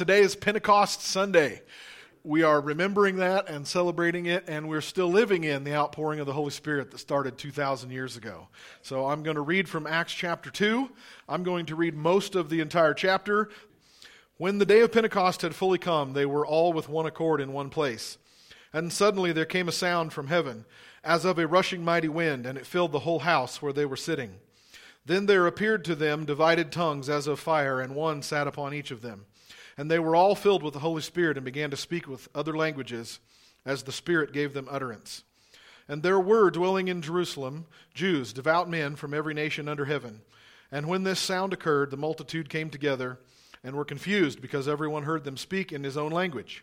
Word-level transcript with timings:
Today 0.00 0.20
is 0.20 0.34
Pentecost 0.34 1.02
Sunday. 1.02 1.60
We 2.24 2.42
are 2.42 2.58
remembering 2.58 3.16
that 3.16 3.50
and 3.50 3.68
celebrating 3.68 4.24
it, 4.24 4.44
and 4.48 4.66
we're 4.66 4.80
still 4.80 5.08
living 5.08 5.44
in 5.44 5.62
the 5.62 5.74
outpouring 5.74 6.20
of 6.20 6.26
the 6.26 6.32
Holy 6.32 6.52
Spirit 6.52 6.90
that 6.90 6.96
started 7.00 7.36
2,000 7.36 7.90
years 7.90 8.16
ago. 8.16 8.48
So 8.80 9.04
I'm 9.08 9.22
going 9.22 9.34
to 9.34 9.42
read 9.42 9.68
from 9.68 9.86
Acts 9.86 10.14
chapter 10.14 10.48
2. 10.48 10.88
I'm 11.28 11.42
going 11.42 11.66
to 11.66 11.76
read 11.76 11.94
most 11.94 12.34
of 12.34 12.48
the 12.48 12.60
entire 12.60 12.94
chapter. 12.94 13.50
When 14.38 14.56
the 14.56 14.64
day 14.64 14.80
of 14.80 14.90
Pentecost 14.90 15.42
had 15.42 15.54
fully 15.54 15.76
come, 15.76 16.14
they 16.14 16.24
were 16.24 16.46
all 16.46 16.72
with 16.72 16.88
one 16.88 17.04
accord 17.04 17.42
in 17.42 17.52
one 17.52 17.68
place. 17.68 18.16
And 18.72 18.90
suddenly 18.90 19.32
there 19.32 19.44
came 19.44 19.68
a 19.68 19.72
sound 19.72 20.14
from 20.14 20.28
heaven, 20.28 20.64
as 21.04 21.26
of 21.26 21.38
a 21.38 21.46
rushing 21.46 21.84
mighty 21.84 22.08
wind, 22.08 22.46
and 22.46 22.56
it 22.56 22.64
filled 22.64 22.92
the 22.92 23.00
whole 23.00 23.18
house 23.18 23.60
where 23.60 23.74
they 23.74 23.84
were 23.84 23.96
sitting. 23.96 24.36
Then 25.04 25.26
there 25.26 25.46
appeared 25.46 25.84
to 25.84 25.94
them 25.94 26.24
divided 26.24 26.72
tongues 26.72 27.10
as 27.10 27.26
of 27.26 27.38
fire, 27.38 27.82
and 27.82 27.94
one 27.94 28.22
sat 28.22 28.46
upon 28.46 28.72
each 28.72 28.90
of 28.90 29.02
them. 29.02 29.26
And 29.80 29.90
they 29.90 29.98
were 29.98 30.14
all 30.14 30.34
filled 30.34 30.62
with 30.62 30.74
the 30.74 30.80
Holy 30.80 31.00
Spirit 31.00 31.38
and 31.38 31.44
began 31.46 31.70
to 31.70 31.76
speak 31.76 32.06
with 32.06 32.28
other 32.34 32.54
languages 32.54 33.18
as 33.64 33.82
the 33.82 33.92
Spirit 33.92 34.30
gave 34.30 34.52
them 34.52 34.68
utterance. 34.70 35.24
And 35.88 36.02
there 36.02 36.20
were 36.20 36.50
dwelling 36.50 36.88
in 36.88 37.00
Jerusalem 37.00 37.64
Jews, 37.94 38.34
devout 38.34 38.68
men 38.68 38.94
from 38.94 39.14
every 39.14 39.32
nation 39.32 39.68
under 39.68 39.86
heaven. 39.86 40.20
And 40.70 40.86
when 40.86 41.04
this 41.04 41.18
sound 41.18 41.54
occurred, 41.54 41.90
the 41.90 41.96
multitude 41.96 42.50
came 42.50 42.68
together 42.68 43.20
and 43.64 43.74
were 43.74 43.86
confused 43.86 44.42
because 44.42 44.68
everyone 44.68 45.04
heard 45.04 45.24
them 45.24 45.38
speak 45.38 45.72
in 45.72 45.82
his 45.82 45.96
own 45.96 46.12
language. 46.12 46.62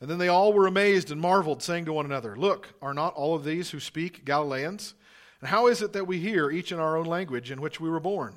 And 0.00 0.08
then 0.08 0.16
they 0.16 0.28
all 0.28 0.54
were 0.54 0.66
amazed 0.66 1.10
and 1.10 1.20
marveled, 1.20 1.62
saying 1.62 1.84
to 1.84 1.92
one 1.92 2.06
another, 2.06 2.36
Look, 2.36 2.68
are 2.80 2.94
not 2.94 3.12
all 3.12 3.34
of 3.34 3.44
these 3.44 3.68
who 3.68 3.80
speak 3.80 4.24
Galileans? 4.24 4.94
And 5.42 5.50
how 5.50 5.66
is 5.66 5.82
it 5.82 5.92
that 5.92 6.06
we 6.06 6.20
hear, 6.20 6.50
each 6.50 6.72
in 6.72 6.80
our 6.80 6.96
own 6.96 7.04
language 7.04 7.50
in 7.50 7.60
which 7.60 7.80
we 7.80 7.90
were 7.90 8.00
born? 8.00 8.36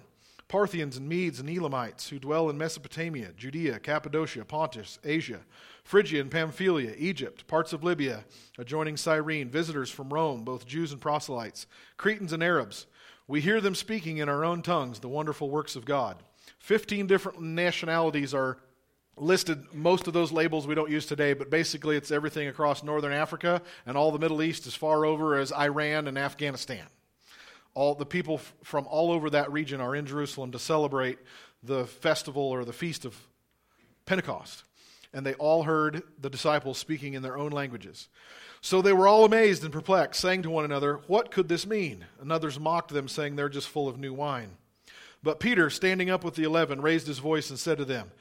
Parthians 0.53 0.97
and 0.97 1.09
Medes 1.09 1.39
and 1.39 1.49
Elamites 1.49 2.09
who 2.09 2.19
dwell 2.19 2.47
in 2.47 2.59
Mesopotamia, 2.59 3.31
Judea, 3.35 3.79
Cappadocia, 3.79 4.45
Pontus, 4.45 4.99
Asia, 5.03 5.39
Phrygia 5.83 6.21
and 6.21 6.29
Pamphylia, 6.29 6.93
Egypt, 6.95 7.47
parts 7.47 7.73
of 7.73 7.83
Libya, 7.83 8.23
adjoining 8.59 8.95
Cyrene, 8.95 9.49
visitors 9.49 9.89
from 9.89 10.13
Rome, 10.13 10.43
both 10.43 10.67
Jews 10.67 10.91
and 10.91 11.01
proselytes, 11.01 11.65
Cretans 11.97 12.33
and 12.33 12.43
Arabs. 12.43 12.85
We 13.27 13.41
hear 13.41 13.61
them 13.61 13.73
speaking 13.73 14.19
in 14.19 14.29
our 14.29 14.45
own 14.45 14.61
tongues 14.61 14.99
the 14.99 15.09
wonderful 15.09 15.49
works 15.49 15.75
of 15.75 15.85
God. 15.85 16.17
Fifteen 16.59 17.07
different 17.07 17.41
nationalities 17.41 18.31
are 18.31 18.59
listed 19.17 19.73
most 19.73 20.05
of 20.05 20.13
those 20.13 20.31
labels 20.31 20.67
we 20.67 20.75
don't 20.75 20.91
use 20.91 21.07
today, 21.07 21.33
but 21.33 21.49
basically 21.49 21.97
it's 21.97 22.11
everything 22.11 22.47
across 22.47 22.83
northern 22.83 23.11
Africa 23.11 23.59
and 23.87 23.97
all 23.97 24.11
the 24.11 24.19
Middle 24.19 24.43
East 24.43 24.67
as 24.67 24.75
far 24.75 25.03
over 25.03 25.35
as 25.35 25.51
Iran 25.51 26.07
and 26.07 26.15
Afghanistan. 26.15 26.85
All 27.75 27.95
the 27.95 28.05
people 28.05 28.35
f- 28.35 28.53
from 28.63 28.87
all 28.87 29.11
over 29.11 29.29
that 29.31 29.51
region 29.51 29.81
are 29.81 29.95
in 29.95 30.05
Jerusalem 30.05 30.51
to 30.51 30.59
celebrate 30.59 31.19
the 31.63 31.85
festival 31.85 32.43
or 32.43 32.65
the 32.65 32.73
feast 32.73 33.05
of 33.05 33.15
Pentecost. 34.05 34.63
And 35.13 35.25
they 35.25 35.33
all 35.35 35.63
heard 35.63 36.03
the 36.19 36.29
disciples 36.29 36.77
speaking 36.77 37.13
in 37.13 37.21
their 37.21 37.37
own 37.37 37.51
languages. 37.51 38.09
So 38.61 38.81
they 38.81 38.93
were 38.93 39.07
all 39.07 39.25
amazed 39.25 39.63
and 39.63 39.73
perplexed, 39.73 40.21
saying 40.21 40.43
to 40.43 40.49
one 40.49 40.65
another, 40.65 41.01
What 41.07 41.31
could 41.31 41.49
this 41.49 41.67
mean? 41.67 42.05
And 42.19 42.31
others 42.31 42.59
mocked 42.59 42.91
them, 42.91 43.07
saying, 43.07 43.35
They're 43.35 43.49
just 43.49 43.67
full 43.67 43.87
of 43.87 43.99
new 43.99 44.13
wine. 44.13 44.57
But 45.21 45.39
Peter, 45.39 45.69
standing 45.69 46.09
up 46.09 46.23
with 46.23 46.35
the 46.35 46.43
eleven, 46.43 46.81
raised 46.81 47.07
his 47.07 47.19
voice 47.19 47.49
and 47.49 47.59
said 47.59 47.77
to 47.77 47.85
them, 47.85 48.11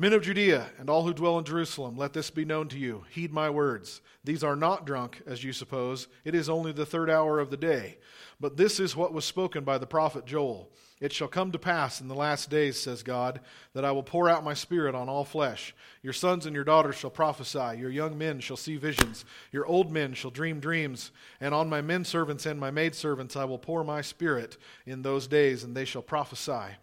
Men 0.00 0.14
of 0.14 0.22
Judea 0.22 0.70
and 0.78 0.88
all 0.88 1.02
who 1.02 1.12
dwell 1.12 1.38
in 1.38 1.44
Jerusalem, 1.44 1.98
let 1.98 2.14
this 2.14 2.30
be 2.30 2.46
known 2.46 2.68
to 2.68 2.78
you. 2.78 3.04
Heed 3.10 3.34
my 3.34 3.50
words. 3.50 4.00
These 4.24 4.42
are 4.42 4.56
not 4.56 4.86
drunk, 4.86 5.20
as 5.26 5.44
you 5.44 5.52
suppose. 5.52 6.08
It 6.24 6.34
is 6.34 6.48
only 6.48 6.72
the 6.72 6.86
third 6.86 7.10
hour 7.10 7.38
of 7.38 7.50
the 7.50 7.58
day. 7.58 7.98
But 8.40 8.56
this 8.56 8.80
is 8.80 8.96
what 8.96 9.12
was 9.12 9.26
spoken 9.26 9.62
by 9.62 9.76
the 9.76 9.86
prophet 9.86 10.24
Joel. 10.24 10.70
It 11.02 11.12
shall 11.12 11.28
come 11.28 11.52
to 11.52 11.58
pass 11.58 12.00
in 12.00 12.08
the 12.08 12.14
last 12.14 12.48
days, 12.48 12.80
says 12.80 13.02
God, 13.02 13.40
that 13.74 13.84
I 13.84 13.92
will 13.92 14.02
pour 14.02 14.30
out 14.30 14.42
my 14.42 14.54
spirit 14.54 14.94
on 14.94 15.10
all 15.10 15.26
flesh. 15.26 15.74
Your 16.02 16.14
sons 16.14 16.46
and 16.46 16.54
your 16.54 16.64
daughters 16.64 16.96
shall 16.96 17.10
prophesy. 17.10 17.78
Your 17.78 17.90
young 17.90 18.16
men 18.16 18.40
shall 18.40 18.56
see 18.56 18.78
visions. 18.78 19.26
Your 19.52 19.66
old 19.66 19.92
men 19.92 20.14
shall 20.14 20.30
dream 20.30 20.60
dreams. 20.60 21.10
And 21.42 21.52
on 21.52 21.68
my 21.68 21.82
men 21.82 22.06
servants 22.06 22.46
and 22.46 22.58
my 22.58 22.70
maidservants 22.70 23.36
I 23.36 23.44
will 23.44 23.58
pour 23.58 23.84
my 23.84 24.00
spirit 24.00 24.56
in 24.86 25.02
those 25.02 25.26
days, 25.26 25.62
and 25.62 25.76
they 25.76 25.84
shall 25.84 26.00
prophesy. 26.00 26.76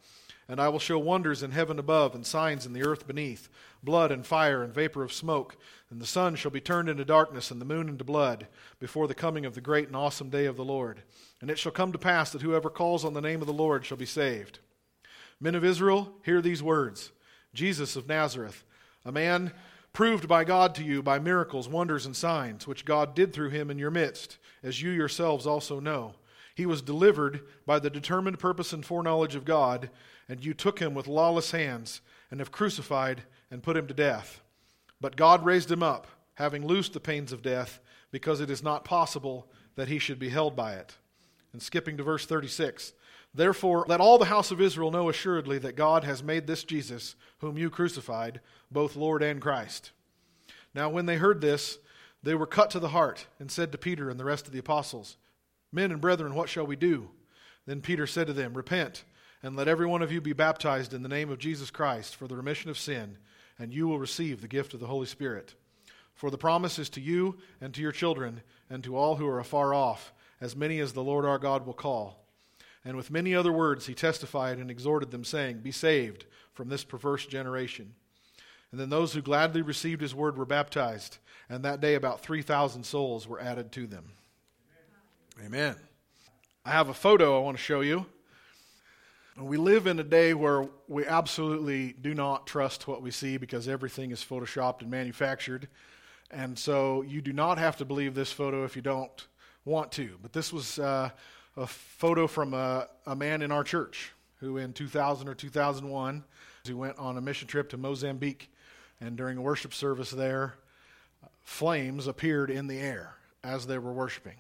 And 0.50 0.62
I 0.62 0.70
will 0.70 0.80
show 0.80 0.98
wonders 0.98 1.44
in 1.44 1.52
heaven 1.52 1.78
above 1.78 2.16
and 2.16 2.26
signs 2.26 2.66
in 2.66 2.74
the 2.74 2.84
earth 2.84 3.06
beneath 3.06 3.50
blood 3.84 4.12
and 4.12 4.26
fire 4.26 4.64
and 4.64 4.74
vapor 4.74 5.04
of 5.04 5.12
smoke. 5.12 5.58
And 5.90 6.02
the 6.02 6.06
sun 6.06 6.36
shall 6.36 6.52
be 6.52 6.62
turned 6.62 6.90
into 6.90 7.04
darkness 7.06 7.52
and 7.52 7.60
the 7.60 7.66
moon 7.66 7.90
into 7.90 8.04
blood 8.04 8.48
before 8.80 9.08
the 9.08 9.14
coming 9.14 9.46
of 9.46 9.56
the 9.56 9.62
great 9.62 9.88
and 9.88 9.96
awesome 9.96 10.30
day 10.30 10.46
of 10.46 10.56
the 10.56 10.66
Lord. 10.66 11.02
And 11.42 11.50
it 11.50 11.60
shall 11.60 11.72
come 11.72 11.92
to 11.92 11.98
pass 11.98 12.32
that 12.32 12.42
whoever 12.42 12.70
calls 12.70 13.04
on 13.04 13.14
the 13.14 13.22
name 13.22 13.42
of 13.42 13.48
the 13.48 13.54
Lord 13.54 13.86
shall 13.86 13.98
be 13.98 14.06
saved. 14.06 14.60
Men 15.40 15.56
of 15.56 15.66
Israel, 15.66 16.14
hear 16.24 16.42
these 16.42 16.64
words 16.64 17.12
Jesus 17.54 17.96
of 17.96 18.08
Nazareth, 18.08 18.64
a 19.06 19.12
man 19.12 19.52
proved 19.94 20.28
by 20.28 20.44
God 20.44 20.76
to 20.76 20.84
you 20.84 21.02
by 21.02 21.20
miracles, 21.20 21.68
wonders, 21.68 22.06
and 22.06 22.16
signs, 22.16 22.68
which 22.68 22.86
God 22.86 23.16
did 23.16 23.34
through 23.34 23.50
him 23.50 23.72
in 23.72 23.80
your 23.80 23.92
midst, 23.92 24.38
as 24.62 24.82
you 24.82 24.92
yourselves 24.92 25.48
also 25.48 25.80
know. 25.80 26.16
He 26.54 26.66
was 26.66 26.82
delivered 26.82 27.42
by 27.66 27.80
the 27.80 27.90
determined 27.90 28.40
purpose 28.40 28.74
and 28.74 28.86
foreknowledge 28.86 29.36
of 29.36 29.46
God 29.46 29.90
and 30.30 30.44
you 30.44 30.54
took 30.54 30.80
him 30.80 30.94
with 30.94 31.08
lawless 31.08 31.52
hands 31.52 32.02
and 32.30 32.40
have 32.40 32.52
crucified 32.52 33.24
and 33.50 33.64
put 33.64 33.78
him 33.78 33.88
to 33.88 33.94
death. 33.94 34.42
But 35.00 35.16
God 35.16 35.46
raised 35.46 35.72
him 35.72 35.84
up, 35.84 36.08
having 36.36 36.66
loosed 36.66 36.94
the 36.94 37.00
pains 37.00 37.32
of 37.32 37.42
death, 37.42 37.80
because 38.12 38.42
it 38.42 38.50
is 38.50 38.64
not 38.64 38.86
possible 38.86 39.48
that 39.76 39.88
he 39.88 40.00
should 40.00 40.20
be 40.20 40.30
held 40.30 40.56
by 40.56 40.74
it. 40.74 40.96
And 41.54 41.62
skipping 41.62 41.98
to 41.98 42.04
verse 42.04 42.26
36 42.26 42.94
Therefore, 43.34 43.86
let 43.88 44.02
all 44.02 44.18
the 44.18 44.26
house 44.26 44.52
of 44.52 44.62
Israel 44.62 44.90
know 44.90 45.10
assuredly 45.10 45.60
that 45.60 45.76
God 45.76 46.04
has 46.04 46.24
made 46.24 46.48
this 46.48 46.64
Jesus, 46.64 47.16
whom 47.40 47.58
you 47.58 47.70
crucified, 47.70 48.42
both 48.72 48.96
Lord 48.96 49.22
and 49.22 49.42
Christ. 49.42 49.92
Now, 50.74 50.90
when 50.90 51.06
they 51.06 51.18
heard 51.18 51.42
this, 51.42 51.78
they 52.24 52.34
were 52.34 52.48
cut 52.48 52.72
to 52.72 52.80
the 52.80 52.90
heart 52.90 53.28
and 53.40 53.52
said 53.52 53.72
to 53.72 53.78
Peter 53.78 54.10
and 54.10 54.20
the 54.20 54.26
rest 54.26 54.48
of 54.48 54.54
the 54.54 54.60
apostles, 54.60 55.18
Men 55.72 55.92
and 55.92 56.02
brethren, 56.02 56.34
what 56.34 56.50
shall 56.50 56.66
we 56.66 56.76
do? 56.76 57.10
Then 57.66 57.82
Peter 57.82 58.08
said 58.08 58.28
to 58.28 58.34
them, 58.34 58.54
Repent 58.54 59.04
and 59.44 59.56
let 59.56 59.68
every 59.68 59.86
one 59.86 60.02
of 60.02 60.12
you 60.12 60.22
be 60.22 60.34
baptized 60.34 60.94
in 60.94 61.04
the 61.04 61.10
name 61.10 61.30
of 61.30 61.40
Jesus 61.40 61.70
Christ 61.70 62.16
for 62.16 62.28
the 62.28 62.36
remission 62.36 62.70
of 62.70 62.78
sin, 62.78 63.18
and 63.60 63.74
you 63.74 63.88
will 63.88 64.00
receive 64.00 64.42
the 64.42 64.48
gift 64.48 64.74
of 64.74 64.80
the 64.80 64.88
Holy 64.88 65.06
Spirit. 65.06 65.54
For 66.14 66.32
the 66.32 66.38
promise 66.38 66.80
is 66.80 66.90
to 66.92 67.02
you 67.02 67.38
and 67.62 67.74
to 67.74 67.82
your 67.82 67.92
children 67.92 68.42
and 68.70 68.84
to 68.84 68.98
all 68.98 69.16
who 69.16 69.28
are 69.28 69.40
afar 69.40 69.74
off, 69.74 70.14
as 70.42 70.56
many 70.56 70.80
as 70.80 70.94
the 70.94 71.04
Lord 71.04 71.26
our 71.26 71.38
God 71.38 71.66
will 71.66 71.74
call. 71.74 72.26
And 72.84 72.96
with 72.96 73.12
many 73.12 73.36
other 73.36 73.52
words 73.52 73.86
he 73.86 73.94
testified 73.94 74.58
and 74.58 74.72
exhorted 74.72 75.12
them, 75.12 75.24
saying, 75.24 75.60
Be 75.60 75.72
saved 75.72 76.26
from 76.54 76.70
this 76.70 76.84
perverse 76.84 77.26
generation. 77.26 77.94
And 78.72 78.80
then 78.80 78.90
those 78.90 79.14
who 79.14 79.22
gladly 79.22 79.62
received 79.62 80.02
his 80.02 80.16
word 80.16 80.38
were 80.38 80.46
baptized, 80.46 81.20
and 81.50 81.64
that 81.64 81.82
day 81.82 81.96
about 81.96 82.22
3,000 82.22 82.84
souls 82.84 83.28
were 83.28 83.40
added 83.40 83.72
to 83.74 83.88
them. 83.88 84.06
Amen. 85.46 85.76
I 86.66 86.72
have 86.72 86.90
a 86.90 86.94
photo 86.94 87.38
I 87.38 87.44
want 87.44 87.58
to 87.58 87.64
show 87.64 87.82
you. 87.82 88.08
We 89.40 89.58
live 89.58 89.86
in 89.86 90.00
a 90.00 90.04
day 90.04 90.34
where 90.34 90.68
we 90.88 91.06
absolutely 91.06 91.94
do 91.94 92.16
not 92.16 92.48
trust 92.48 92.88
what 92.88 93.04
we 93.04 93.12
see 93.12 93.38
because 93.38 93.68
everything 93.68 94.10
is 94.10 94.24
photoshopped 94.24 94.82
and 94.82 94.90
manufactured. 94.90 95.68
And 96.32 96.58
so 96.58 97.04
you 97.04 97.22
do 97.22 97.34
not 97.34 97.60
have 97.60 97.78
to 97.78 97.86
believe 97.86 98.16
this 98.16 98.32
photo 98.32 98.64
if 98.64 98.76
you 98.76 98.82
don't 98.82 99.28
want 99.64 99.92
to. 99.92 100.18
But 100.24 100.34
this 100.34 100.52
was 100.52 100.80
uh, 100.80 101.12
a 101.56 101.68
photo 101.68 102.26
from 102.26 102.56
a, 102.56 102.88
a, 103.06 103.16
man 103.16 103.44
in 103.44 103.52
our 103.52 103.64
church 103.64 104.12
who, 104.40 104.58
in 104.58 104.74
2000 104.74 105.28
or 105.28 105.36
2001, 105.36 106.24
he 106.64 106.74
went 106.74 106.98
on 106.98 107.18
a 107.18 107.22
mission 107.22 107.48
trip 107.48 107.70
to 107.70 107.78
Mozambique. 107.78 108.52
And 109.00 109.16
during 109.16 109.38
a 109.38 109.42
worship 109.42 109.72
service 109.72 110.10
there, 110.10 110.56
flames 111.44 112.08
appeared 112.08 112.50
in 112.50 112.66
the 112.66 112.80
air 112.80 113.14
as 113.44 113.68
they 113.68 113.78
were 113.78 113.94
worshiping. 113.94 114.38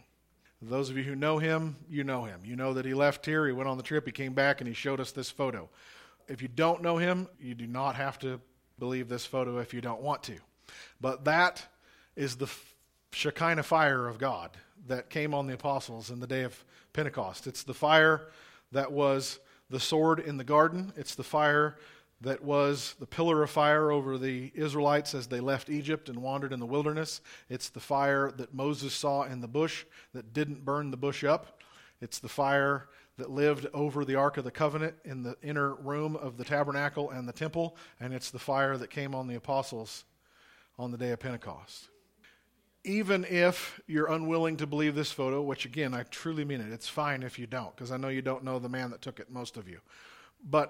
Those 0.61 0.89
of 0.89 0.97
you 0.97 1.03
who 1.03 1.15
know 1.15 1.37
him, 1.37 1.75
you 1.89 2.03
know 2.03 2.23
him. 2.23 2.41
You 2.43 2.55
know 2.55 2.73
that 2.73 2.85
he 2.85 2.93
left 2.93 3.25
here, 3.25 3.45
he 3.45 3.53
went 3.53 3.69
on 3.69 3.77
the 3.77 3.83
trip, 3.83 4.05
he 4.05 4.11
came 4.11 4.33
back, 4.33 4.59
and 4.59 4.67
he 4.67 4.73
showed 4.73 4.99
us 4.99 5.11
this 5.11 5.29
photo. 5.29 5.69
If 6.27 6.41
you 6.41 6.47
don't 6.47 6.81
know 6.81 6.97
him, 6.97 7.27
you 7.39 7.53
do 7.53 7.67
not 7.67 7.95
have 7.95 8.17
to 8.19 8.41
believe 8.79 9.07
this 9.07 9.25
photo 9.25 9.59
if 9.59 9.73
you 9.73 9.81
don't 9.81 10.01
want 10.01 10.23
to. 10.23 10.35
But 10.99 11.25
that 11.25 11.65
is 12.15 12.35
the 12.35 12.49
Shekinah 13.11 13.63
fire 13.63 14.07
of 14.07 14.17
God 14.17 14.51
that 14.87 15.09
came 15.09 15.33
on 15.33 15.47
the 15.47 15.53
apostles 15.53 16.09
in 16.09 16.19
the 16.19 16.27
day 16.27 16.43
of 16.43 16.63
Pentecost. 16.93 17.47
It's 17.47 17.63
the 17.63 17.73
fire 17.73 18.27
that 18.71 18.91
was 18.91 19.39
the 19.69 19.79
sword 19.79 20.19
in 20.19 20.37
the 20.37 20.43
garden, 20.43 20.93
it's 20.95 21.15
the 21.15 21.23
fire 21.23 21.77
that 22.21 22.43
was 22.43 22.95
the 22.99 23.05
pillar 23.05 23.43
of 23.43 23.49
fire 23.49 23.91
over 23.91 24.17
the 24.17 24.51
Israelites 24.55 25.13
as 25.13 25.27
they 25.27 25.39
left 25.39 25.69
Egypt 25.69 26.09
and 26.09 26.21
wandered 26.21 26.51
in 26.51 26.59
the 26.59 26.65
wilderness. 26.65 27.21
It's 27.49 27.69
the 27.69 27.79
fire 27.79 28.31
that 28.37 28.53
Moses 28.53 28.93
saw 28.93 29.23
in 29.23 29.41
the 29.41 29.47
bush 29.47 29.85
that 30.13 30.33
didn't 30.33 30.65
burn 30.65 30.89
the 30.89 30.97
bush 30.97 31.23
up. 31.23 31.61
It's 32.01 32.19
the 32.19 32.29
fire 32.29 32.89
that 33.17 33.29
lived 33.29 33.67
over 33.73 34.03
the 34.05 34.15
Ark 34.15 34.37
of 34.37 34.43
the 34.43 34.51
Covenant 34.51 34.95
in 35.05 35.23
the 35.23 35.35
inner 35.43 35.75
room 35.75 36.15
of 36.15 36.37
the 36.37 36.43
tabernacle 36.43 37.09
and 37.11 37.27
the 37.27 37.33
temple. 37.33 37.75
And 37.99 38.13
it's 38.13 38.31
the 38.31 38.39
fire 38.39 38.77
that 38.77 38.89
came 38.89 39.13
on 39.13 39.27
the 39.27 39.35
apostles 39.35 40.05
on 40.79 40.91
the 40.91 40.97
day 40.97 41.11
of 41.11 41.19
Pentecost. 41.19 41.89
Even 42.83 43.25
if 43.25 43.81
you're 43.85 44.11
unwilling 44.11 44.57
to 44.57 44.67
believe 44.67 44.95
this 44.95 45.11
photo, 45.11 45.41
which 45.41 45.65
again, 45.65 45.93
I 45.93 46.03
truly 46.03 46.45
mean 46.45 46.61
it, 46.61 46.71
it's 46.71 46.87
fine 46.87 47.21
if 47.21 47.37
you 47.37 47.45
don't, 47.45 47.75
because 47.75 47.91
I 47.91 47.97
know 47.97 48.07
you 48.07 48.21
don't 48.21 48.43
know 48.43 48.59
the 48.59 48.69
man 48.69 48.91
that 48.91 49.01
took 49.01 49.19
it, 49.19 49.29
most 49.29 49.57
of 49.57 49.67
you. 49.67 49.79
But 50.43 50.69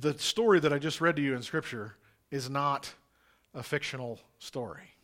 the 0.00 0.18
story 0.18 0.60
that 0.60 0.72
I 0.72 0.78
just 0.78 1.00
read 1.00 1.16
to 1.16 1.22
you 1.22 1.34
in 1.34 1.42
Scripture 1.42 1.96
is 2.30 2.50
not 2.50 2.92
a 3.54 3.62
fictional 3.62 4.20
story. 4.38 4.96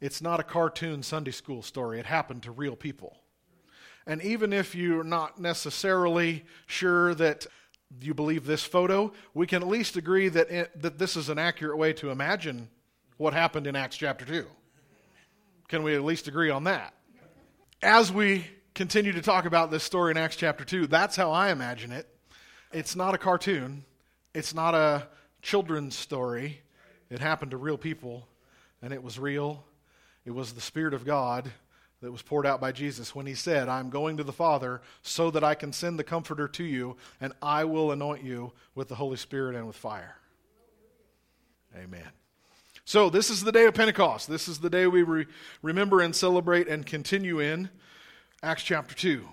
It's 0.00 0.20
not 0.20 0.40
a 0.40 0.42
cartoon 0.42 1.02
Sunday 1.02 1.30
school 1.30 1.62
story. 1.62 1.98
It 1.98 2.06
happened 2.06 2.42
to 2.44 2.50
real 2.50 2.76
people. 2.76 3.16
And 4.06 4.22
even 4.22 4.52
if 4.52 4.74
you're 4.74 5.04
not 5.04 5.40
necessarily 5.40 6.44
sure 6.66 7.14
that 7.14 7.46
you 8.00 8.14
believe 8.14 8.46
this 8.46 8.62
photo, 8.62 9.12
we 9.34 9.46
can 9.46 9.62
at 9.62 9.68
least 9.68 9.96
agree 9.96 10.28
that, 10.28 10.50
it, 10.50 10.82
that 10.82 10.98
this 10.98 11.16
is 11.16 11.28
an 11.28 11.38
accurate 11.38 11.78
way 11.78 11.92
to 11.94 12.10
imagine 12.10 12.68
what 13.16 13.32
happened 13.32 13.66
in 13.66 13.74
Acts 13.74 13.96
chapter 13.96 14.24
2. 14.24 14.46
Can 15.68 15.82
we 15.82 15.94
at 15.94 16.04
least 16.04 16.28
agree 16.28 16.50
on 16.50 16.64
that? 16.64 16.94
As 17.82 18.12
we 18.12 18.46
continue 18.74 19.12
to 19.12 19.22
talk 19.22 19.44
about 19.44 19.70
this 19.70 19.82
story 19.82 20.10
in 20.10 20.16
Acts 20.16 20.36
chapter 20.36 20.64
2, 20.64 20.86
that's 20.86 21.16
how 21.16 21.32
I 21.32 21.50
imagine 21.50 21.90
it. 21.90 22.06
It's 22.72 22.94
not 22.94 23.14
a 23.14 23.18
cartoon, 23.18 23.84
it's 24.36 24.52
not 24.52 24.74
a 24.74 25.08
children's 25.40 25.96
story. 25.96 26.60
It 27.08 27.20
happened 27.20 27.52
to 27.52 27.56
real 27.56 27.78
people, 27.78 28.28
and 28.82 28.92
it 28.92 29.02
was 29.02 29.18
real. 29.18 29.64
It 30.26 30.30
was 30.32 30.52
the 30.52 30.60
Spirit 30.60 30.92
of 30.92 31.06
God 31.06 31.50
that 32.02 32.12
was 32.12 32.20
poured 32.20 32.44
out 32.44 32.60
by 32.60 32.70
Jesus 32.70 33.14
when 33.14 33.24
he 33.24 33.32
said, 33.32 33.66
I'm 33.70 33.88
going 33.88 34.18
to 34.18 34.24
the 34.24 34.34
Father 34.34 34.82
so 35.00 35.30
that 35.30 35.42
I 35.42 35.54
can 35.54 35.72
send 35.72 35.98
the 35.98 36.04
Comforter 36.04 36.48
to 36.48 36.64
you, 36.64 36.98
and 37.18 37.32
I 37.40 37.64
will 37.64 37.92
anoint 37.92 38.24
you 38.24 38.52
with 38.74 38.88
the 38.88 38.94
Holy 38.94 39.16
Spirit 39.16 39.56
and 39.56 39.66
with 39.66 39.76
fire. 39.76 40.16
Amen. 41.74 42.08
So, 42.84 43.08
this 43.08 43.30
is 43.30 43.42
the 43.42 43.52
day 43.52 43.64
of 43.64 43.72
Pentecost. 43.72 44.28
This 44.28 44.48
is 44.48 44.58
the 44.58 44.68
day 44.68 44.86
we 44.86 45.02
re- 45.02 45.26
remember 45.62 46.02
and 46.02 46.14
celebrate 46.14 46.68
and 46.68 46.84
continue 46.84 47.40
in 47.40 47.70
Acts 48.42 48.64
chapter 48.64 48.94
2. 48.94 49.26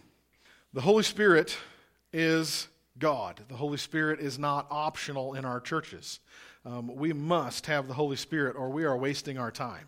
The 0.71 0.81
Holy 0.81 1.03
Spirit 1.03 1.57
is 2.13 2.69
God. 2.97 3.41
The 3.47 3.55
Holy 3.55 3.77
Spirit 3.77 4.19
is 4.19 4.37
not 4.37 4.67
optional 4.69 5.33
in 5.33 5.45
our 5.45 5.59
churches. 5.59 6.19
Um, 6.65 6.95
we 6.95 7.13
must 7.13 7.65
have 7.67 7.87
the 7.87 7.93
Holy 7.93 8.15
Spirit 8.15 8.55
or 8.55 8.69
we 8.69 8.85
are 8.85 8.97
wasting 8.97 9.37
our 9.37 9.51
time. 9.51 9.87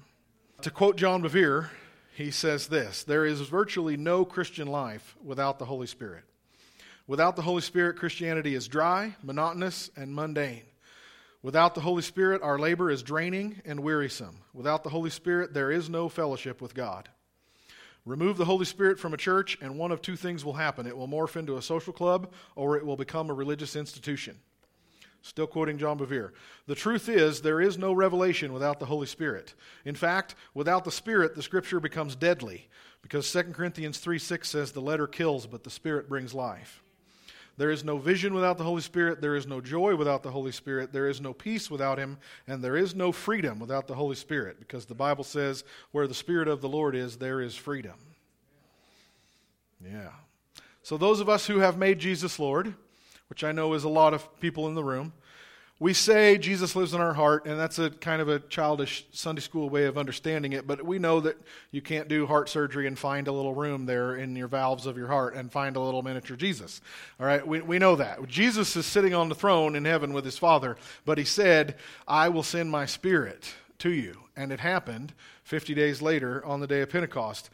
To 0.62 0.72
quote 0.72 0.98
John 0.98 1.22
Bevere, 1.22 1.70
he 2.16 2.32
says 2.32 2.68
this 2.68 3.04
There 3.04 3.26
is 3.26 3.42
virtually 3.42 3.98
no 3.98 4.26
Christian 4.26 4.68
life 4.68 5.16
without 5.24 5.60
the 5.60 5.66
Holy 5.66 5.88
Spirit. 5.88 6.24
Without 7.08 7.36
the 7.36 7.44
Holy 7.44 7.62
Spirit, 7.62 7.98
Christianity 7.98 8.56
is 8.56 8.68
dry, 8.68 9.16
monotonous, 9.22 9.92
and 9.96 10.14
mundane. 10.14 10.64
Without 11.44 11.76
the 11.76 11.82
Holy 11.82 12.02
Spirit, 12.02 12.42
our 12.42 12.58
labor 12.58 12.90
is 12.90 13.04
draining 13.04 13.62
and 13.66 13.82
wearisome. 13.82 14.38
Without 14.54 14.84
the 14.84 14.90
Holy 14.90 15.12
Spirit, 15.12 15.54
there 15.54 15.70
is 15.70 15.88
no 15.88 16.10
fellowship 16.10 16.60
with 16.60 16.74
God. 16.74 17.08
Remove 18.06 18.38
the 18.38 18.46
Holy 18.46 18.66
Spirit 18.66 19.00
from 19.00 19.14
a 19.14 19.18
church, 19.18 19.58
and 19.62 19.78
one 19.78 19.92
of 19.92 20.02
two 20.02 20.16
things 20.16 20.46
will 20.46 20.54
happen 20.54 20.86
it 20.86 20.96
will 20.96 21.08
morph 21.08 21.36
into 21.36 21.58
a 21.58 21.62
social 21.62 21.92
club, 21.92 22.32
or 22.56 22.78
it 22.78 22.86
will 22.86 22.96
become 22.96 23.30
a 23.30 23.34
religious 23.34 23.76
institution. 23.76 24.38
Still 25.24 25.48
quoting 25.48 25.80
John 25.80 25.98
Bevere. 25.98 26.34
The 26.68 26.76
truth 26.76 27.10
is, 27.10 27.42
there 27.42 27.60
is 27.60 27.80
no 27.80 27.94
revelation 27.94 28.54
without 28.54 28.80
the 28.80 28.86
Holy 28.86 29.08
Spirit. 29.08 29.56
In 29.84 29.96
fact, 29.96 30.36
without 30.54 30.86
the 30.86 30.92
Spirit, 30.92 31.34
the 31.34 31.42
Scripture 31.42 31.80
becomes 31.80 32.16
deadly, 32.16 32.68
because 33.02 33.32
2 33.32 33.44
Corinthians 33.46 33.98
3 33.98 34.20
6 34.20 34.48
says, 34.48 34.72
The 34.72 34.82
letter 34.82 35.08
kills, 35.08 35.48
but 35.48 35.64
the 35.64 35.72
Spirit 35.72 36.08
brings 36.08 36.36
life. 36.36 36.84
There 37.58 37.72
is 37.72 37.84
no 37.84 37.98
vision 37.98 38.34
without 38.34 38.58
the 38.58 38.66
Holy 38.66 38.82
Spirit. 38.82 39.22
There 39.22 39.36
is 39.36 39.48
no 39.48 39.62
joy 39.62 39.96
without 39.96 40.24
the 40.24 40.32
Holy 40.32 40.52
Spirit. 40.52 40.92
There 40.92 41.08
is 41.08 41.22
no 41.22 41.34
peace 41.34 41.72
without 41.72 41.98
Him. 41.98 42.18
And 42.48 42.62
there 42.62 42.76
is 42.76 42.94
no 42.94 43.12
freedom 43.12 43.60
without 43.60 43.88
the 43.88 43.96
Holy 43.96 44.16
Spirit 44.16 44.60
because 44.60 44.86
the 44.86 44.96
Bible 44.96 45.24
says, 45.24 45.64
where 45.92 46.08
the 46.08 46.14
Spirit 46.14 46.48
of 46.48 46.62
the 46.62 46.70
Lord 46.70 46.96
is, 46.96 47.18
there 47.18 47.42
is 47.42 47.56
freedom. 47.56 47.96
Yeah. 49.82 50.10
So, 50.84 50.98
those 50.98 51.20
of 51.20 51.30
us 51.30 51.48
who 51.48 51.60
have 51.60 51.78
made 51.78 52.00
Jesus 52.00 52.40
Lord, 52.40 52.74
which 53.30 53.44
I 53.44 53.52
know 53.52 53.74
is 53.74 53.84
a 53.84 53.90
lot 53.90 54.14
of 54.14 54.40
people 54.40 54.68
in 54.68 54.76
the 54.76 54.84
room, 54.84 55.14
we 55.78 55.94
say 55.94 56.38
Jesus 56.38 56.74
lives 56.74 56.94
in 56.94 57.02
our 57.02 57.14
heart, 57.14 57.46
and 57.46 57.60
that's 57.60 57.80
a 57.80 57.90
kind 57.90 58.22
of 58.22 58.30
a 58.30 58.40
childish 58.40 59.06
Sunday 59.12 59.42
school 59.42 59.70
way 59.70 59.86
of 59.86 59.98
understanding 59.98 60.54
it, 60.54 60.66
but 60.66 60.86
we 60.86 61.00
know 61.00 61.20
that 61.20 61.38
you 61.72 61.82
can't 61.82 62.08
do 62.08 62.26
heart 62.26 62.48
surgery 62.48 62.88
and 62.88 62.98
find 62.98 63.28
a 63.28 63.32
little 63.34 63.54
room 63.54 63.86
there 63.86 64.16
in 64.16 64.38
your 64.38 64.48
valves 64.48 64.86
of 64.86 64.98
your 64.98 65.08
heart 65.08 65.36
and 65.36 65.52
find 65.52 65.76
a 65.76 65.82
little 65.82 66.02
miniature 66.02 66.38
Jesus. 66.38 66.80
All 67.20 67.26
right, 67.26 67.46
we, 67.46 67.60
we 67.60 67.78
know 67.78 67.98
that. 67.98 68.26
Jesus 68.26 68.78
is 68.78 68.86
sitting 68.86 69.14
on 69.14 69.28
the 69.28 69.36
throne 69.36 69.76
in 69.76 69.84
heaven 69.84 70.14
with 70.14 70.24
his 70.24 70.38
Father, 70.38 70.78
but 71.04 71.18
he 71.18 71.26
said, 71.26 71.76
I 72.08 72.30
will 72.30 72.44
send 72.44 72.72
my 72.72 72.86
Spirit 72.86 73.54
to 73.80 73.90
you. 73.90 74.22
And 74.38 74.54
it 74.54 74.62
happened 74.62 75.14
50 75.44 75.74
days 75.74 76.02
later 76.02 76.44
on 76.46 76.62
the 76.62 76.68
day 76.68 76.82
of 76.82 76.90
Pentecost. 76.90 77.50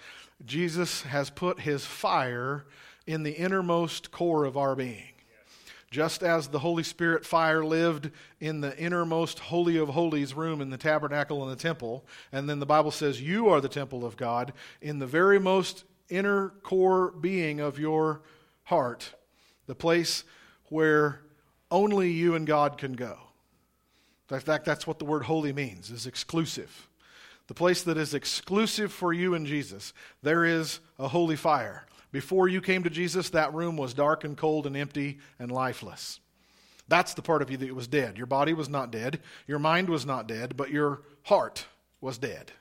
Jesus 0.45 1.01
has 1.03 1.31
put 1.31 1.61
his 1.61 1.85
fire 1.85 2.65
in 3.07 3.23
the 3.23 3.33
innermost 3.33 4.11
core 4.11 4.45
of 4.45 4.57
our 4.57 4.75
being. 4.75 5.11
Just 5.91 6.23
as 6.23 6.47
the 6.47 6.59
Holy 6.59 6.83
Spirit 6.83 7.25
fire 7.25 7.65
lived 7.65 8.11
in 8.39 8.61
the 8.61 8.75
innermost 8.77 9.39
Holy 9.39 9.77
of 9.77 9.89
Holies 9.89 10.33
room 10.33 10.61
in 10.61 10.69
the 10.69 10.77
tabernacle 10.77 11.43
and 11.43 11.51
the 11.51 11.61
temple, 11.61 12.05
and 12.31 12.49
then 12.49 12.59
the 12.59 12.65
Bible 12.65 12.91
says 12.91 13.21
you 13.21 13.49
are 13.49 13.59
the 13.59 13.67
temple 13.67 14.05
of 14.05 14.15
God, 14.15 14.53
in 14.81 14.99
the 14.99 15.05
very 15.05 15.37
most 15.37 15.83
inner 16.09 16.49
core 16.63 17.11
being 17.11 17.59
of 17.59 17.77
your 17.77 18.21
heart, 18.63 19.13
the 19.67 19.75
place 19.75 20.23
where 20.69 21.19
only 21.69 22.09
you 22.09 22.35
and 22.35 22.47
God 22.47 22.77
can 22.77 22.93
go. 22.93 23.17
In 24.31 24.39
fact, 24.39 24.63
that's 24.63 24.87
what 24.87 24.97
the 24.97 25.05
word 25.05 25.23
holy 25.23 25.51
means, 25.51 25.91
is 25.91 26.07
exclusive. 26.07 26.87
The 27.47 27.53
place 27.53 27.83
that 27.83 27.97
is 27.97 28.13
exclusive 28.13 28.93
for 28.93 29.11
you 29.11 29.33
and 29.33 29.45
Jesus, 29.45 29.93
there 30.23 30.45
is 30.45 30.79
a 30.97 31.09
holy 31.09 31.35
fire. 31.35 31.85
Before 32.11 32.47
you 32.47 32.61
came 32.61 32.83
to 32.83 32.89
Jesus, 32.89 33.29
that 33.29 33.53
room 33.53 33.77
was 33.77 33.93
dark 33.93 34.23
and 34.23 34.37
cold 34.37 34.67
and 34.67 34.75
empty 34.75 35.19
and 35.39 35.51
lifeless. 35.51 36.19
That's 36.87 37.13
the 37.13 37.21
part 37.21 37.41
of 37.41 37.49
you 37.49 37.57
that 37.57 37.73
was 37.73 37.87
dead. 37.87 38.17
Your 38.17 38.27
body 38.27 38.53
was 38.53 38.67
not 38.67 38.91
dead, 38.91 39.21
your 39.47 39.59
mind 39.59 39.89
was 39.89 40.05
not 40.05 40.27
dead, 40.27 40.57
but 40.57 40.71
your 40.71 41.01
heart 41.23 41.65
was 42.01 42.17
dead. 42.17 42.51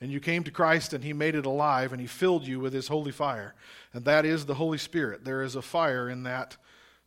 And 0.00 0.10
you 0.10 0.20
came 0.20 0.44
to 0.44 0.50
Christ 0.50 0.92
and 0.92 1.04
He 1.04 1.12
made 1.12 1.34
it 1.34 1.46
alive 1.46 1.92
and 1.92 2.00
He 2.00 2.06
filled 2.06 2.46
you 2.46 2.60
with 2.60 2.72
His 2.72 2.88
holy 2.88 3.12
fire. 3.12 3.54
And 3.92 4.04
that 4.04 4.24
is 4.24 4.46
the 4.46 4.54
Holy 4.54 4.78
Spirit. 4.78 5.24
There 5.24 5.42
is 5.42 5.56
a 5.56 5.62
fire 5.62 6.08
in 6.08 6.22
that 6.22 6.56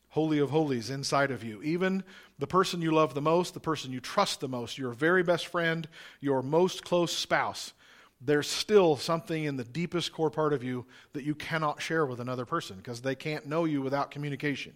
Holy 0.10 0.40
of 0.40 0.50
Holies 0.50 0.90
inside 0.90 1.32
of 1.32 1.44
you. 1.44 1.62
Even 1.62 2.04
the 2.40 2.48
person 2.48 2.82
you 2.82 2.92
love 2.92 3.14
the 3.14 3.22
most, 3.22 3.54
the 3.54 3.60
person 3.60 3.92
you 3.92 4.00
trust 4.00 4.40
the 4.40 4.48
most, 4.48 4.78
your 4.78 4.92
very 4.92 5.24
best 5.24 5.48
friend, 5.48 5.88
your 6.20 6.42
most 6.42 6.84
close 6.84 7.16
spouse, 7.16 7.74
there's 8.22 8.48
still 8.48 8.98
something 8.98 9.46
in 9.46 9.56
the 9.56 9.64
deepest 9.64 10.12
core 10.12 10.30
part 10.30 10.54
of 10.54 10.64
you 10.64 10.86
that 11.14 11.24
you 11.24 11.36
cannot 11.36 11.82
share 11.82 12.06
with 12.06 12.20
another 12.20 12.46
person 12.46 12.78
because 12.78 13.02
they 13.02 13.16
can't 13.16 13.46
know 13.46 13.66
you 13.66 13.82
without 13.82 14.12
communication. 14.12 14.74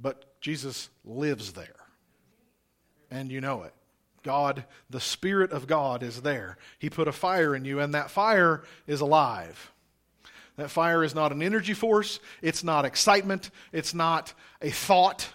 But 0.00 0.40
Jesus 0.40 0.88
lives 1.04 1.52
there. 1.52 1.76
And 3.10 3.30
you 3.30 3.40
know 3.40 3.64
it. 3.64 3.74
God, 4.22 4.64
the 4.88 5.00
Spirit 5.00 5.52
of 5.52 5.66
God 5.66 6.02
is 6.02 6.22
there. 6.22 6.56
He 6.78 6.88
put 6.88 7.08
a 7.08 7.12
fire 7.12 7.54
in 7.54 7.64
you, 7.64 7.80
and 7.80 7.94
that 7.94 8.10
fire 8.10 8.62
is 8.86 9.00
alive. 9.00 9.72
That 10.56 10.70
fire 10.70 11.02
is 11.02 11.14
not 11.14 11.32
an 11.32 11.42
energy 11.42 11.74
force, 11.74 12.20
it's 12.40 12.62
not 12.62 12.84
excitement, 12.84 13.50
it's 13.72 13.94
not 13.94 14.32
a 14.60 14.70
thought, 14.70 15.28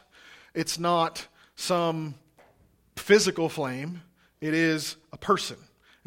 it's 0.54 0.78
not 0.78 1.28
some 1.56 2.16
physical 2.96 3.50
flame, 3.50 4.02
it 4.42 4.54
is 4.54 4.96
a 5.12 5.18
person. 5.18 5.58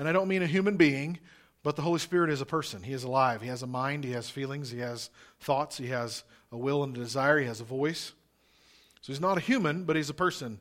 And 0.00 0.08
I 0.08 0.12
don't 0.12 0.28
mean 0.28 0.42
a 0.42 0.46
human 0.46 0.78
being, 0.78 1.18
but 1.62 1.76
the 1.76 1.82
Holy 1.82 1.98
Spirit 1.98 2.30
is 2.30 2.40
a 2.40 2.46
person. 2.46 2.82
He 2.82 2.94
is 2.94 3.04
alive. 3.04 3.42
He 3.42 3.48
has 3.48 3.62
a 3.62 3.66
mind, 3.66 4.02
he 4.02 4.12
has 4.12 4.30
feelings, 4.30 4.70
he 4.70 4.78
has 4.78 5.10
thoughts, 5.40 5.76
he 5.76 5.88
has 5.88 6.24
a 6.50 6.56
will 6.56 6.82
and 6.82 6.96
a 6.96 7.00
desire, 7.00 7.38
he 7.38 7.44
has 7.44 7.60
a 7.60 7.64
voice. 7.64 8.12
So 9.02 9.12
he's 9.12 9.20
not 9.20 9.36
a 9.36 9.42
human, 9.42 9.84
but 9.84 9.96
he's 9.96 10.08
a 10.08 10.14
person. 10.14 10.58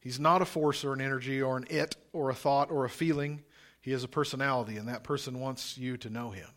He's 0.00 0.18
not 0.18 0.42
a 0.42 0.44
force 0.44 0.84
or 0.84 0.92
an 0.92 1.00
energy 1.00 1.40
or 1.40 1.56
an 1.56 1.68
it 1.70 1.94
or 2.12 2.30
a 2.30 2.34
thought 2.34 2.72
or 2.72 2.84
a 2.84 2.90
feeling. 2.90 3.44
He 3.80 3.92
is 3.92 4.02
a 4.02 4.08
personality, 4.08 4.76
and 4.76 4.88
that 4.88 5.04
person 5.04 5.38
wants 5.38 5.78
you 5.78 5.96
to 5.98 6.10
know 6.10 6.30
him. 6.30 6.48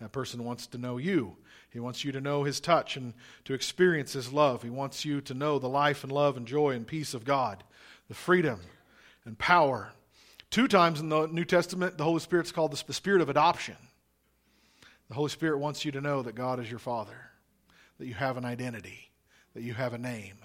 That 0.00 0.10
person 0.10 0.42
wants 0.42 0.66
to 0.66 0.78
know 0.78 0.96
you. 0.96 1.36
He 1.70 1.78
wants 1.78 2.04
you 2.04 2.10
to 2.10 2.20
know 2.20 2.42
his 2.42 2.58
touch 2.58 2.96
and 2.96 3.14
to 3.44 3.54
experience 3.54 4.12
his 4.12 4.32
love. 4.32 4.64
He 4.64 4.70
wants 4.70 5.04
you 5.04 5.20
to 5.20 5.34
know 5.34 5.60
the 5.60 5.68
life 5.68 6.02
and 6.02 6.10
love 6.10 6.36
and 6.36 6.48
joy 6.48 6.70
and 6.70 6.84
peace 6.84 7.14
of 7.14 7.24
God, 7.24 7.62
the 8.08 8.14
freedom 8.14 8.58
and 9.24 9.38
power 9.38 9.92
Two 10.54 10.68
times 10.68 11.00
in 11.00 11.08
the 11.08 11.26
New 11.26 11.44
Testament, 11.44 11.98
the 11.98 12.04
Holy 12.04 12.20
Spirit's 12.20 12.52
called 12.52 12.70
the 12.70 12.92
Spirit 12.92 13.20
of 13.20 13.28
adoption. 13.28 13.74
The 15.08 15.14
Holy 15.14 15.28
Spirit 15.28 15.58
wants 15.58 15.84
you 15.84 15.90
to 15.90 16.00
know 16.00 16.22
that 16.22 16.36
God 16.36 16.60
is 16.60 16.70
your 16.70 16.78
Father, 16.78 17.32
that 17.98 18.06
you 18.06 18.14
have 18.14 18.36
an 18.36 18.44
identity, 18.44 19.10
that 19.54 19.64
you 19.64 19.74
have 19.74 19.94
a 19.94 19.98
name, 19.98 20.36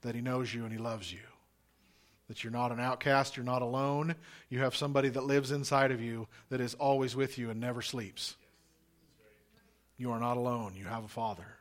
that 0.00 0.14
He 0.14 0.22
knows 0.22 0.54
you 0.54 0.64
and 0.64 0.72
He 0.72 0.78
loves 0.78 1.12
you, 1.12 1.20
that 2.28 2.42
you're 2.42 2.50
not 2.50 2.72
an 2.72 2.80
outcast, 2.80 3.36
you're 3.36 3.44
not 3.44 3.60
alone. 3.60 4.14
You 4.48 4.60
have 4.60 4.74
somebody 4.74 5.10
that 5.10 5.24
lives 5.24 5.52
inside 5.52 5.90
of 5.90 6.00
you 6.00 6.28
that 6.48 6.62
is 6.62 6.72
always 6.72 7.14
with 7.14 7.36
you 7.36 7.50
and 7.50 7.60
never 7.60 7.82
sleeps. 7.82 8.36
You 9.98 10.12
are 10.12 10.20
not 10.20 10.38
alone, 10.38 10.76
you 10.78 10.86
have 10.86 11.04
a 11.04 11.08
Father. 11.08 11.58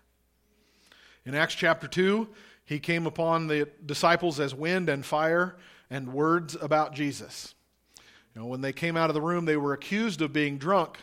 In 1.25 1.35
Acts 1.35 1.55
chapter 1.55 1.89
2, 1.89 2.29
he 2.63 2.79
came 2.79 3.05
upon 3.05 3.47
the 3.47 3.67
disciples 3.85 4.39
as 4.39 4.55
wind 4.55 4.87
and 4.87 5.05
fire 5.05 5.57
and 5.89 6.13
words 6.13 6.55
about 6.55 6.93
Jesus. 6.93 7.53
You 8.33 8.41
know, 8.41 8.47
when 8.47 8.61
they 8.61 8.73
came 8.73 8.95
out 8.95 9.09
of 9.09 9.13
the 9.13 9.21
room, 9.21 9.45
they 9.45 9.57
were 9.57 9.73
accused 9.73 10.21
of 10.21 10.31
being 10.31 10.57
drunk, 10.57 10.97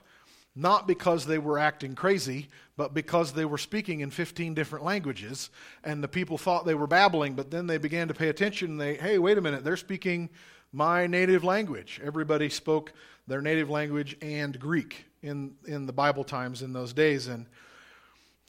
not 0.56 0.86
because 0.86 1.26
they 1.26 1.38
were 1.38 1.58
acting 1.58 1.94
crazy, 1.94 2.48
but 2.76 2.94
because 2.94 3.32
they 3.32 3.44
were 3.44 3.58
speaking 3.58 4.00
in 4.00 4.10
15 4.10 4.54
different 4.54 4.84
languages, 4.84 5.50
and 5.84 6.02
the 6.02 6.08
people 6.08 6.38
thought 6.38 6.64
they 6.64 6.74
were 6.74 6.86
babbling, 6.86 7.34
but 7.34 7.50
then 7.50 7.66
they 7.66 7.78
began 7.78 8.08
to 8.08 8.14
pay 8.14 8.28
attention 8.28 8.72
and 8.72 8.80
they, 8.80 8.94
hey, 8.94 9.18
wait 9.18 9.36
a 9.36 9.40
minute, 9.40 9.64
they're 9.64 9.76
speaking 9.76 10.30
my 10.72 11.06
native 11.06 11.44
language. 11.44 12.00
Everybody 12.02 12.48
spoke 12.48 12.92
their 13.26 13.42
native 13.42 13.70
language 13.70 14.16
and 14.22 14.58
Greek 14.58 15.04
in, 15.22 15.54
in 15.66 15.86
the 15.86 15.92
Bible 15.92 16.24
times 16.24 16.62
in 16.62 16.72
those 16.72 16.92
days. 16.92 17.26
And 17.26 17.46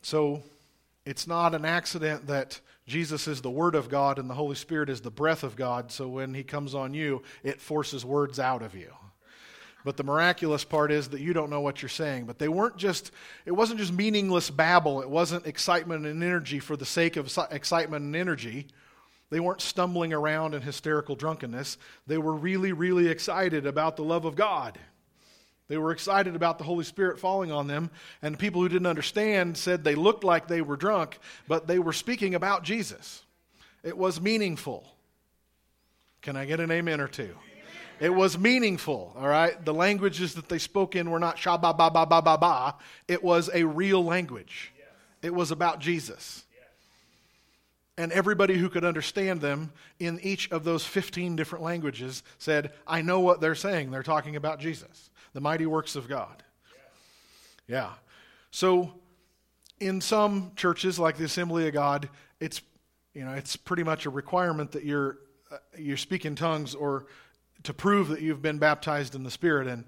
so 0.02 0.44
it's 1.06 1.28
not 1.28 1.56
an 1.56 1.66
accident 1.66 2.28
that 2.28 2.60
Jesus 2.90 3.28
is 3.28 3.42
the 3.42 3.50
Word 3.50 3.76
of 3.76 3.88
God 3.88 4.20
and 4.20 4.30
the 4.30 4.34
Holy 4.34 4.56
Spirit 4.56 4.90
is 4.90 5.00
the 5.00 5.12
breath 5.12 5.44
of 5.44 5.56
God. 5.56 5.92
So 5.92 6.08
when 6.08 6.34
He 6.34 6.44
comes 6.44 6.76
on 6.76 6.94
you, 6.94 7.22
it 7.44 7.62
forces 7.62 8.04
words 8.04 8.40
out 8.40 8.62
of 8.62 8.76
you. 8.76 8.92
But 9.86 9.96
the 9.96 10.04
miraculous 10.04 10.66
part 10.66 10.92
is 10.92 11.08
that 11.10 11.22
you 11.22 11.32
don't 11.32 11.50
know 11.50 11.62
what 11.62 11.82
you're 11.82 11.90
saying. 11.90 12.26
But 12.26 12.40
they 12.40 12.50
weren't 12.50 12.76
just, 12.76 13.12
it 13.46 13.52
wasn't 13.52 13.80
just 13.80 13.94
meaningless 13.94 14.50
babble. 14.50 15.02
It 15.02 15.10
wasn't 15.10 15.46
excitement 15.46 16.06
and 16.06 16.22
energy 16.22 16.60
for 16.60 16.76
the 16.76 16.86
sake 16.86 17.16
of 17.16 17.38
excitement 17.52 18.04
and 18.04 18.16
energy. 18.16 18.68
They 19.30 19.40
weren't 19.40 19.62
stumbling 19.62 20.12
around 20.12 20.56
in 20.56 20.62
hysterical 20.62 21.16
drunkenness. 21.16 21.78
They 22.08 22.18
were 22.18 22.34
really, 22.34 22.74
really 22.74 23.08
excited 23.08 23.66
about 23.66 23.96
the 23.96 24.04
love 24.04 24.26
of 24.26 24.36
God. 24.36 24.80
They 25.70 25.78
were 25.78 25.92
excited 25.92 26.36
about 26.36 26.58
the 26.58 26.64
Holy 26.66 26.84
Spirit 26.84 27.20
falling 27.20 27.52
on 27.52 27.68
them, 27.68 27.92
and 28.22 28.38
people 28.38 28.62
who 28.62 28.70
didn't 28.70 28.88
understand 28.88 29.56
said 29.56 29.84
they 29.84 29.96
looked 29.96 30.24
like 30.24 30.48
they 30.48 30.62
were 30.62 30.76
drunk, 30.76 31.20
but 31.48 31.68
they 31.68 31.80
were 31.80 31.94
speaking 31.94 32.36
about 32.36 32.64
Jesus. 32.64 33.24
It 33.84 33.98
was 33.98 34.20
meaningful. 34.20 34.84
Can 36.22 36.36
I 36.36 36.46
get 36.46 36.60
an 36.60 36.72
amen 36.72 37.00
or 37.00 37.08
two? 37.08 37.36
It 38.00 38.14
was 38.14 38.38
meaningful, 38.38 39.14
all 39.18 39.28
right? 39.28 39.64
The 39.64 39.74
languages 39.74 40.34
that 40.36 40.50
they 40.50 40.58
spoke 40.58 40.96
in 40.96 41.12
were 41.12 41.20
not 41.20 41.38
sha 41.38 41.58
ba 41.58 41.74
ba 41.74 41.92
ba 41.92 42.06
ba 42.06 42.22
ba 42.22 42.38
ba. 42.38 42.76
It 43.08 43.24
was 43.24 43.50
a 43.54 43.64
real 43.64 44.04
language. 44.04 44.72
It 45.22 45.34
was 45.34 45.52
about 45.52 45.80
Jesus. 45.80 46.46
And 47.98 48.14
everybody 48.14 48.58
who 48.58 48.70
could 48.70 48.86
understand 48.86 49.42
them 49.42 49.74
in 50.00 50.22
each 50.22 50.50
of 50.52 50.64
those 50.64 50.86
15 50.86 51.36
different 51.36 51.66
languages 51.66 52.24
said, 52.38 52.72
I 52.88 53.02
know 53.02 53.20
what 53.20 53.42
they're 53.42 53.56
saying. 53.56 53.92
They're 53.92 54.04
talking 54.04 54.38
about 54.38 54.62
Jesus, 54.62 55.10
the 55.34 55.42
mighty 55.42 55.66
works 55.66 55.96
of 55.96 56.08
God. 56.08 56.44
Yeah. 57.68 57.92
So 58.52 58.94
in 59.80 60.02
some 60.02 60.52
churches 60.56 61.00
like 61.00 61.18
the 61.18 61.26
Assembly 61.26 61.68
of 61.68 61.74
God, 61.74 62.10
it's 62.40 62.62
you 63.14 63.26
know, 63.26 63.34
it's 63.34 63.56
pretty 63.56 63.84
much 63.84 64.06
a 64.06 64.10
requirement 64.10 64.72
that 64.72 64.84
you're 64.84 65.18
uh, 65.52 65.58
you 65.78 65.98
speak 65.98 66.26
in 66.26 66.36
tongues 66.36 66.76
or 66.76 67.08
to 67.64 67.74
prove 67.74 68.10
that 68.10 68.22
you've 68.22 68.42
been 68.42 68.60
baptized 68.60 69.16
in 69.16 69.24
the 69.24 69.32
Spirit. 69.32 69.68
And 69.68 69.84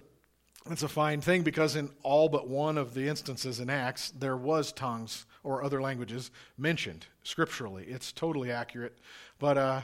it's 0.70 0.84
a 0.84 0.88
fine 0.88 1.22
thing 1.22 1.44
because 1.44 1.76
in 1.76 1.90
all 2.04 2.30
but 2.30 2.48
one 2.48 2.78
of 2.78 2.94
the 2.94 3.08
instances 3.08 3.60
in 3.60 3.70
Acts, 3.70 4.12
there 4.12 4.38
was 4.38 4.72
tongues 4.72 5.26
or 5.44 5.64
other 5.64 5.82
languages 5.82 6.32
mentioned 6.58 7.06
scripturally. 7.24 7.86
It's 7.86 8.12
totally 8.12 8.52
accurate. 8.52 8.98
But, 9.40 9.58
uh, 9.58 9.82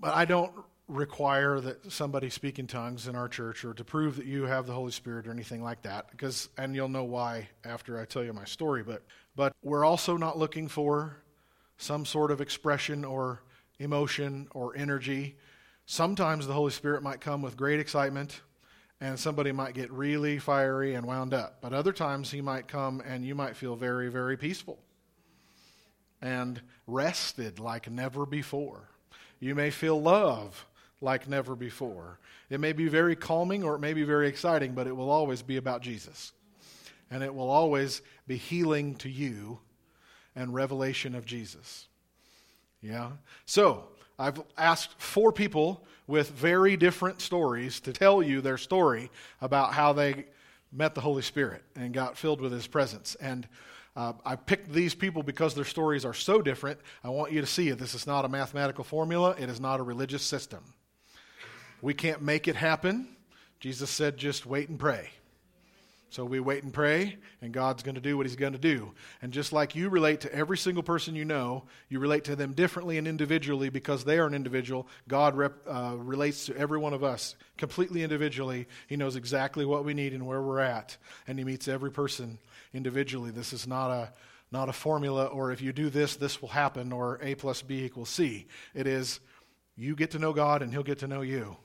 but 0.00 0.14
I 0.14 0.24
don't 0.24 0.52
require 0.92 1.60
that 1.60 1.90
somebody 1.90 2.30
speak 2.30 2.58
in 2.58 2.66
tongues 2.66 3.08
in 3.08 3.16
our 3.16 3.28
church 3.28 3.64
or 3.64 3.74
to 3.74 3.84
prove 3.84 4.16
that 4.16 4.26
you 4.26 4.44
have 4.44 4.66
the 4.66 4.72
Holy 4.72 4.92
Spirit 4.92 5.26
or 5.26 5.30
anything 5.30 5.62
like 5.62 5.82
that. 5.82 6.10
Because, 6.10 6.48
and 6.58 6.74
you'll 6.74 6.88
know 6.88 7.04
why 7.04 7.48
after 7.64 8.00
I 8.00 8.04
tell 8.04 8.22
you 8.22 8.32
my 8.32 8.44
story. 8.44 8.82
But, 8.82 9.02
but 9.34 9.52
we're 9.62 9.84
also 9.84 10.16
not 10.16 10.38
looking 10.38 10.68
for 10.68 11.16
some 11.78 12.04
sort 12.04 12.30
of 12.30 12.40
expression 12.40 13.04
or 13.04 13.42
emotion 13.78 14.48
or 14.52 14.76
energy 14.76 15.36
Sometimes 15.86 16.46
the 16.46 16.52
Holy 16.52 16.70
Spirit 16.70 17.02
might 17.02 17.20
come 17.20 17.42
with 17.42 17.56
great 17.56 17.80
excitement 17.80 18.40
and 19.00 19.18
somebody 19.18 19.50
might 19.50 19.74
get 19.74 19.90
really 19.90 20.38
fiery 20.38 20.94
and 20.94 21.04
wound 21.06 21.34
up. 21.34 21.58
But 21.60 21.72
other 21.72 21.92
times 21.92 22.30
he 22.30 22.40
might 22.40 22.68
come 22.68 23.02
and 23.04 23.24
you 23.24 23.34
might 23.34 23.56
feel 23.56 23.74
very, 23.74 24.08
very 24.08 24.36
peaceful 24.36 24.78
and 26.20 26.60
rested 26.86 27.58
like 27.58 27.90
never 27.90 28.24
before. 28.24 28.88
You 29.40 29.56
may 29.56 29.70
feel 29.70 30.00
love 30.00 30.66
like 31.02 31.28
never 31.28 31.54
before. 31.54 32.18
It 32.50 32.60
may 32.60 32.72
be 32.72 32.88
very 32.88 33.16
calming 33.16 33.64
or 33.64 33.74
it 33.74 33.80
may 33.80 33.92
be 33.92 34.04
very 34.04 34.28
exciting, 34.28 34.72
but 34.72 34.86
it 34.86 34.96
will 34.96 35.10
always 35.10 35.42
be 35.42 35.56
about 35.56 35.82
Jesus. 35.82 36.32
And 37.10 37.22
it 37.22 37.34
will 37.34 37.50
always 37.50 38.02
be 38.26 38.36
healing 38.36 38.94
to 38.96 39.08
you 39.08 39.58
and 40.34 40.54
revelation 40.54 41.14
of 41.14 41.26
Jesus. 41.26 41.86
Yeah? 42.80 43.10
So, 43.46 43.84
I've 44.18 44.42
asked 44.56 45.00
four 45.00 45.32
people 45.32 45.84
with 46.06 46.30
very 46.30 46.76
different 46.76 47.20
stories 47.20 47.80
to 47.80 47.92
tell 47.92 48.22
you 48.22 48.40
their 48.40 48.58
story 48.58 49.10
about 49.40 49.72
how 49.72 49.92
they 49.92 50.26
met 50.70 50.94
the 50.94 51.00
Holy 51.00 51.22
Spirit 51.22 51.62
and 51.76 51.92
got 51.92 52.16
filled 52.16 52.40
with 52.40 52.52
His 52.52 52.66
presence. 52.66 53.14
And 53.16 53.48
uh, 53.94 54.14
I 54.24 54.36
picked 54.36 54.72
these 54.72 54.94
people 54.94 55.22
because 55.22 55.54
their 55.54 55.64
stories 55.64 56.04
are 56.04 56.14
so 56.14 56.40
different. 56.40 56.80
I 57.04 57.10
want 57.10 57.32
you 57.32 57.40
to 57.40 57.46
see 57.46 57.68
it. 57.68 57.78
This 57.78 57.94
is 57.94 58.06
not 58.06 58.24
a 58.24 58.28
mathematical 58.28 58.84
formula, 58.84 59.34
it 59.38 59.48
is 59.48 59.60
not 59.60 59.80
a 59.80 59.82
religious 59.82 60.22
system. 60.22 60.62
We 61.82 61.92
can't 61.92 62.22
make 62.22 62.48
it 62.48 62.56
happen. 62.56 63.08
Jesus 63.60 63.90
said, 63.90 64.16
just 64.16 64.46
wait 64.46 64.70
and 64.70 64.78
pray. 64.78 65.10
So 66.12 66.26
we 66.26 66.40
wait 66.40 66.62
and 66.62 66.74
pray, 66.74 67.16
and 67.40 67.54
God's 67.54 67.82
going 67.82 67.94
to 67.94 68.00
do 68.00 68.18
what 68.18 68.26
He's 68.26 68.36
going 68.36 68.52
to 68.52 68.58
do. 68.58 68.92
And 69.22 69.32
just 69.32 69.50
like 69.50 69.74
you 69.74 69.88
relate 69.88 70.20
to 70.20 70.34
every 70.34 70.58
single 70.58 70.82
person 70.82 71.16
you 71.16 71.24
know, 71.24 71.64
you 71.88 72.00
relate 72.00 72.24
to 72.24 72.36
them 72.36 72.52
differently 72.52 72.98
and 72.98 73.08
individually 73.08 73.70
because 73.70 74.04
they 74.04 74.18
are 74.18 74.26
an 74.26 74.34
individual. 74.34 74.86
God 75.08 75.34
rep, 75.34 75.54
uh, 75.66 75.94
relates 75.96 76.44
to 76.46 76.56
every 76.56 76.78
one 76.78 76.92
of 76.92 77.02
us 77.02 77.34
completely 77.56 78.02
individually. 78.02 78.68
He 78.88 78.96
knows 78.96 79.16
exactly 79.16 79.64
what 79.64 79.86
we 79.86 79.94
need 79.94 80.12
and 80.12 80.26
where 80.26 80.42
we're 80.42 80.60
at, 80.60 80.98
and 81.26 81.38
He 81.38 81.46
meets 81.46 81.66
every 81.66 81.90
person 81.90 82.38
individually. 82.74 83.30
This 83.30 83.54
is 83.54 83.66
not 83.66 83.90
a 83.90 84.12
not 84.50 84.68
a 84.68 84.72
formula, 84.74 85.24
or 85.24 85.50
if 85.50 85.62
you 85.62 85.72
do 85.72 85.88
this, 85.88 86.16
this 86.16 86.42
will 86.42 86.50
happen, 86.50 86.92
or 86.92 87.18
A 87.22 87.36
plus 87.36 87.62
B 87.62 87.84
equals 87.84 88.10
C. 88.10 88.46
It 88.74 88.86
is 88.86 89.18
you 89.76 89.96
get 89.96 90.10
to 90.10 90.18
know 90.18 90.34
God, 90.34 90.60
and 90.60 90.70
He'll 90.70 90.82
get 90.82 90.98
to 90.98 91.06
know 91.06 91.22
you, 91.22 91.56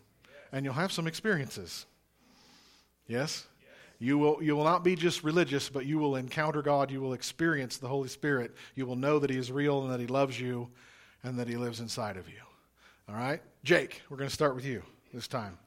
and 0.52 0.66
you'll 0.66 0.74
have 0.74 0.92
some 0.92 1.08
experiences. 1.08 1.86
Yes. 3.08 3.48
You 4.00 4.18
will, 4.18 4.44
you 4.44 4.56
will 4.56 4.64
not 4.64 4.84
be 4.84 4.96
just 4.96 5.24
religious, 5.24 5.70
but 5.70 5.86
you 5.86 5.98
will 5.98 6.16
encounter 6.16 6.62
God. 6.62 6.92
You 6.92 7.02
will 7.02 7.14
experience 7.14 7.78
the 7.78 7.88
Holy 7.88 8.10
Spirit. 8.10 8.54
You 8.76 8.86
will 8.86 8.96
know 8.96 9.18
that 9.20 9.30
He 9.30 9.38
is 9.38 9.52
real 9.52 9.82
and 9.82 9.92
that 9.92 10.00
He 10.00 10.08
loves 10.08 10.40
you 10.40 10.70
and 11.24 11.40
that 11.40 11.48
He 11.48 11.56
lives 11.56 11.80
inside 11.80 12.18
of 12.18 12.28
you. 12.30 12.40
All 13.10 13.16
right? 13.16 13.42
Jake, 13.64 14.02
we're 14.10 14.18
going 14.18 14.30
to 14.30 14.34
start 14.34 14.56
with 14.56 14.66
you 14.66 14.84
this 15.14 15.28
time. 15.28 15.58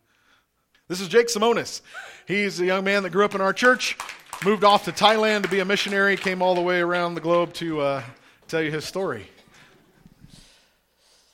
This 0.87 1.01
is 1.01 1.09
Jake 1.09 1.29
Simonis. 1.29 1.81
He's 2.27 2.61
a 2.61 2.67
young 2.67 2.85
man 2.85 3.03
that 3.03 3.11
grew 3.11 3.25
up 3.25 3.35
in 3.35 3.41
our 3.41 3.53
church, 3.53 3.97
moved 4.45 4.65
off 4.65 4.85
to 4.85 4.93
Thailand 4.93 5.43
to 5.43 5.49
be 5.49 5.61
a 5.61 5.65
missionary, 5.65 6.17
came 6.17 6.43
all 6.43 6.55
the 6.55 6.61
way 6.61 6.81
around 6.81 7.15
the 7.15 7.21
globe 7.21 7.53
to 7.55 7.81
uh, 7.81 8.03
tell 8.49 8.63
you 8.63 8.71
his 8.71 8.85
story. 8.85 9.27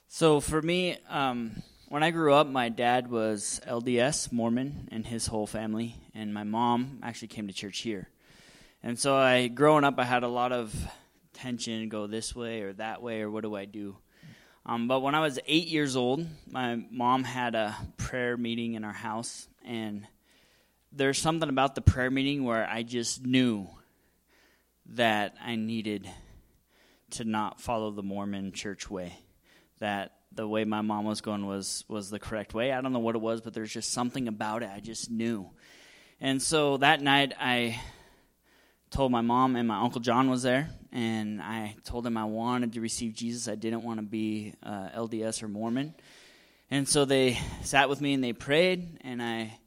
So 0.08 0.40
for 0.40 0.62
me, 0.62 0.96
um, 1.08 1.62
when 1.88 2.02
I 2.02 2.10
grew 2.10 2.34
up, 2.34 2.48
my 2.48 2.68
dad 2.68 3.10
was 3.10 3.60
LDS 3.66 4.32
Mormon 4.32 4.88
and 4.90 5.06
his 5.06 5.26
whole 5.26 5.46
family, 5.46 5.96
and 6.14 6.34
my 6.34 6.42
mom 6.42 6.98
actually 7.02 7.28
came 7.28 7.46
to 7.46 7.52
church 7.52 7.78
here. 7.78 8.08
And 8.82 8.98
so 8.98 9.16
I, 9.16 9.46
growing 9.46 9.84
up, 9.84 9.98
I 9.98 10.04
had 10.04 10.22
a 10.22 10.28
lot 10.28 10.52
of 10.52 10.74
tension: 11.32 11.88
go 11.88 12.06
this 12.06 12.34
way 12.34 12.62
or 12.62 12.72
that 12.74 13.02
way, 13.02 13.22
or 13.22 13.30
what 13.30 13.42
do 13.42 13.54
I 13.54 13.66
do? 13.66 13.96
Um, 14.64 14.88
but 14.88 15.00
when 15.00 15.14
I 15.14 15.20
was 15.20 15.38
eight 15.46 15.68
years 15.68 15.94
old, 15.94 16.26
my 16.50 16.84
mom 16.90 17.22
had 17.22 17.54
a 17.54 17.76
prayer 17.96 18.36
meeting 18.36 18.74
in 18.74 18.82
our 18.82 18.92
house, 18.92 19.48
and 19.64 20.06
there's 20.90 21.18
something 21.18 21.48
about 21.48 21.76
the 21.76 21.82
prayer 21.82 22.10
meeting 22.10 22.44
where 22.44 22.68
I 22.68 22.82
just 22.82 23.24
knew 23.24 23.68
that 24.86 25.34
I 25.44 25.54
needed 25.54 26.08
to 27.10 27.24
not 27.24 27.60
follow 27.60 27.92
the 27.92 28.02
Mormon 28.02 28.50
church 28.50 28.90
way. 28.90 29.16
That 29.78 30.15
the 30.36 30.46
way 30.46 30.64
my 30.64 30.82
mom 30.82 31.04
was 31.04 31.20
going 31.20 31.46
was 31.46 31.84
was 31.88 32.10
the 32.10 32.18
correct 32.18 32.54
way. 32.54 32.72
I 32.72 32.80
don't 32.80 32.92
know 32.92 32.98
what 32.98 33.14
it 33.14 33.20
was, 33.20 33.40
but 33.40 33.54
there's 33.54 33.72
just 33.72 33.92
something 33.92 34.28
about 34.28 34.62
it 34.62 34.70
I 34.74 34.80
just 34.80 35.10
knew. 35.10 35.50
And 36.20 36.40
so 36.40 36.76
that 36.78 37.00
night 37.00 37.34
I 37.38 37.80
told 38.90 39.12
my 39.12 39.20
mom 39.20 39.56
and 39.56 39.68
my 39.68 39.80
uncle 39.80 40.00
John 40.00 40.30
was 40.30 40.42
there, 40.42 40.70
and 40.92 41.42
I 41.42 41.76
told 41.84 42.06
him 42.06 42.16
I 42.16 42.24
wanted 42.24 42.72
to 42.74 42.80
receive 42.80 43.14
Jesus. 43.14 43.48
I 43.48 43.54
didn't 43.54 43.82
want 43.82 43.98
to 43.98 44.06
be 44.06 44.54
uh, 44.62 44.88
LDS 44.96 45.42
or 45.42 45.48
Mormon. 45.48 45.94
And 46.70 46.88
so 46.88 47.04
they 47.04 47.38
sat 47.62 47.88
with 47.88 48.00
me 48.00 48.14
and 48.14 48.24
they 48.24 48.32
prayed, 48.32 48.98
and 49.02 49.22
I 49.22 49.58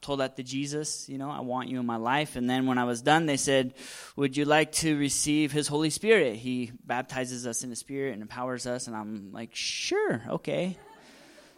told 0.00 0.20
that 0.20 0.36
to 0.36 0.42
Jesus, 0.42 1.08
you 1.08 1.18
know, 1.18 1.30
I 1.30 1.40
want 1.40 1.68
you 1.68 1.78
in 1.78 1.86
my 1.86 1.96
life. 1.96 2.36
And 2.36 2.48
then 2.48 2.66
when 2.66 2.78
I 2.78 2.84
was 2.84 3.02
done, 3.02 3.26
they 3.26 3.36
said, 3.36 3.74
Would 4.16 4.36
you 4.36 4.44
like 4.44 4.72
to 4.72 4.96
receive 4.96 5.52
his 5.52 5.68
Holy 5.68 5.90
Spirit? 5.90 6.36
He 6.36 6.72
baptizes 6.84 7.46
us 7.46 7.62
in 7.62 7.70
the 7.70 7.76
Spirit 7.76 8.14
and 8.14 8.22
empowers 8.22 8.66
us. 8.66 8.86
And 8.86 8.96
I'm 8.96 9.32
like, 9.32 9.50
Sure, 9.54 10.22
okay. 10.28 10.78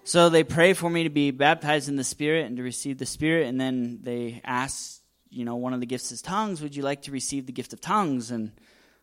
So 0.04 0.28
they 0.28 0.42
pray 0.42 0.72
for 0.72 0.90
me 0.90 1.04
to 1.04 1.10
be 1.10 1.30
baptized 1.30 1.88
in 1.88 1.96
the 1.96 2.04
Spirit 2.04 2.46
and 2.46 2.56
to 2.56 2.62
receive 2.62 2.98
the 2.98 3.06
Spirit. 3.06 3.46
And 3.46 3.60
then 3.60 4.00
they 4.02 4.40
ask, 4.44 5.00
you 5.30 5.44
know, 5.44 5.56
one 5.56 5.72
of 5.72 5.80
the 5.80 5.86
gifts 5.86 6.10
is 6.10 6.20
tongues. 6.20 6.60
Would 6.60 6.74
you 6.74 6.82
like 6.82 7.02
to 7.02 7.12
receive 7.12 7.46
the 7.46 7.52
gift 7.52 7.72
of 7.72 7.80
tongues? 7.80 8.32
And 8.32 8.50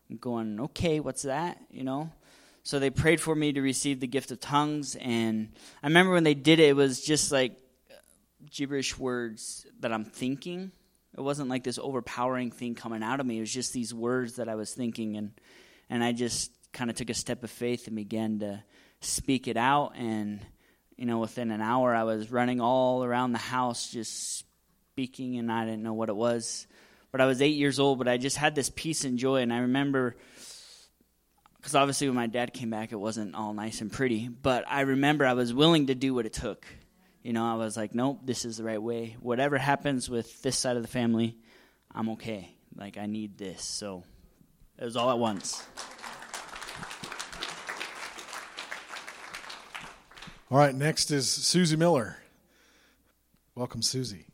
I'm 0.09 0.17
going, 0.17 0.59
Okay, 0.59 0.99
what's 0.99 1.23
that? 1.23 1.57
You 1.69 1.83
know? 1.83 2.11
So 2.63 2.77
they 2.77 2.89
prayed 2.89 3.21
for 3.21 3.33
me 3.33 3.53
to 3.53 3.61
receive 3.61 4.01
the 4.01 4.07
gift 4.07 4.31
of 4.31 4.41
tongues. 4.41 4.95
And 4.95 5.53
I 5.81 5.87
remember 5.87 6.11
when 6.11 6.25
they 6.25 6.33
did 6.33 6.59
it, 6.59 6.69
it 6.69 6.75
was 6.75 7.01
just 7.01 7.31
like, 7.31 7.57
gibberish 8.49 8.97
words 8.97 9.65
that 9.79 9.91
I'm 9.91 10.05
thinking, 10.05 10.71
It 11.17 11.21
wasn't 11.21 11.49
like 11.49 11.63
this 11.63 11.79
overpowering 11.79 12.51
thing 12.51 12.75
coming 12.75 13.03
out 13.03 13.19
of 13.19 13.25
me. 13.25 13.37
It 13.37 13.41
was 13.41 13.53
just 13.53 13.73
these 13.73 13.93
words 13.93 14.35
that 14.35 14.49
I 14.49 14.55
was 14.55 14.73
thinking, 14.73 15.17
and 15.17 15.31
and 15.89 16.03
I 16.03 16.11
just 16.11 16.51
kind 16.71 16.89
of 16.89 16.95
took 16.95 17.09
a 17.09 17.15
step 17.15 17.43
of 17.43 17.49
faith 17.49 17.87
and 17.87 17.95
began 17.95 18.39
to 18.39 18.63
speak 19.01 19.47
it 19.47 19.57
out. 19.57 19.93
And 19.95 20.39
you 20.97 21.05
know, 21.05 21.19
within 21.19 21.51
an 21.51 21.61
hour, 21.61 21.95
I 21.95 22.03
was 22.03 22.31
running 22.31 22.59
all 22.61 23.03
around 23.03 23.31
the 23.31 23.39
house 23.39 23.89
just 23.89 24.45
speaking, 24.91 25.37
and 25.37 25.51
I 25.51 25.65
didn't 25.65 25.83
know 25.83 25.93
what 25.93 26.09
it 26.09 26.15
was. 26.15 26.67
But 27.11 27.21
I 27.21 27.25
was 27.25 27.41
eight 27.41 27.55
years 27.55 27.79
old, 27.79 27.97
but 27.97 28.07
I 28.07 28.17
just 28.17 28.37
had 28.37 28.53
this 28.53 28.69
peace 28.69 29.03
and 29.03 29.17
joy. 29.17 29.37
And 29.37 29.51
I 29.51 29.59
remember, 29.59 30.15
because 31.57 31.73
obviously 31.73 32.07
when 32.07 32.15
my 32.15 32.27
dad 32.27 32.53
came 32.53 32.69
back, 32.69 32.91
it 32.91 32.99
wasn't 32.99 33.33
all 33.33 33.53
nice 33.53 33.81
and 33.81 33.91
pretty. 33.91 34.27
But 34.27 34.65
I 34.67 34.81
remember 34.81 35.25
I 35.25 35.33
was 35.33 35.53
willing 35.53 35.87
to 35.87 35.95
do 35.95 36.13
what 36.13 36.25
it 36.25 36.33
took. 36.33 36.67
You 37.21 37.33
know, 37.33 37.45
I 37.45 37.55
was 37.55 37.75
like, 37.75 37.93
nope, 37.93 38.21
this 38.23 38.45
is 38.45 38.57
the 38.57 38.63
right 38.63 38.81
way. 38.81 39.17
Whatever 39.19 39.57
happens 39.57 40.09
with 40.09 40.41
this 40.41 40.57
side 40.57 40.77
of 40.77 40.81
the 40.81 40.87
family, 40.87 41.37
I'm 41.93 42.09
okay. 42.11 42.55
Like, 42.75 42.97
I 42.97 43.07
need 43.07 43.37
this. 43.37 43.61
So 43.63 44.03
it 44.77 44.85
was 44.85 44.95
all 44.95 45.11
at 45.11 45.19
once. 45.19 45.63
All 50.49 50.57
right, 50.57 50.73
next 50.73 51.11
is 51.11 51.29
Susie 51.29 51.75
Miller. 51.75 52.17
Welcome, 53.53 53.81
Susie. 53.81 54.25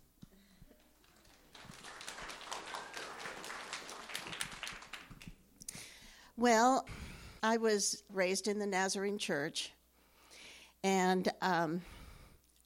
Well, 6.37 6.87
I 7.41 7.57
was 7.57 8.03
raised 8.13 8.47
in 8.47 8.59
the 8.59 8.67
Nazarene 8.67 9.17
church, 9.17 9.71
and 10.83 11.27
um, 11.41 11.81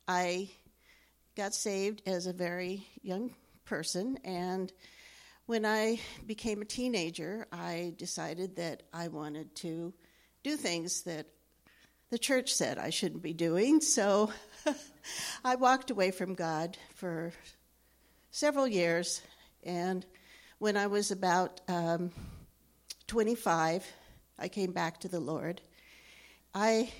I 0.10 0.50
got 1.36 1.54
saved 1.54 2.02
as 2.08 2.26
a 2.26 2.34
very 2.34 2.88
young 3.04 3.36
person. 3.64 4.18
And 4.24 4.74
when 5.46 5.68
I 5.68 6.00
became 6.26 6.64
a 6.64 6.66
teenager, 6.66 7.46
I 7.52 7.94
decided 7.96 8.56
that 8.56 8.82
I 8.92 9.10
wanted 9.10 9.54
to 9.58 9.94
do 10.42 10.56
things 10.56 11.04
that 11.04 11.28
the 12.10 12.18
church 12.18 12.52
said 12.52 12.80
I 12.80 12.90
shouldn't 12.90 13.22
be 13.22 13.34
doing. 13.34 13.82
So 13.82 14.34
I 15.46 15.58
walked 15.58 15.92
away 15.92 16.10
from 16.10 16.34
God 16.34 16.76
for 16.96 17.32
several 18.32 18.68
years. 18.68 19.22
And 19.64 20.04
when 20.58 20.76
I 20.76 20.88
was 20.88 21.12
about 21.12 21.62
um, 21.68 22.10
25, 23.06 23.86
I 24.40 24.48
came 24.48 24.72
back 24.72 25.02
to 25.02 25.08
the 25.08 25.20
Lord. 25.20 25.62
I, 26.56 26.92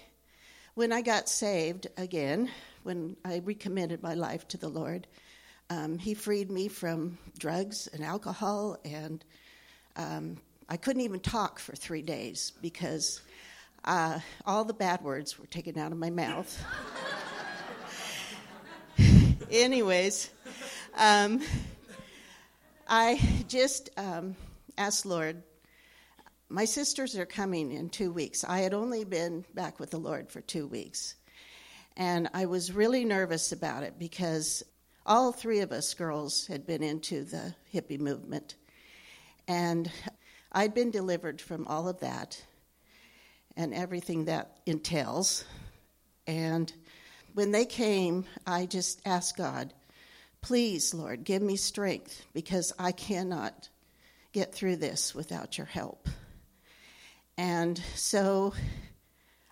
when 0.76 0.92
I 0.92 1.02
got 1.02 1.28
saved 1.28 1.88
again, 1.98 2.52
when 2.84 3.16
I 3.26 3.42
recommitted 3.44 4.02
my 4.02 4.14
life 4.14 4.48
to 4.50 4.58
the 4.58 4.70
Lord, 4.70 5.08
um, 5.70 5.98
He 5.98 6.14
freed 6.14 6.52
me 6.52 6.68
from 6.68 7.18
drugs 7.38 7.88
and 7.88 8.04
alcohol, 8.04 8.78
and 8.84 9.24
um, 9.96 10.38
I 10.68 10.78
couldn't 10.78 11.02
even 11.02 11.20
talk 11.20 11.60
for 11.60 11.76
three 11.76 12.02
days 12.02 12.54
because 12.62 13.22
uh, 13.86 14.20
all 14.46 14.66
the 14.66 14.74
bad 14.74 15.02
words 15.02 15.38
were 15.40 15.48
taken 15.48 15.78
out 15.78 15.92
of 15.92 15.98
my 15.98 16.10
mouth. 16.10 16.66
Anyways, 19.52 20.30
um, 20.98 21.42
I 22.88 23.20
just 23.48 23.90
um, 23.98 24.36
asked 24.78 25.06
Lord 25.06 25.44
my 26.50 26.66
sisters 26.66 27.16
are 27.16 27.28
coming 27.28 27.72
in 27.72 27.90
two 27.90 28.12
weeks. 28.12 28.44
I 28.44 28.60
had 28.60 28.74
only 28.74 29.04
been 29.04 29.46
back 29.54 29.80
with 29.80 29.92
the 29.92 30.00
Lord 30.00 30.32
for 30.32 30.42
two 30.42 30.66
weeks. 30.66 31.14
And 32.00 32.30
I 32.34 32.46
was 32.46 32.72
really 32.72 33.04
nervous 33.04 33.52
about 33.52 33.84
it 33.84 34.00
because 34.00 34.64
all 35.06 35.34
three 35.34 35.60
of 35.60 35.74
us 35.74 35.94
girls 35.94 36.48
had 36.48 36.66
been 36.66 36.82
into 36.82 37.26
the 37.26 37.54
hippie 37.74 38.00
movement. 38.00 38.56
And 39.50 39.92
I'd 40.54 40.74
been 40.74 40.92
delivered 40.92 41.42
from 41.42 41.68
all 41.68 41.90
of 41.90 42.00
that 42.00 42.42
and 43.58 43.74
everything 43.74 44.26
that 44.26 44.60
entails. 44.66 45.44
And 46.26 46.72
when 47.34 47.52
they 47.52 47.66
came, 47.66 48.24
I 48.48 48.66
just 48.66 49.02
asked 49.06 49.36
God, 49.36 49.74
please, 50.40 50.94
Lord, 50.94 51.26
give 51.26 51.42
me 51.42 51.58
strength 51.58 52.26
because 52.34 52.72
I 52.80 52.94
cannot 52.94 53.68
get 54.32 54.56
through 54.56 54.78
this 54.78 55.14
without 55.14 55.58
your 55.58 55.68
help. 55.68 56.08
And 57.38 57.78
so 57.96 58.54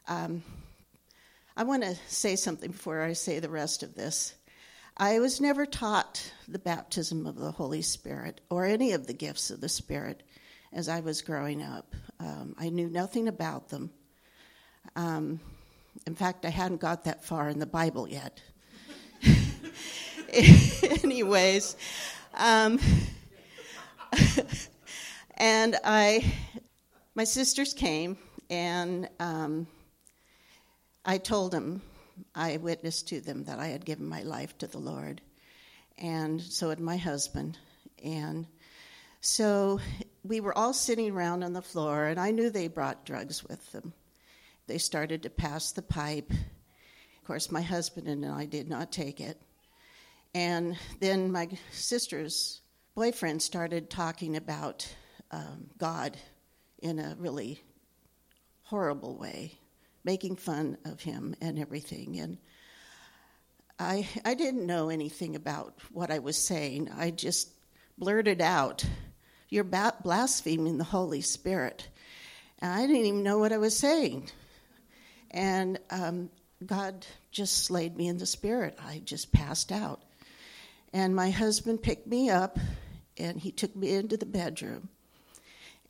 um, 0.08 0.44
I 1.58 1.64
want 1.64 1.82
to 1.82 1.96
say 2.08 2.36
something 2.36 2.70
before 2.70 3.02
I 3.02 3.14
say 3.14 3.40
the 3.40 3.50
rest 3.50 3.82
of 3.82 3.96
this. 3.96 4.36
I 4.96 5.18
was 5.18 5.42
never 5.42 5.66
taught 5.66 6.32
the 6.48 6.60
baptism 6.60 7.26
of 7.26 7.36
the 7.36 7.50
Holy 7.50 7.82
Spirit 7.82 8.42
or 8.52 8.64
any 8.64 8.92
of 8.92 9.08
the 9.08 9.14
gifts 9.14 9.50
of 9.50 9.60
the 9.60 9.68
Spirit 9.68 10.22
as 10.72 10.88
I 10.88 11.00
was 11.00 11.24
growing 11.24 11.64
up. 11.64 11.96
Um, 12.20 12.56
I 12.60 12.70
knew 12.70 12.88
nothing 12.88 13.28
about 13.28 13.70
them. 13.70 13.90
Um, 14.96 15.40
in 16.06 16.14
fact, 16.14 16.46
I 16.46 16.50
hadn't 16.50 16.80
got 16.80 17.06
that 17.06 17.26
far 17.26 17.50
in 17.50 17.58
the 17.58 17.66
Bible 17.66 18.08
yet. 18.08 18.40
Anyways, 20.32 21.76
um, 22.36 22.80
and 25.38 25.76
I 25.84 26.36
my 27.16 27.24
sisters 27.24 27.74
came, 27.74 28.16
and 28.52 29.10
um, 29.20 29.66
I 31.10 31.20
told 31.20 31.54
them, 31.54 31.82
I 32.36 32.58
witnessed 32.58 33.08
to 33.08 33.22
them 33.22 33.46
that 33.46 33.60
I 33.60 33.68
had 33.68 33.86
given 33.86 34.10
my 34.10 34.24
life 34.24 34.58
to 34.58 34.68
the 34.68 34.78
Lord, 34.78 35.22
and 35.98 36.42
so 36.42 36.68
had 36.68 36.82
my 36.82 36.98
husband. 36.98 37.58
And 38.04 38.46
so 39.22 39.80
we 40.26 40.42
were 40.42 40.56
all 40.58 40.74
sitting 40.74 41.10
around 41.10 41.44
on 41.44 41.54
the 41.54 41.62
floor, 41.62 42.08
and 42.08 42.20
I 42.20 42.32
knew 42.32 42.50
they 42.50 42.68
brought 42.68 43.06
drugs 43.06 43.42
with 43.42 43.72
them. 43.72 43.94
They 44.68 44.78
started 44.78 45.24
to 45.24 45.30
pass 45.30 45.72
the 45.72 45.82
pipe. 45.82 46.30
Of 46.30 47.24
course, 47.26 47.52
my 47.52 47.62
husband 47.62 48.10
and 48.10 48.26
I 48.26 48.46
did 48.46 48.70
not 48.70 48.92
take 48.92 49.22
it. 49.22 49.42
And 50.36 50.78
then 51.00 51.32
my 51.32 51.48
sister's 51.72 52.60
boyfriend 52.96 53.42
started 53.42 53.90
talking 53.90 54.36
about 54.36 54.94
um, 55.32 55.70
God 55.78 56.18
in 56.80 57.00
a 57.00 57.16
really 57.18 57.64
horrible 58.64 59.16
way, 59.16 59.58
making 60.08 60.38
fun 60.38 60.78
of 60.86 61.02
him 61.02 61.36
and 61.42 61.60
everything. 61.60 62.18
And 62.18 62.38
I, 63.78 64.08
I 64.24 64.36
didn't 64.36 64.66
know 64.66 64.88
anything 64.88 65.36
about 65.36 65.74
what 65.92 66.10
I 66.10 66.20
was 66.20 66.38
saying. 66.38 66.90
I 66.98 67.12
just 67.12 67.52
blurted 67.98 68.42
out, 68.42 68.86
You're 69.50 69.66
blaspheming 69.66 70.78
the 70.78 70.86
Holy 70.86 71.20
Spirit. 71.20 71.90
And 72.60 72.72
I 72.72 72.88
didn't 72.88 73.06
even 73.06 73.24
know 73.24 73.38
what 73.38 73.52
I 73.52 73.58
was 73.58 73.78
saying. 73.78 74.32
And 75.30 75.78
um, 75.92 76.30
God 76.66 77.06
just 77.30 77.66
slayed 77.66 77.98
me 77.98 78.08
in 78.08 78.18
the 78.18 78.26
spirit. 78.26 78.80
I 78.82 79.02
just 79.04 79.34
passed 79.34 79.74
out. 79.74 80.02
And 80.94 81.18
my 81.18 81.32
husband 81.32 81.84
picked 81.84 82.08
me 82.08 82.30
up 82.30 82.58
and 83.18 83.38
he 83.38 83.52
took 83.52 83.76
me 83.76 83.94
into 83.94 84.16
the 84.16 84.26
bedroom 84.26 84.88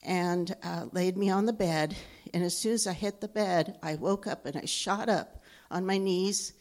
and 0.07 0.55
uh, 0.63 0.85
laid 0.93 1.17
me 1.17 1.29
on 1.29 1.45
the 1.45 1.53
bed. 1.53 1.95
And 2.33 2.43
as 2.43 2.57
soon 2.57 2.73
as 2.73 2.87
I 2.87 2.93
hit 2.93 3.21
the 3.21 3.27
bed, 3.27 3.77
I 3.83 3.95
woke 3.95 4.25
up 4.25 4.45
and 4.45 4.55
I 4.55 4.65
shot 4.65 5.09
up 5.09 5.43
on 5.69 5.85
my 5.85 5.97
knees, 5.97 6.53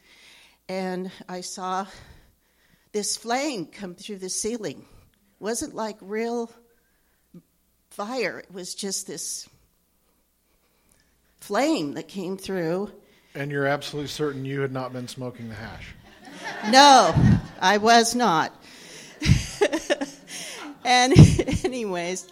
and 0.68 1.12
I 1.28 1.40
saw 1.40 1.86
this 2.92 3.16
flame 3.16 3.66
come 3.66 3.94
through 3.94 4.18
the 4.18 4.28
ceiling. 4.28 4.78
It 4.78 5.42
wasn't 5.42 5.74
like 5.74 5.96
real 6.00 6.50
fire, 7.90 8.40
it 8.40 8.52
was 8.52 8.74
just 8.74 9.06
this 9.06 9.48
flame 11.40 11.94
that 11.94 12.08
came 12.08 12.36
through. 12.36 12.90
And 13.34 13.52
you're 13.52 13.66
absolutely 13.66 14.08
certain 14.08 14.44
you 14.44 14.60
had 14.60 14.72
not 14.72 14.92
been 14.92 15.06
smoking 15.06 15.48
the 15.48 15.54
hash? 15.54 15.94
No, 16.68 17.14
I 17.60 17.78
was 17.78 18.14
not. 18.14 18.52
and, 20.84 21.14
anyways, 21.64 22.26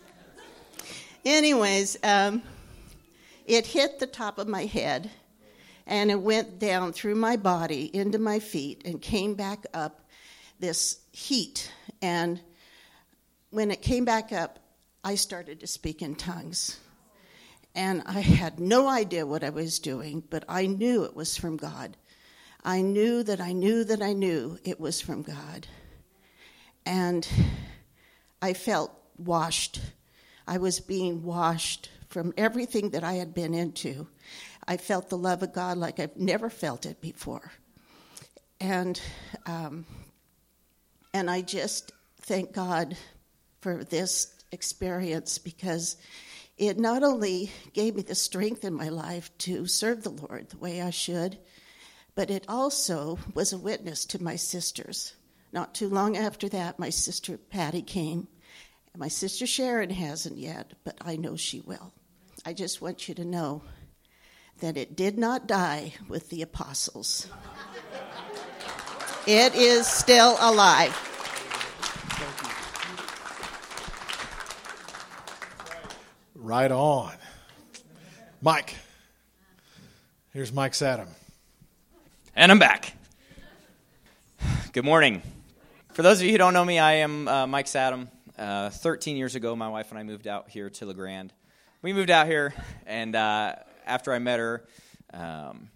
Anyways, 1.24 1.96
um, 2.02 2.42
it 3.46 3.66
hit 3.66 3.98
the 3.98 4.06
top 4.06 4.38
of 4.38 4.46
my 4.46 4.66
head 4.66 5.10
and 5.87 6.10
it 6.10 6.20
went 6.20 6.58
down 6.58 6.92
through 6.92 7.14
my 7.14 7.37
body 7.37 7.90
into 7.94 8.18
my 8.18 8.38
feet 8.40 8.82
and 8.84 9.00
came 9.00 9.34
back 9.34 9.64
up 9.72 10.06
this 10.60 11.00
heat. 11.12 11.72
And 12.02 12.40
when 13.50 13.70
it 13.70 13.80
came 13.80 14.04
back 14.04 14.32
up, 14.32 14.58
I 15.02 15.14
started 15.14 15.60
to 15.60 15.66
speak 15.66 16.02
in 16.02 16.14
tongues. 16.14 16.78
And 17.74 18.02
I 18.06 18.20
had 18.20 18.60
no 18.60 18.88
idea 18.88 19.26
what 19.26 19.42
I 19.42 19.50
was 19.50 19.78
doing, 19.78 20.22
but 20.28 20.44
I 20.46 20.66
knew 20.66 21.04
it 21.04 21.16
was 21.16 21.37
from 21.37 21.56
God. 21.56 21.96
I 22.62 22.82
knew 22.82 23.22
that 23.22 23.40
I 23.40 23.52
knew 23.52 23.82
that 23.84 24.02
I 24.02 24.12
knew 24.12 24.58
it 24.62 24.78
was 24.78 25.00
from 25.00 25.22
God. 25.22 25.66
And 26.84 27.26
I 28.42 28.52
felt 28.52 28.92
washed 29.16 29.80
I 30.46 30.59
was 30.59 30.80
being 30.80 31.22
washed 31.22 31.90
from 32.09 32.35
everything 32.37 32.90
that 32.90 33.04
I 33.04 33.14
had 33.14 33.35
been 33.35 33.54
into. 33.54 34.07
I 34.66 34.76
felt 34.76 35.09
the 35.09 35.18
love 35.18 35.42
of 35.42 35.52
God 35.52 35.78
like 35.78 35.98
I've 35.98 36.16
never 36.16 36.48
felt 36.50 36.87
it 36.87 37.00
before. 37.00 37.52
And, 38.61 39.00
um, 39.46 39.85
and 41.12 41.30
I 41.30 41.42
just 41.42 41.92
thank 42.20 42.52
God 42.52 42.96
for 43.61 43.85
this 43.85 44.33
experience 44.52 45.38
because 45.38 45.96
it 46.57 46.78
not 46.78 47.02
only 47.02 47.50
gave 47.72 47.96
me 47.96 48.02
the 48.02 48.14
strength 48.14 48.64
in 48.64 48.74
my 48.74 48.88
life 48.88 49.37
to 49.38 49.66
serve 49.66 50.02
the 50.04 50.11
Lord 50.11 50.50
the 50.50 50.59
way 50.59 50.80
I 50.80 50.90
should, 50.90 51.38
but 52.14 52.30
it 52.30 52.44
also 52.48 53.18
was 53.35 53.52
a 53.52 53.59
witness 53.59 54.04
to 54.07 54.22
my 54.22 54.37
sisters. 54.37 55.14
Not 55.52 55.74
too 55.74 55.88
long 55.88 56.16
after 56.16 56.48
that, 56.50 56.78
my 56.78 56.90
sister 56.90 57.37
Patty 57.37 57.83
came. 57.83 58.28
And 58.94 59.00
my 59.00 59.09
sister 59.09 59.44
Sharon 59.44 59.90
hasn't 59.90 60.38
yet, 60.38 60.72
but 60.85 60.96
I 61.00 61.16
know 61.16 61.35
she 61.35 61.61
will. 61.61 61.92
I 62.46 62.52
just 62.52 62.80
want 62.80 63.09
you 63.09 63.14
to 63.16 63.24
know 63.24 63.62
that 64.61 64.76
it 64.76 64.94
did 64.94 65.18
not 65.18 65.48
die 65.48 65.94
with 66.09 66.30
the 66.30 66.42
apostles. 66.42 67.26
It 69.26 69.54
is 69.57 69.88
still 69.88 70.37
alive. 70.38 70.96
Right 76.37 76.70
on. 76.70 77.14
Mike. 78.40 78.76
Here's 80.33 80.52
Mike 80.52 80.72
Sadam. 80.72 81.09
And 82.37 82.52
I'm 82.52 82.61
back. 82.61 82.92
Good 84.72 84.85
morning. 84.85 85.22
For 85.94 86.02
those 86.02 86.20
of 86.20 86.26
you 86.26 86.33
who 86.33 86.38
don't 86.38 86.52
know 86.52 86.64
me, 86.64 86.78
I 86.78 86.94
am 86.94 87.26
uh, 87.26 87.46
Mike 87.48 87.66
Sadam. 87.66 88.09
Uh, 88.37 88.68
13 88.68 89.16
years 89.16 89.37
ago, 89.37 89.55
my 89.55 89.68
wife 89.68 89.90
and 89.90 89.99
I 89.99 90.03
moved 90.03 90.27
out 90.27 90.51
here 90.51 90.68
to 90.68 90.87
La 90.87 90.92
Grande. 90.92 91.33
We 91.83 91.92
moved 91.92 92.11
out 92.11 92.27
here, 92.27 92.53
and 92.85 93.14
uh, 93.14 93.55
after 93.87 94.12
I 94.12 94.18
met 94.18 94.40
her, 94.40 94.66
um, 95.12 95.68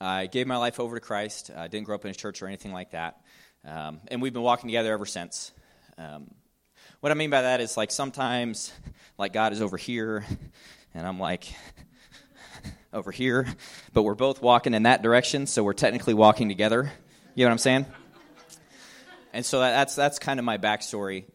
I 0.00 0.26
gave 0.26 0.48
my 0.48 0.56
life 0.56 0.80
over 0.80 0.96
to 0.96 1.00
Christ. 1.00 1.52
I 1.56 1.68
didn't 1.68 1.86
grow 1.86 1.94
up 1.94 2.04
in 2.04 2.10
a 2.10 2.14
church 2.14 2.42
or 2.42 2.48
anything 2.48 2.72
like 2.72 2.90
that. 2.90 3.20
Um, 3.64 4.00
and 4.08 4.20
we've 4.20 4.32
been 4.32 4.42
walking 4.42 4.66
together 4.66 4.92
ever 4.92 5.06
since. 5.06 5.52
Um, 5.96 6.34
what 6.98 7.12
I 7.12 7.14
mean 7.14 7.30
by 7.30 7.42
that 7.42 7.60
is 7.60 7.76
like 7.76 7.92
sometimes, 7.92 8.72
like 9.16 9.32
God 9.32 9.52
is 9.52 9.62
over 9.62 9.76
here, 9.76 10.26
and 10.94 11.06
I'm 11.06 11.20
like 11.20 11.54
over 12.92 13.12
here, 13.12 13.46
but 13.92 14.02
we're 14.02 14.16
both 14.16 14.42
walking 14.42 14.74
in 14.74 14.82
that 14.82 15.00
direction, 15.00 15.46
so 15.46 15.62
we're 15.62 15.74
technically 15.74 16.14
walking 16.14 16.48
together. 16.48 16.92
You 17.36 17.44
know 17.44 17.50
what 17.50 17.52
I'm 17.52 17.58
saying? 17.58 17.86
And 19.32 19.46
so 19.46 19.60
that's 19.60 19.94
that's 19.94 20.18
kind 20.18 20.40
of 20.40 20.44
my 20.44 20.58
backstory. 20.58 21.26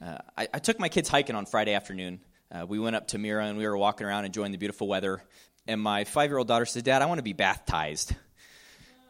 Uh, 0.00 0.18
I, 0.36 0.48
I, 0.54 0.58
took 0.58 0.78
my 0.78 0.88
kids 0.88 1.08
hiking 1.08 1.36
on 1.36 1.46
Friday 1.46 1.74
afternoon. 1.74 2.20
Uh, 2.50 2.66
we 2.66 2.78
went 2.78 2.96
up 2.96 3.08
to 3.08 3.18
Mira 3.18 3.44
and 3.46 3.56
we 3.56 3.66
were 3.66 3.76
walking 3.76 4.06
around 4.06 4.24
enjoying 4.24 4.52
the 4.52 4.58
beautiful 4.58 4.88
weather. 4.88 5.22
And 5.66 5.80
my 5.80 6.04
five-year-old 6.04 6.48
daughter 6.48 6.66
said, 6.66 6.84
"Dad, 6.84 7.00
I 7.00 7.06
want 7.06 7.18
to 7.18 7.22
be 7.22 7.32
baptized." 7.32 8.14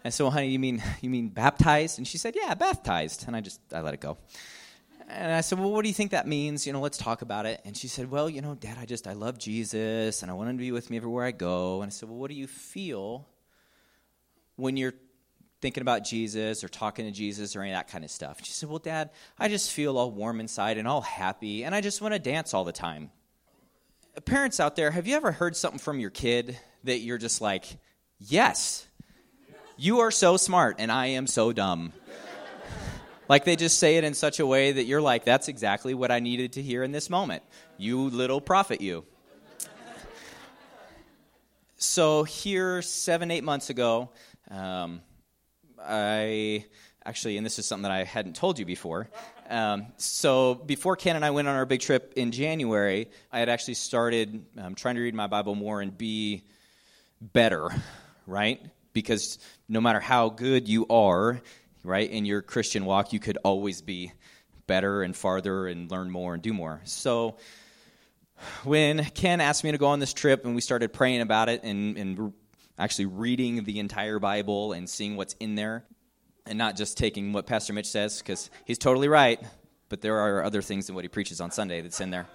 I 0.04 0.10
said, 0.10 0.24
"Well, 0.24 0.30
honey, 0.30 0.48
you 0.48 0.58
mean 0.58 0.82
you 1.00 1.10
mean 1.10 1.28
baptized?" 1.28 1.98
And 1.98 2.06
she 2.06 2.18
said, 2.18 2.34
"Yeah, 2.36 2.54
baptized." 2.54 3.26
And 3.26 3.34
I 3.34 3.40
just 3.40 3.60
I 3.72 3.80
let 3.80 3.94
it 3.94 4.00
go. 4.00 4.18
And 5.08 5.32
I 5.32 5.42
said, 5.42 5.58
Well, 5.58 5.70
what 5.70 5.82
do 5.82 5.88
you 5.88 5.94
think 5.94 6.12
that 6.12 6.26
means? 6.26 6.66
You 6.66 6.72
know, 6.72 6.80
let's 6.80 6.96
talk 6.96 7.22
about 7.22 7.46
it. 7.46 7.60
And 7.64 7.76
she 7.76 7.88
said, 7.88 8.10
Well, 8.10 8.28
you 8.30 8.40
know, 8.40 8.54
Dad, 8.54 8.78
I 8.80 8.86
just, 8.86 9.06
I 9.06 9.12
love 9.12 9.38
Jesus 9.38 10.22
and 10.22 10.30
I 10.30 10.34
want 10.34 10.48
him 10.48 10.56
to 10.56 10.60
be 10.62 10.72
with 10.72 10.90
me 10.90 10.96
everywhere 10.96 11.26
I 11.26 11.30
go. 11.30 11.82
And 11.82 11.90
I 11.90 11.92
said, 11.92 12.08
Well, 12.08 12.18
what 12.18 12.30
do 12.30 12.36
you 12.36 12.46
feel 12.46 13.28
when 14.56 14.76
you're 14.76 14.94
thinking 15.64 15.80
about 15.80 16.04
Jesus 16.04 16.62
or 16.62 16.68
talking 16.68 17.06
to 17.06 17.10
Jesus 17.10 17.56
or 17.56 17.62
any 17.62 17.70
of 17.70 17.78
that 17.78 17.88
kind 17.88 18.04
of 18.04 18.10
stuff? 18.10 18.38
She 18.42 18.52
said, 18.52 18.68
Well, 18.68 18.80
Dad, 18.80 19.08
I 19.38 19.48
just 19.48 19.72
feel 19.72 19.96
all 19.96 20.10
warm 20.10 20.38
inside 20.38 20.76
and 20.76 20.86
all 20.86 21.00
happy 21.00 21.64
and 21.64 21.74
I 21.74 21.80
just 21.80 22.02
want 22.02 22.12
to 22.12 22.18
dance 22.18 22.52
all 22.52 22.64
the 22.64 22.72
time. 22.72 23.10
Parents 24.26 24.60
out 24.60 24.76
there, 24.76 24.90
have 24.90 25.06
you 25.06 25.16
ever 25.16 25.32
heard 25.32 25.56
something 25.56 25.78
from 25.78 26.00
your 26.00 26.10
kid 26.10 26.58
that 26.84 26.98
you're 26.98 27.16
just 27.16 27.40
like, 27.40 27.64
Yes, 28.18 28.86
you 29.78 30.00
are 30.00 30.10
so 30.10 30.36
smart 30.36 30.76
and 30.80 30.92
I 30.92 31.06
am 31.06 31.26
so 31.26 31.50
dumb? 31.52 31.94
Like 33.26 33.46
they 33.46 33.56
just 33.56 33.78
say 33.78 33.96
it 33.96 34.04
in 34.04 34.12
such 34.12 34.38
a 34.38 34.44
way 34.44 34.72
that 34.72 34.84
you're 34.84 35.00
like, 35.00 35.24
that's 35.24 35.48
exactly 35.48 35.94
what 35.94 36.10
I 36.10 36.20
needed 36.20 36.52
to 36.52 36.62
hear 36.62 36.82
in 36.82 36.92
this 36.92 37.08
moment. 37.08 37.42
You 37.78 38.10
little 38.10 38.38
prophet, 38.38 38.82
you. 38.82 39.06
so 41.78 42.22
here, 42.24 42.82
seven, 42.82 43.30
eight 43.30 43.42
months 43.42 43.70
ago, 43.70 44.10
um, 44.50 45.00
I 45.86 46.64
actually, 47.04 47.36
and 47.36 47.44
this 47.44 47.58
is 47.58 47.66
something 47.66 47.82
that 47.82 47.92
I 47.92 48.04
hadn't 48.04 48.36
told 48.36 48.58
you 48.58 48.64
before. 48.64 49.08
Um, 49.48 49.86
so 49.98 50.54
before 50.54 50.96
Ken 50.96 51.16
and 51.16 51.24
I 51.24 51.30
went 51.30 51.48
on 51.48 51.54
our 51.54 51.66
big 51.66 51.80
trip 51.80 52.14
in 52.16 52.32
January, 52.32 53.10
I 53.30 53.38
had 53.38 53.48
actually 53.48 53.74
started 53.74 54.46
um, 54.58 54.74
trying 54.74 54.94
to 54.94 55.02
read 55.02 55.14
my 55.14 55.26
Bible 55.26 55.54
more 55.54 55.80
and 55.80 55.96
be 55.96 56.44
better, 57.20 57.68
right? 58.26 58.60
Because 58.92 59.38
no 59.68 59.80
matter 59.80 60.00
how 60.00 60.30
good 60.30 60.68
you 60.68 60.86
are, 60.88 61.42
right? 61.82 62.10
In 62.10 62.24
your 62.24 62.40
Christian 62.40 62.84
walk, 62.86 63.12
you 63.12 63.20
could 63.20 63.38
always 63.44 63.82
be 63.82 64.12
better 64.66 65.02
and 65.02 65.14
farther 65.14 65.66
and 65.66 65.90
learn 65.90 66.10
more 66.10 66.32
and 66.32 66.42
do 66.42 66.54
more. 66.54 66.80
So 66.84 67.36
when 68.64 69.04
Ken 69.04 69.40
asked 69.40 69.62
me 69.62 69.72
to 69.72 69.78
go 69.78 69.86
on 69.86 70.00
this 70.00 70.12
trip 70.12 70.44
and 70.46 70.54
we 70.54 70.60
started 70.60 70.92
praying 70.92 71.20
about 71.20 71.48
it 71.48 71.62
and, 71.64 71.98
and 71.98 72.32
actually 72.78 73.06
reading 73.06 73.64
the 73.64 73.78
entire 73.78 74.18
Bible 74.18 74.72
and 74.72 74.88
seeing 74.88 75.16
what's 75.16 75.34
in 75.34 75.54
there 75.54 75.84
and 76.46 76.58
not 76.58 76.76
just 76.76 76.98
taking 76.98 77.32
what 77.32 77.46
Pastor 77.46 77.72
Mitch 77.72 77.86
says, 77.86 78.18
because 78.18 78.50
he's 78.64 78.78
totally 78.78 79.08
right, 79.08 79.40
but 79.88 80.00
there 80.00 80.18
are 80.18 80.44
other 80.44 80.62
things 80.62 80.86
than 80.86 80.94
what 80.94 81.04
he 81.04 81.08
preaches 81.08 81.40
on 81.40 81.50
Sunday 81.50 81.80
that's 81.80 82.00
in 82.00 82.10
there. 82.10 82.26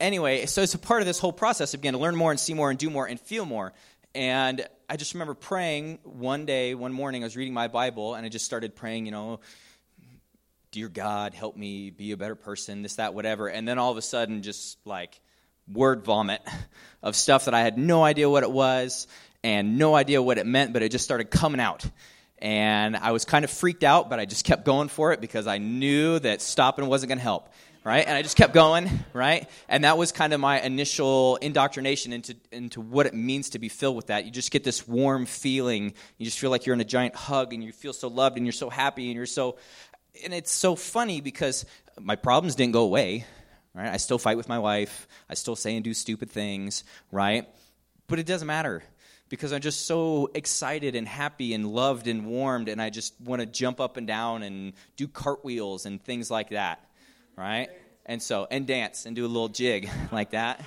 Anyway, 0.00 0.46
so 0.46 0.62
it's 0.62 0.74
a 0.74 0.78
part 0.78 1.00
of 1.00 1.06
this 1.06 1.18
whole 1.18 1.32
process 1.32 1.74
of 1.74 1.80
beginning 1.80 1.98
to 1.98 2.02
learn 2.02 2.16
more 2.16 2.30
and 2.30 2.38
see 2.38 2.54
more 2.54 2.70
and 2.70 2.78
do 2.78 2.90
more 2.90 3.06
and 3.06 3.18
feel 3.20 3.44
more. 3.44 3.72
And 4.14 4.66
I 4.88 4.96
just 4.96 5.14
remember 5.14 5.34
praying 5.34 5.98
one 6.02 6.46
day, 6.46 6.74
one 6.74 6.92
morning, 6.92 7.22
I 7.22 7.26
was 7.26 7.36
reading 7.36 7.54
my 7.54 7.68
Bible, 7.68 8.14
and 8.14 8.24
I 8.24 8.28
just 8.28 8.44
started 8.44 8.74
praying, 8.74 9.06
you 9.06 9.12
know, 9.12 9.40
Dear 10.70 10.88
God, 10.88 11.32
help 11.32 11.56
me 11.56 11.88
be 11.88 12.12
a 12.12 12.16
better 12.18 12.34
person, 12.34 12.82
this, 12.82 12.96
that, 12.96 13.14
whatever. 13.14 13.48
And 13.48 13.66
then 13.66 13.78
all 13.78 13.90
of 13.90 13.96
a 13.96 14.02
sudden, 14.02 14.42
just 14.42 14.76
like 14.84 15.18
word 15.66 16.04
vomit 16.04 16.42
of 17.02 17.16
stuff 17.16 17.46
that 17.46 17.54
I 17.54 17.60
had 17.60 17.78
no 17.78 18.04
idea 18.04 18.28
what 18.28 18.42
it 18.42 18.50
was 18.50 19.06
and 19.48 19.78
no 19.78 19.94
idea 19.94 20.20
what 20.20 20.36
it 20.36 20.44
meant, 20.44 20.74
but 20.74 20.82
it 20.82 20.92
just 20.92 21.04
started 21.04 21.30
coming 21.30 21.58
out. 21.58 21.88
And 22.36 22.94
I 22.94 23.12
was 23.12 23.24
kind 23.24 23.46
of 23.46 23.50
freaked 23.50 23.82
out, 23.82 24.10
but 24.10 24.20
I 24.20 24.26
just 24.26 24.44
kept 24.44 24.66
going 24.66 24.88
for 24.88 25.12
it 25.12 25.22
because 25.22 25.46
I 25.46 25.56
knew 25.56 26.18
that 26.18 26.42
stopping 26.42 26.86
wasn't 26.86 27.08
going 27.08 27.18
to 27.18 27.24
help 27.24 27.48
right? 27.84 28.06
And 28.06 28.14
I 28.14 28.20
just 28.20 28.36
kept 28.36 28.52
going, 28.52 28.90
right? 29.14 29.48
And 29.66 29.84
that 29.84 29.96
was 29.96 30.12
kind 30.12 30.34
of 30.34 30.40
my 30.40 30.60
initial 30.60 31.36
indoctrination 31.36 32.12
into, 32.12 32.36
into 32.52 32.82
what 32.82 33.06
it 33.06 33.14
means 33.14 33.50
to 33.50 33.58
be 33.58 33.70
filled 33.70 33.96
with 33.96 34.08
that. 34.08 34.26
You 34.26 34.30
just 34.30 34.50
get 34.50 34.62
this 34.62 34.86
warm 34.86 35.24
feeling. 35.24 35.94
You 36.18 36.26
just 36.26 36.38
feel 36.38 36.50
like 36.50 36.66
you're 36.66 36.74
in 36.74 36.82
a 36.82 36.84
giant 36.84 37.14
hug 37.14 37.54
and 37.54 37.64
you 37.64 37.72
feel 37.72 37.94
so 37.94 38.08
loved 38.08 38.36
and 38.36 38.44
you're 38.44 38.52
so 38.52 38.68
happy 38.68 39.06
and 39.06 39.16
you're 39.16 39.24
so. 39.24 39.56
And 40.22 40.34
it's 40.34 40.52
so 40.52 40.76
funny 40.76 41.22
because 41.22 41.64
my 41.98 42.16
problems 42.16 42.56
didn't 42.56 42.74
go 42.74 42.82
away, 42.82 43.24
right? 43.72 43.88
I 43.88 43.96
still 43.96 44.18
fight 44.18 44.36
with 44.36 44.50
my 44.50 44.58
wife. 44.58 45.08
I 45.30 45.32
still 45.32 45.56
say 45.56 45.74
and 45.74 45.82
do 45.82 45.94
stupid 45.94 46.30
things, 46.30 46.84
right? 47.10 47.48
But 48.06 48.18
it 48.18 48.26
doesn't 48.26 48.48
matter 48.48 48.82
because 49.28 49.52
I'm 49.52 49.60
just 49.60 49.86
so 49.86 50.30
excited 50.34 50.94
and 50.94 51.06
happy 51.06 51.54
and 51.54 51.66
loved 51.66 52.06
and 52.06 52.26
warmed, 52.26 52.68
and 52.68 52.80
I 52.80 52.90
just 52.90 53.14
want 53.20 53.40
to 53.40 53.46
jump 53.46 53.80
up 53.80 53.96
and 53.96 54.06
down 54.06 54.42
and 54.42 54.72
do 54.96 55.08
cartwheels 55.08 55.86
and 55.86 56.02
things 56.02 56.30
like 56.30 56.50
that 56.50 56.84
right? 57.38 57.70
And 58.04 58.20
so, 58.22 58.46
and 58.50 58.66
dance 58.66 59.06
and 59.06 59.14
do 59.14 59.24
a 59.24 59.28
little 59.28 59.48
jig 59.48 59.88
like 60.12 60.30
that. 60.30 60.60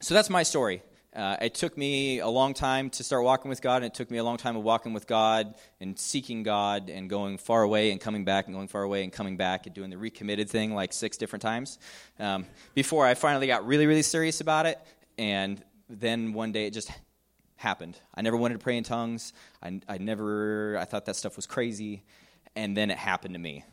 So 0.00 0.14
that's 0.14 0.28
my 0.28 0.42
story. 0.42 0.82
Uh, 1.14 1.36
it 1.40 1.54
took 1.54 1.78
me 1.78 2.18
a 2.18 2.28
long 2.28 2.52
time 2.52 2.90
to 2.90 3.02
start 3.02 3.24
walking 3.24 3.48
with 3.48 3.62
God, 3.62 3.76
and 3.76 3.86
it 3.86 3.94
took 3.94 4.10
me 4.10 4.18
a 4.18 4.24
long 4.24 4.36
time 4.36 4.54
of 4.54 4.62
walking 4.62 4.92
with 4.92 5.06
God 5.06 5.54
and 5.80 5.98
seeking 5.98 6.42
God 6.42 6.90
and 6.90 7.08
going 7.08 7.38
far 7.38 7.62
away 7.62 7.90
and 7.90 7.98
coming 7.98 8.26
back 8.26 8.46
and 8.46 8.54
going 8.54 8.68
far 8.68 8.82
away 8.82 9.02
and 9.02 9.10
coming 9.10 9.38
back 9.38 9.64
and 9.64 9.74
doing 9.74 9.88
the 9.88 9.96
recommitted 9.96 10.50
thing 10.50 10.74
like 10.74 10.92
six 10.92 11.16
different 11.16 11.40
times 11.40 11.78
um, 12.18 12.44
before 12.74 13.06
I 13.06 13.14
finally 13.14 13.46
got 13.46 13.66
really, 13.66 13.86
really 13.86 14.02
serious 14.02 14.42
about 14.42 14.66
it. 14.66 14.78
And 15.16 15.62
then 15.88 16.34
one 16.34 16.52
day 16.52 16.66
it 16.66 16.74
just 16.74 16.90
happened. 17.56 17.98
I 18.14 18.22
never 18.22 18.36
wanted 18.36 18.54
to 18.54 18.60
pray 18.60 18.76
in 18.76 18.84
tongues. 18.84 19.32
I, 19.62 19.80
I 19.88 19.98
never, 19.98 20.76
I 20.78 20.84
thought 20.84 21.06
that 21.06 21.16
stuff 21.16 21.36
was 21.36 21.46
crazy. 21.46 22.02
And 22.54 22.76
then 22.76 22.90
it 22.90 22.98
happened 22.98 23.34
to 23.34 23.40
me 23.40 23.64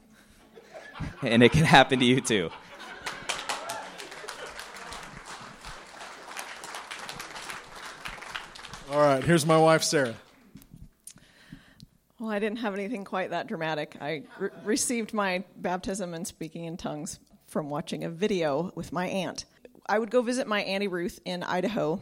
and 1.22 1.44
it 1.44 1.52
can 1.52 1.66
happen 1.66 2.00
to 2.00 2.06
you 2.06 2.22
too. 2.22 2.50
All 8.92 9.00
right, 9.00 9.24
here's 9.24 9.46
my 9.46 9.58
wife, 9.58 9.84
Sarah. 9.84 10.14
Well, 12.20 12.30
I 12.30 12.40
didn't 12.40 12.60
have 12.60 12.76
anything 12.76 13.04
quite 13.06 13.32
that 13.32 13.48
dramatic. 13.48 13.98
I 14.00 14.24
re- 14.38 14.50
received 14.64 15.14
my 15.14 15.44
baptism 15.58 16.14
and 16.14 16.28
speaking 16.28 16.66
in 16.66 16.78
tongues 16.78 17.20
from 17.48 17.70
watching 17.70 18.04
a 18.04 18.10
video 18.10 18.72
with 18.76 18.94
my 18.94 19.08
aunt. 19.08 19.46
I 19.88 20.00
would 20.00 20.12
go 20.12 20.22
visit 20.22 20.48
my 20.48 20.62
Auntie 20.62 20.88
Ruth 20.88 21.20
in 21.26 21.44
Idaho 21.44 22.00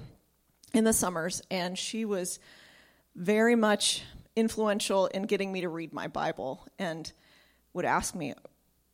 in 0.74 0.84
the 0.84 0.94
summers, 0.94 1.42
and 1.52 1.78
she 1.78 2.06
was 2.06 2.40
very 3.16 3.56
much 3.56 4.04
influential 4.36 5.08
in 5.08 5.24
getting 5.24 5.52
me 5.52 5.62
to 5.62 5.70
read 5.70 5.94
my 5.94 6.08
Bible 6.08 6.66
and 6.80 7.12
would 7.74 7.86
ask 7.86 8.16
me, 8.16 8.34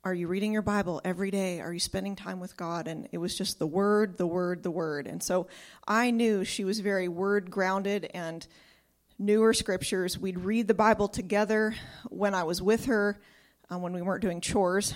are 0.03 0.13
you 0.13 0.27
reading 0.27 0.53
your 0.53 0.61
Bible 0.61 1.01
every 1.03 1.31
day? 1.31 1.59
Are 1.59 1.73
you 1.73 1.79
spending 1.79 2.15
time 2.15 2.39
with 2.39 2.55
God? 2.57 2.87
And 2.87 3.09
it 3.11 3.17
was 3.17 3.37
just 3.37 3.59
the 3.59 3.67
word, 3.67 4.17
the 4.17 4.25
word, 4.25 4.63
the 4.63 4.71
word. 4.71 5.05
And 5.05 5.21
so 5.21 5.47
I 5.87 6.11
knew 6.11 6.43
she 6.43 6.63
was 6.63 6.79
very 6.79 7.07
word 7.07 7.51
grounded 7.51 8.09
and 8.13 8.47
knew 9.19 9.41
her 9.41 9.53
scriptures. 9.53 10.17
We'd 10.17 10.39
read 10.39 10.67
the 10.67 10.73
Bible 10.73 11.07
together 11.07 11.75
when 12.09 12.33
I 12.33 12.43
was 12.43 12.61
with 12.61 12.85
her. 12.85 13.19
um, 13.69 13.81
when 13.81 13.93
we 13.93 14.01
weren't 14.01 14.21
doing 14.21 14.41
chores. 14.41 14.95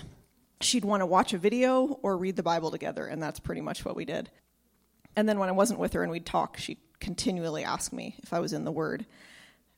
She'd 0.60 0.84
want 0.84 1.00
to 1.00 1.06
watch 1.06 1.32
a 1.32 1.38
video 1.38 1.98
or 2.02 2.16
read 2.16 2.36
the 2.36 2.42
Bible 2.42 2.70
together, 2.70 3.06
and 3.06 3.22
that's 3.22 3.40
pretty 3.40 3.60
much 3.60 3.84
what 3.84 3.96
we 3.96 4.04
did. 4.04 4.30
And 5.16 5.28
then 5.28 5.38
when 5.38 5.48
I 5.48 5.52
wasn't 5.52 5.78
with 5.78 5.92
her 5.92 6.02
and 6.02 6.10
we'd 6.10 6.26
talk, 6.26 6.56
she'd 6.56 6.78
continually 7.00 7.64
ask 7.64 7.92
me 7.92 8.16
if 8.22 8.32
I 8.32 8.40
was 8.40 8.52
in 8.52 8.64
the 8.64 8.72
Word. 8.72 9.06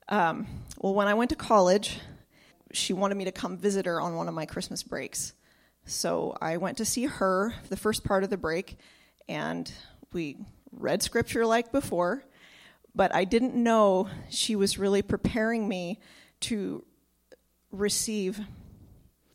Um, 0.08 0.46
well, 0.78 0.94
when 0.94 1.08
I 1.08 1.14
went 1.14 1.30
to 1.30 1.36
college, 1.36 1.98
she 2.72 2.92
wanted 2.92 3.16
me 3.16 3.24
to 3.24 3.32
come 3.32 3.56
visit 3.56 3.86
her 3.86 4.00
on 4.00 4.14
one 4.14 4.28
of 4.28 4.34
my 4.34 4.46
Christmas 4.46 4.82
breaks. 4.82 5.32
So 5.86 6.36
I 6.40 6.56
went 6.56 6.78
to 6.78 6.84
see 6.84 7.04
her 7.04 7.54
the 7.68 7.76
first 7.76 8.04
part 8.04 8.24
of 8.24 8.30
the 8.30 8.36
break, 8.36 8.78
and 9.28 9.70
we 10.12 10.36
read 10.72 11.02
scripture 11.02 11.46
like 11.46 11.72
before, 11.72 12.24
but 12.94 13.14
I 13.14 13.24
didn't 13.24 13.54
know 13.54 14.08
she 14.30 14.56
was 14.56 14.78
really 14.78 15.02
preparing 15.02 15.68
me 15.68 16.00
to 16.40 16.84
receive 17.70 18.40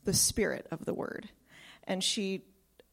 the 0.06 0.14
spirit 0.14 0.66
of 0.72 0.86
the 0.86 0.94
word. 0.94 1.30
And 1.84 2.04
she 2.04 2.44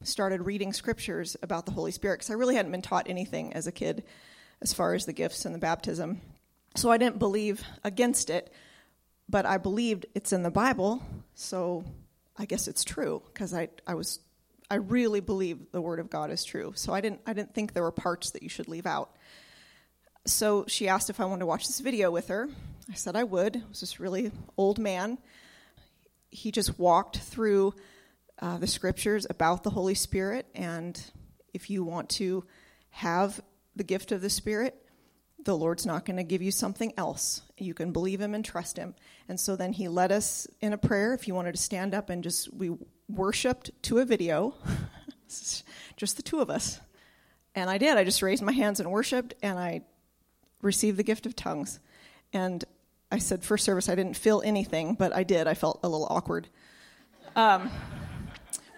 started 0.03 0.43
reading 0.43 0.73
scriptures 0.73 1.37
about 1.43 1.67
the 1.67 1.73
Holy 1.73 1.91
Spirit 1.91 2.17
because 2.17 2.31
I 2.31 2.35
really 2.35 2.55
hadn't 2.55 2.73
been 2.73 2.83
taught 2.83 3.09
anything 3.09 3.53
as 3.53 3.67
a 3.67 3.73
kid 3.73 4.05
as 4.63 4.73
far 4.73 4.95
as 4.95 5.07
the 5.07 5.13
gifts 5.13 5.45
and 5.45 5.55
the 5.55 5.59
baptism. 5.59 6.21
So 6.77 6.91
I 6.91 6.99
didn't 6.99 7.19
believe 7.19 7.65
against 7.85 8.31
it, 8.31 8.53
but 9.29 9.47
I 9.47 9.59
believed 9.59 10.07
it's 10.15 10.33
in 10.33 10.43
the 10.43 10.51
Bible, 10.51 11.03
so 11.35 11.85
I 12.37 12.45
guess 12.45 12.69
it's 12.69 12.85
true 12.85 13.23
because 13.27 13.55
I, 13.55 13.69
I 13.87 13.95
was 13.95 14.21
I 14.71 14.77
really 14.77 15.21
believe 15.21 15.71
the 15.71 15.81
word 15.81 16.01
of 16.01 16.11
God 16.11 16.31
is 16.31 16.45
true. 16.45 16.73
So 16.75 16.93
I 16.93 17.01
didn't 17.01 17.21
I 17.27 17.33
didn't 17.33 17.55
think 17.55 17.73
there 17.73 17.83
were 17.83 17.93
parts 17.93 18.33
that 18.33 18.43
you 18.43 18.49
should 18.49 18.69
leave 18.69 18.87
out. 18.87 19.11
So 20.27 20.65
she 20.67 20.89
asked 20.89 21.09
if 21.09 21.21
I 21.21 21.25
wanted 21.25 21.41
to 21.41 21.47
watch 21.47 21.67
this 21.67 21.81
video 21.81 22.11
with 22.11 22.29
her. 22.29 22.49
I 22.91 22.95
said 22.95 23.17
I 23.17 23.25
would. 23.25 23.57
It 23.57 23.69
was 23.69 23.81
this 23.81 24.01
really 24.01 24.33
old 24.57 24.79
man. 24.79 25.19
He 26.31 26.51
just 26.51 26.79
walked 26.79 27.19
through 27.19 27.75
uh, 28.41 28.59
the 28.59 28.67
scriptures 28.67 29.27
about 29.29 29.63
the 29.63 29.71
Holy 29.71 29.95
Spirit, 29.95 30.47
and 30.55 31.01
if 31.55 31.71
you 31.71 31.85
want 31.85 32.11
to 32.11 32.45
have 32.91 33.41
the 33.75 33.85
gift 33.85 34.13
of 34.13 34.21
the 34.21 34.31
Spirit, 34.31 34.75
the 35.45 35.57
Lord's 35.57 35.87
not 35.87 36.05
going 36.05 36.17
to 36.17 36.25
give 36.25 36.43
you 36.43 36.51
something 36.51 36.93
else. 36.97 37.43
You 37.57 37.73
can 37.73 37.93
believe 37.93 38.21
Him 38.21 38.35
and 38.35 38.45
trust 38.45 38.77
Him. 38.77 38.95
And 39.29 39.39
so 39.39 39.57
then 39.57 39.73
He 39.73 39.89
led 39.89 40.13
us 40.13 40.47
in 40.61 40.73
a 40.73 40.79
prayer. 40.79 41.15
If 41.15 41.29
you 41.29 41.35
wanted 41.35 41.55
to 41.55 41.61
stand 41.61 41.95
up 41.95 42.11
and 42.11 42.23
just, 42.23 42.53
we 42.53 42.77
worshiped 43.09 43.71
to 43.83 43.99
a 43.99 44.05
video, 44.05 44.55
just 45.97 46.17
the 46.17 46.23
two 46.23 46.41
of 46.41 46.51
us. 46.51 46.81
And 47.55 47.71
I 47.71 47.79
did. 47.79 47.97
I 47.97 48.05
just 48.05 48.23
raised 48.23 48.43
my 48.43 48.53
hands 48.53 48.81
and 48.81 48.91
worshiped, 48.91 49.35
and 49.43 49.59
I 49.59 49.83
received 50.61 50.99
the 50.99 51.03
gift 51.03 51.25
of 51.25 51.35
tongues. 51.35 51.81
And 52.33 52.65
I 53.11 53.19
said, 53.19 53.45
first 53.45 53.65
service, 53.65 53.89
I 53.89 53.95
didn't 53.95 54.17
feel 54.17 54.43
anything, 54.45 54.95
but 54.95 55.15
I 55.15 55.23
did. 55.23 55.47
I 55.47 55.55
felt 55.55 55.81
a 55.83 55.89
little 55.89 56.07
awkward. 56.11 56.49
Um, 57.35 57.71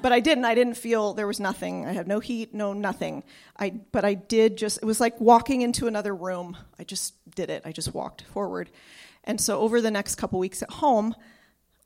but 0.00 0.12
I 0.12 0.20
didn't. 0.20 0.44
I 0.44 0.54
didn't 0.54 0.74
feel 0.74 1.14
there 1.14 1.26
was 1.26 1.40
nothing. 1.40 1.86
I 1.86 1.92
had 1.92 2.06
no 2.06 2.20
heat, 2.20 2.54
no 2.54 2.72
nothing. 2.72 3.24
I, 3.58 3.70
but 3.70 4.04
I 4.04 4.14
did 4.14 4.56
just, 4.56 4.78
it 4.82 4.84
was 4.84 5.00
like 5.00 5.20
walking 5.20 5.62
into 5.62 5.86
another 5.86 6.14
room. 6.14 6.56
I 6.78 6.84
just 6.84 7.14
did 7.34 7.50
it. 7.50 7.62
I 7.64 7.72
just 7.72 7.94
walked 7.94 8.22
forward. 8.22 8.70
And 9.24 9.40
so 9.40 9.60
over 9.60 9.80
the 9.80 9.90
next 9.90 10.14
couple 10.14 10.38
weeks 10.38 10.62
at 10.62 10.70
home, 10.70 11.14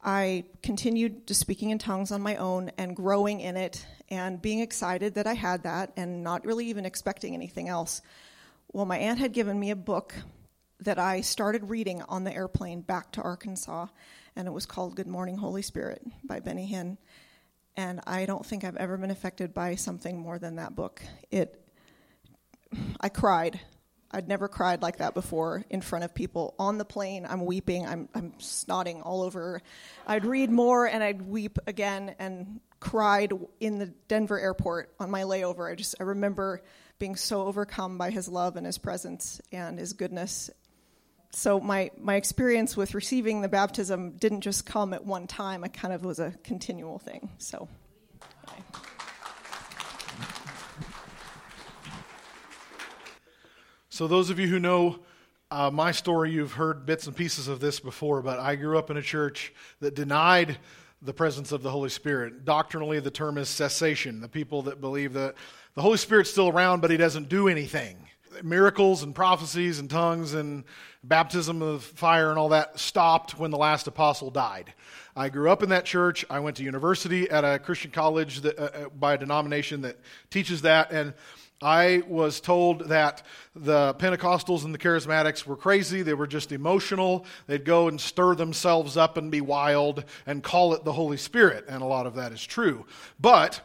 I 0.05 0.45
continued 0.63 1.27
just 1.27 1.41
speaking 1.41 1.71
in 1.71 1.79
tongues 1.79 2.11
on 2.11 2.23
my 2.23 2.37
own 2.37 2.71
and 2.77 2.95
growing 2.95 3.41
in 3.41 3.57
it 3.57 3.87
and 4.09 4.43
being 4.43 4.61
excited 4.61 5.15
that 5.15 5.27
I 5.27 5.35
had 5.35 5.63
that 5.63 5.93
and 5.97 6.25
not 6.25 6.45
really 6.45 6.67
even 6.67 6.85
expecting 6.85 7.35
anything 7.35 7.69
else. 7.69 8.03
Well, 8.73 8.85
my 8.85 8.99
aunt 8.99 9.21
had 9.21 9.33
given 9.33 9.59
me 9.59 9.71
a 9.71 9.77
book 9.77 10.15
that 10.81 10.99
I 10.99 11.21
started 11.21 11.71
reading 11.71 12.03
on 12.03 12.25
the 12.25 12.35
airplane 12.35 12.81
back 12.81 13.13
to 13.13 13.23
Arkansas, 13.23 13.87
and 14.35 14.49
it 14.49 14.51
was 14.51 14.67
called 14.67 14.97
Good 14.97 15.07
Morning, 15.07 15.37
Holy 15.37 15.63
Spirit 15.63 16.03
by 16.25 16.41
Benny 16.41 16.69
Hinn 16.69 16.97
and 17.77 18.01
I 18.07 18.27
don't 18.27 18.45
think 18.45 18.65
I've 18.65 18.77
ever 18.77 18.97
been 18.97 19.11
affected 19.11 19.55
by 19.55 19.77
something 19.77 20.19
more 20.19 20.39
than 20.39 20.57
that 20.57 20.75
book. 20.75 21.03
It, 21.31 21.59
I 23.01 23.09
cried. 23.09 23.61
I'd 24.11 24.29
never 24.29 24.47
cried 24.47 24.83
like 24.83 24.99
that 24.99 25.15
before 25.15 25.65
in 25.71 25.81
front 25.81 26.05
of 26.05 26.15
people 26.15 26.55
on 26.59 26.77
the 26.77 26.85
plane. 26.85 27.27
I'm 27.29 27.47
weeping. 27.47 27.87
I'm 27.87 28.09
I'm 28.15 28.33
snotting 28.33 29.01
all 29.05 29.23
over. 29.23 29.63
I'd 30.07 30.27
read 30.27 30.51
more 30.51 30.87
and 30.87 31.03
I'd 31.03 31.23
weep 31.23 31.59
again 31.67 32.15
and 32.19 32.61
cried 32.79 33.33
in 33.59 33.79
the 33.79 33.87
Denver 34.09 34.39
airport 34.39 34.93
on 35.01 35.11
my 35.11 35.23
layover. 35.23 35.71
I 35.71 35.77
just 35.77 35.95
I 35.99 36.03
remember 36.03 36.63
being 36.99 37.17
so 37.17 37.47
overcome 37.47 37.97
by 37.97 38.11
his 38.11 38.29
love 38.29 38.57
and 38.57 38.67
his 38.67 38.77
presence 38.77 39.41
and 39.51 39.79
his 39.79 39.95
goodness 39.95 40.51
so 41.35 41.59
my 41.61 41.91
my 41.99 42.17
experience 42.17 42.77
with 42.77 42.95
receiving 42.95 43.41
the 43.41 43.49
baptism 43.49 44.13
didn't 44.13 44.43
just 44.43 44.67
come 44.67 44.93
at 44.93 45.05
one 45.05 45.27
time. 45.27 45.65
It 45.65 45.73
kind 45.73 45.95
of 45.95 46.05
was 46.05 46.19
a 46.19 46.35
continual 46.45 46.99
thing. 46.99 47.31
So. 47.39 47.69
So 53.89 54.07
those 54.07 54.31
of 54.31 54.39
you 54.39 54.47
who 54.49 54.59
know 54.59 55.01
uh, 55.51 55.71
my 55.71 55.93
story, 55.93 56.31
you've 56.31 56.55
heard 56.55 56.87
bits 56.87 57.07
and 57.07 57.15
pieces 57.15 57.47
of 57.47 57.61
this 57.61 57.79
before, 57.79 58.23
but 58.23 58.39
I 58.39 58.57
grew 58.57 58.79
up 58.79 58.91
in 58.91 58.97
a 58.97 59.03
church 59.03 59.53
that 59.81 59.95
denied 59.95 60.57
the 61.03 61.13
presence 61.13 61.53
of 61.53 61.63
the 61.63 61.71
Holy 61.71 61.91
Spirit. 61.91 62.47
Doctrinally, 62.47 63.01
the 63.01 63.11
term 63.11 63.37
is 63.37 63.51
cessation. 63.51 64.23
The 64.23 64.29
people 64.29 64.63
that 64.63 64.81
believe 64.81 65.13
that 65.13 65.35
the 65.75 65.83
Holy 65.83 65.99
Spirit's 65.99 66.31
still 66.31 66.49
around, 66.49 66.81
but 66.81 66.91
he 66.91 66.97
doesn't 66.97 67.29
do 67.29 67.49
anything 67.49 68.09
miracles 68.43 69.03
and 69.03 69.15
prophecies 69.15 69.79
and 69.79 69.89
tongues 69.89 70.35
and 70.35 70.65
baptism 71.05 71.63
of 71.63 71.83
fire 71.83 72.31
and 72.31 72.39
all 72.39 72.51
that 72.51 72.79
stopped 72.79 73.39
when 73.39 73.51
the 73.51 73.59
last 73.59 73.87
apostle 73.87 74.31
died. 74.31 74.73
I 75.15 75.29
grew 75.29 75.51
up 75.51 75.63
in 75.63 75.69
that 75.71 75.85
church. 75.85 76.25
I 76.31 76.41
went 76.41 76.57
to 76.57 76.63
university 76.63 77.29
at 77.29 77.45
a 77.45 77.59
Christian 77.59 77.91
college 77.91 78.41
that, 78.43 78.59
uh, 78.59 78.63
uh, 78.63 78.89
by 78.89 79.15
a 79.15 79.19
denomination 79.19 79.83
that 79.83 79.99
teaches 80.31 80.63
that. 80.63 80.91
And 80.91 81.13
I 81.61 82.03
was 82.09 82.41
told 82.41 82.89
that 82.89 83.23
the 83.55 83.95
Pentecostals 83.95 84.65
and 84.65 84.75
the 84.75 84.79
Charismatics 84.79 85.47
were 85.47 85.57
crazy. 85.57 86.03
They 86.03 86.15
were 86.15 86.27
just 86.27 86.51
emotional. 86.51 87.25
They'd 87.47 87.65
go 87.65 87.89
and 87.89 88.01
stir 88.01 88.35
themselves 88.35 88.97
up 88.97 89.17
and 89.17 89.31
be 89.31 89.41
wild 89.41 90.05
and 90.27 90.43
call 90.43 90.75
it 90.75 90.85
the 90.85 90.93
Holy 90.93 91.17
Spirit. 91.17 91.67
And 91.69 91.83
a 91.83 91.87
lot 91.87 92.07
of 92.07 92.15
that 92.17 92.33
is 92.33 92.45
true. 92.45 92.87
But 93.21 93.61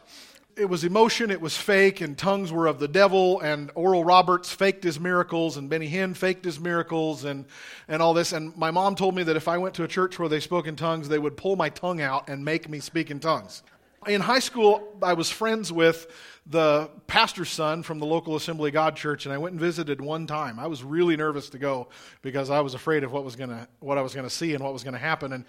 it 0.58 0.68
was 0.68 0.82
emotion, 0.82 1.30
it 1.30 1.40
was 1.40 1.56
fake, 1.56 2.00
and 2.00 2.18
tongues 2.18 2.50
were 2.50 2.66
of 2.66 2.80
the 2.80 2.88
devil, 2.88 3.40
and 3.40 3.70
Oral 3.74 4.04
Roberts 4.04 4.52
faked 4.52 4.82
his 4.82 4.98
miracles, 4.98 5.56
and 5.56 5.70
Benny 5.70 5.88
Hinn 5.88 6.16
faked 6.16 6.44
his 6.44 6.58
miracles, 6.58 7.24
and, 7.24 7.46
and 7.86 8.02
all 8.02 8.12
this. 8.12 8.32
And 8.32 8.56
my 8.56 8.70
mom 8.70 8.96
told 8.96 9.14
me 9.14 9.22
that 9.22 9.36
if 9.36 9.46
I 9.46 9.58
went 9.58 9.74
to 9.76 9.84
a 9.84 9.88
church 9.88 10.18
where 10.18 10.28
they 10.28 10.40
spoke 10.40 10.66
in 10.66 10.74
tongues, 10.74 11.08
they 11.08 11.18
would 11.18 11.36
pull 11.36 11.54
my 11.54 11.68
tongue 11.68 12.00
out 12.00 12.28
and 12.28 12.44
make 12.44 12.68
me 12.68 12.80
speak 12.80 13.10
in 13.10 13.20
tongues. 13.20 13.62
In 14.06 14.20
high 14.20 14.38
school, 14.38 14.96
I 15.02 15.12
was 15.12 15.30
friends 15.30 15.72
with 15.72 16.06
the 16.46 16.90
pastor's 17.06 17.50
son 17.50 17.82
from 17.82 17.98
the 17.98 18.06
local 18.06 18.36
Assembly 18.36 18.70
God 18.70 18.96
church, 18.96 19.26
and 19.26 19.32
I 19.32 19.38
went 19.38 19.52
and 19.52 19.60
visited 19.60 20.00
one 20.00 20.26
time. 20.26 20.58
I 20.58 20.66
was 20.66 20.82
really 20.82 21.16
nervous 21.16 21.50
to 21.50 21.58
go 21.58 21.88
because 22.22 22.50
I 22.50 22.60
was 22.60 22.74
afraid 22.74 23.04
of 23.04 23.12
what 23.12 23.24
was 23.24 23.36
gonna, 23.36 23.68
what 23.80 23.98
I 23.98 24.02
was 24.02 24.14
going 24.14 24.26
to 24.26 24.34
see 24.34 24.54
and 24.54 24.64
what 24.64 24.72
was 24.72 24.82
going 24.82 24.94
to 24.94 25.00
happen. 25.00 25.32
And 25.32 25.44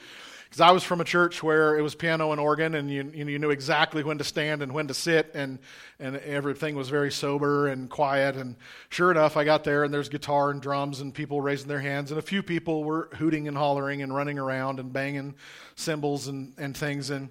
because 0.50 0.62
I 0.62 0.72
was 0.72 0.84
from 0.84 1.00
a 1.00 1.04
church 1.04 1.44
where 1.44 1.78
it 1.78 1.84
was 1.84 1.94
piano 1.94 2.32
and 2.32 2.42
organ, 2.42 2.74
and 2.74 2.90
you, 2.90 3.12
you 3.14 3.38
knew 3.38 3.52
exactly 3.52 4.04
when 4.04 4.18
to 4.18 4.24
stand 4.24 4.64
and 4.64 4.74
when 4.74 4.88
to 4.88 4.96
sit, 4.96 5.30
and, 5.36 5.60
and 6.00 6.18
everything 6.18 6.76
was 6.76 6.90
very 6.90 7.12
sober 7.12 7.68
and 7.68 7.88
quiet. 7.88 8.36
And 8.36 8.56
sure 8.90 9.12
enough, 9.12 9.38
I 9.38 9.44
got 9.44 9.64
there, 9.64 9.84
and 9.84 9.94
there's 9.94 10.10
guitar 10.10 10.50
and 10.50 10.60
drums 10.60 11.02
and 11.02 11.14
people 11.14 11.40
raising 11.40 11.68
their 11.68 11.80
hands, 11.80 12.10
and 12.10 12.18
a 12.18 12.24
few 12.24 12.42
people 12.42 12.84
were 12.84 13.10
hooting 13.14 13.48
and 13.48 13.56
hollering 13.56 14.02
and 14.02 14.16
running 14.16 14.40
around 14.40 14.80
and 14.80 14.92
banging 14.92 15.36
cymbals 15.76 16.28
and, 16.28 16.56
and 16.58 16.76
things. 16.76 17.12
And, 17.12 17.30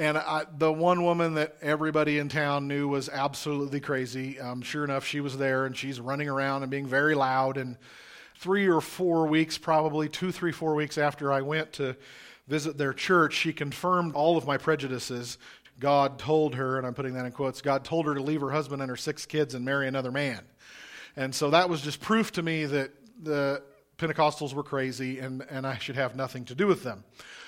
and 0.00 0.18
I, 0.18 0.44
the 0.58 0.72
one 0.72 1.04
woman 1.04 1.34
that 1.34 1.56
everybody 1.62 2.18
in 2.18 2.28
town 2.28 2.66
knew 2.66 2.88
was 2.88 3.08
absolutely 3.08 3.78
crazy, 3.78 4.40
um, 4.40 4.60
sure 4.60 4.82
enough, 4.82 5.06
she 5.06 5.20
was 5.20 5.38
there, 5.38 5.66
and 5.66 5.76
she's 5.76 6.00
running 6.00 6.28
around 6.28 6.62
and 6.62 6.70
being 6.70 6.88
very 6.88 7.14
loud. 7.14 7.58
And 7.58 7.76
three 8.34 8.66
or 8.66 8.80
four 8.80 9.28
weeks, 9.28 9.56
probably 9.56 10.08
two, 10.08 10.32
three, 10.32 10.50
four 10.50 10.74
weeks 10.74 10.98
after 10.98 11.32
I 11.32 11.42
went 11.42 11.74
to 11.74 11.94
visit 12.50 12.76
their 12.76 12.92
church, 12.92 13.34
she 13.34 13.52
confirmed 13.52 14.14
all 14.14 14.36
of 14.36 14.44
my 14.44 14.58
prejudices. 14.58 15.38
God 15.78 16.18
told 16.18 16.56
her, 16.56 16.76
and 16.76 16.86
I'm 16.86 16.94
putting 16.94 17.14
that 17.14 17.24
in 17.24 17.32
quotes, 17.32 17.62
God 17.62 17.84
told 17.84 18.06
her 18.06 18.14
to 18.14 18.22
leave 18.22 18.40
her 18.40 18.50
husband 18.50 18.82
and 18.82 18.90
her 18.90 18.96
six 18.96 19.24
kids 19.24 19.54
and 19.54 19.64
marry 19.64 19.86
another 19.86 20.10
man. 20.10 20.40
And 21.16 21.32
so 21.32 21.50
that 21.50 21.70
was 21.70 21.80
just 21.80 22.00
proof 22.00 22.32
to 22.32 22.42
me 22.42 22.66
that 22.66 22.90
the 23.22 23.62
Pentecostals 23.98 24.52
were 24.52 24.64
crazy 24.64 25.20
and, 25.20 25.46
and 25.48 25.64
I 25.66 25.78
should 25.78 25.94
have 25.94 26.16
nothing 26.16 26.44
to 26.46 26.54
do 26.56 26.66
with 26.66 26.82
them. 26.82 27.04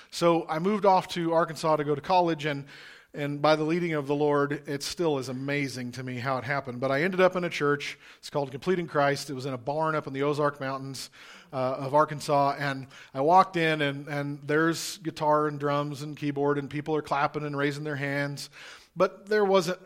So 0.09 0.47
I 0.47 0.59
moved 0.59 0.85
off 0.85 1.09
to 1.09 1.33
Arkansas 1.33 1.75
to 1.75 1.83
go 1.83 1.95
to 1.95 2.01
college, 2.01 2.45
and, 2.45 2.65
and 3.13 3.41
by 3.41 3.55
the 3.55 3.63
leading 3.63 3.93
of 3.93 4.07
the 4.07 4.15
Lord, 4.15 4.63
it 4.67 4.81
still 4.81 5.19
is 5.19 5.29
amazing 5.29 5.91
to 5.93 6.03
me 6.03 6.17
how 6.17 6.37
it 6.37 6.43
happened. 6.43 6.79
But 6.79 6.91
I 6.91 7.03
ended 7.03 7.21
up 7.21 7.35
in 7.35 7.43
a 7.43 7.49
church. 7.49 7.99
It's 8.17 8.29
called 8.29 8.49
Completing 8.51 8.87
Christ. 8.87 9.29
It 9.29 9.33
was 9.33 9.45
in 9.45 9.53
a 9.53 9.57
barn 9.57 9.95
up 9.95 10.07
in 10.07 10.13
the 10.13 10.23
Ozark 10.23 10.59
Mountains 10.59 11.11
uh, 11.51 11.75
of 11.77 11.93
Arkansas, 11.93 12.55
and 12.57 12.87
I 13.13 13.21
walked 13.21 13.55
in, 13.55 13.83
and, 13.83 14.07
and 14.07 14.39
there's 14.43 14.97
guitar 14.97 15.47
and 15.47 15.59
drums 15.59 16.01
and 16.01 16.17
keyboard, 16.17 16.57
and 16.57 16.67
people 16.67 16.95
are 16.95 17.03
clapping 17.03 17.45
and 17.45 17.55
raising 17.55 17.83
their 17.83 17.95
hands. 17.95 18.49
But 18.95 19.27
there 19.27 19.45
wasn't 19.45 19.79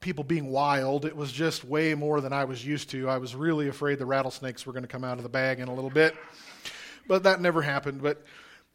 people 0.00 0.24
being 0.24 0.48
wild. 0.48 1.04
It 1.04 1.14
was 1.14 1.30
just 1.30 1.64
way 1.64 1.94
more 1.94 2.22
than 2.22 2.32
I 2.32 2.44
was 2.44 2.64
used 2.64 2.90
to. 2.90 3.08
I 3.08 3.18
was 3.18 3.34
really 3.34 3.68
afraid 3.68 3.98
the 3.98 4.06
rattlesnakes 4.06 4.66
were 4.66 4.72
going 4.72 4.84
to 4.84 4.88
come 4.88 5.04
out 5.04 5.18
of 5.18 5.22
the 5.22 5.28
bag 5.28 5.60
in 5.60 5.68
a 5.68 5.74
little 5.74 5.90
bit. 5.90 6.16
But 7.06 7.24
that 7.24 7.40
never 7.40 7.60
happened. 7.60 8.02
But 8.02 8.24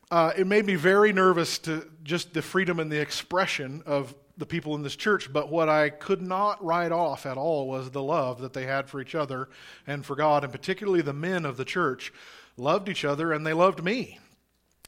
uh, 0.10 0.32
it 0.38 0.48
made 0.48 0.66
me 0.66 0.76
very 0.76 1.12
nervous 1.12 1.58
to 1.60 1.90
just 2.04 2.34
the 2.34 2.42
freedom 2.42 2.80
and 2.80 2.92
the 2.92 3.00
expression 3.00 3.84
of 3.86 4.16
the 4.38 4.46
people 4.46 4.76
in 4.76 4.84
this 4.84 4.96
church. 4.96 5.32
But 5.32 5.52
what 5.52 5.68
I 5.68 5.90
could 5.90 6.22
not 6.22 6.64
write 6.64 6.92
off 6.92 7.26
at 7.26 7.38
all 7.38 7.68
was 7.68 7.90
the 7.90 8.04
love 8.04 8.40
that 8.42 8.54
they 8.54 8.66
had 8.66 8.90
for 8.90 9.02
each 9.02 9.16
other 9.16 9.50
and 9.86 10.06
for 10.06 10.16
God, 10.16 10.44
and 10.44 10.54
particularly 10.54 11.02
the 11.02 11.14
men 11.14 11.46
of 11.46 11.58
the 11.58 11.66
church 11.66 12.14
loved 12.56 12.90
each 12.90 13.04
other 13.04 13.34
and 13.34 13.46
they 13.46 13.54
loved 13.54 13.84
me. 13.84 14.20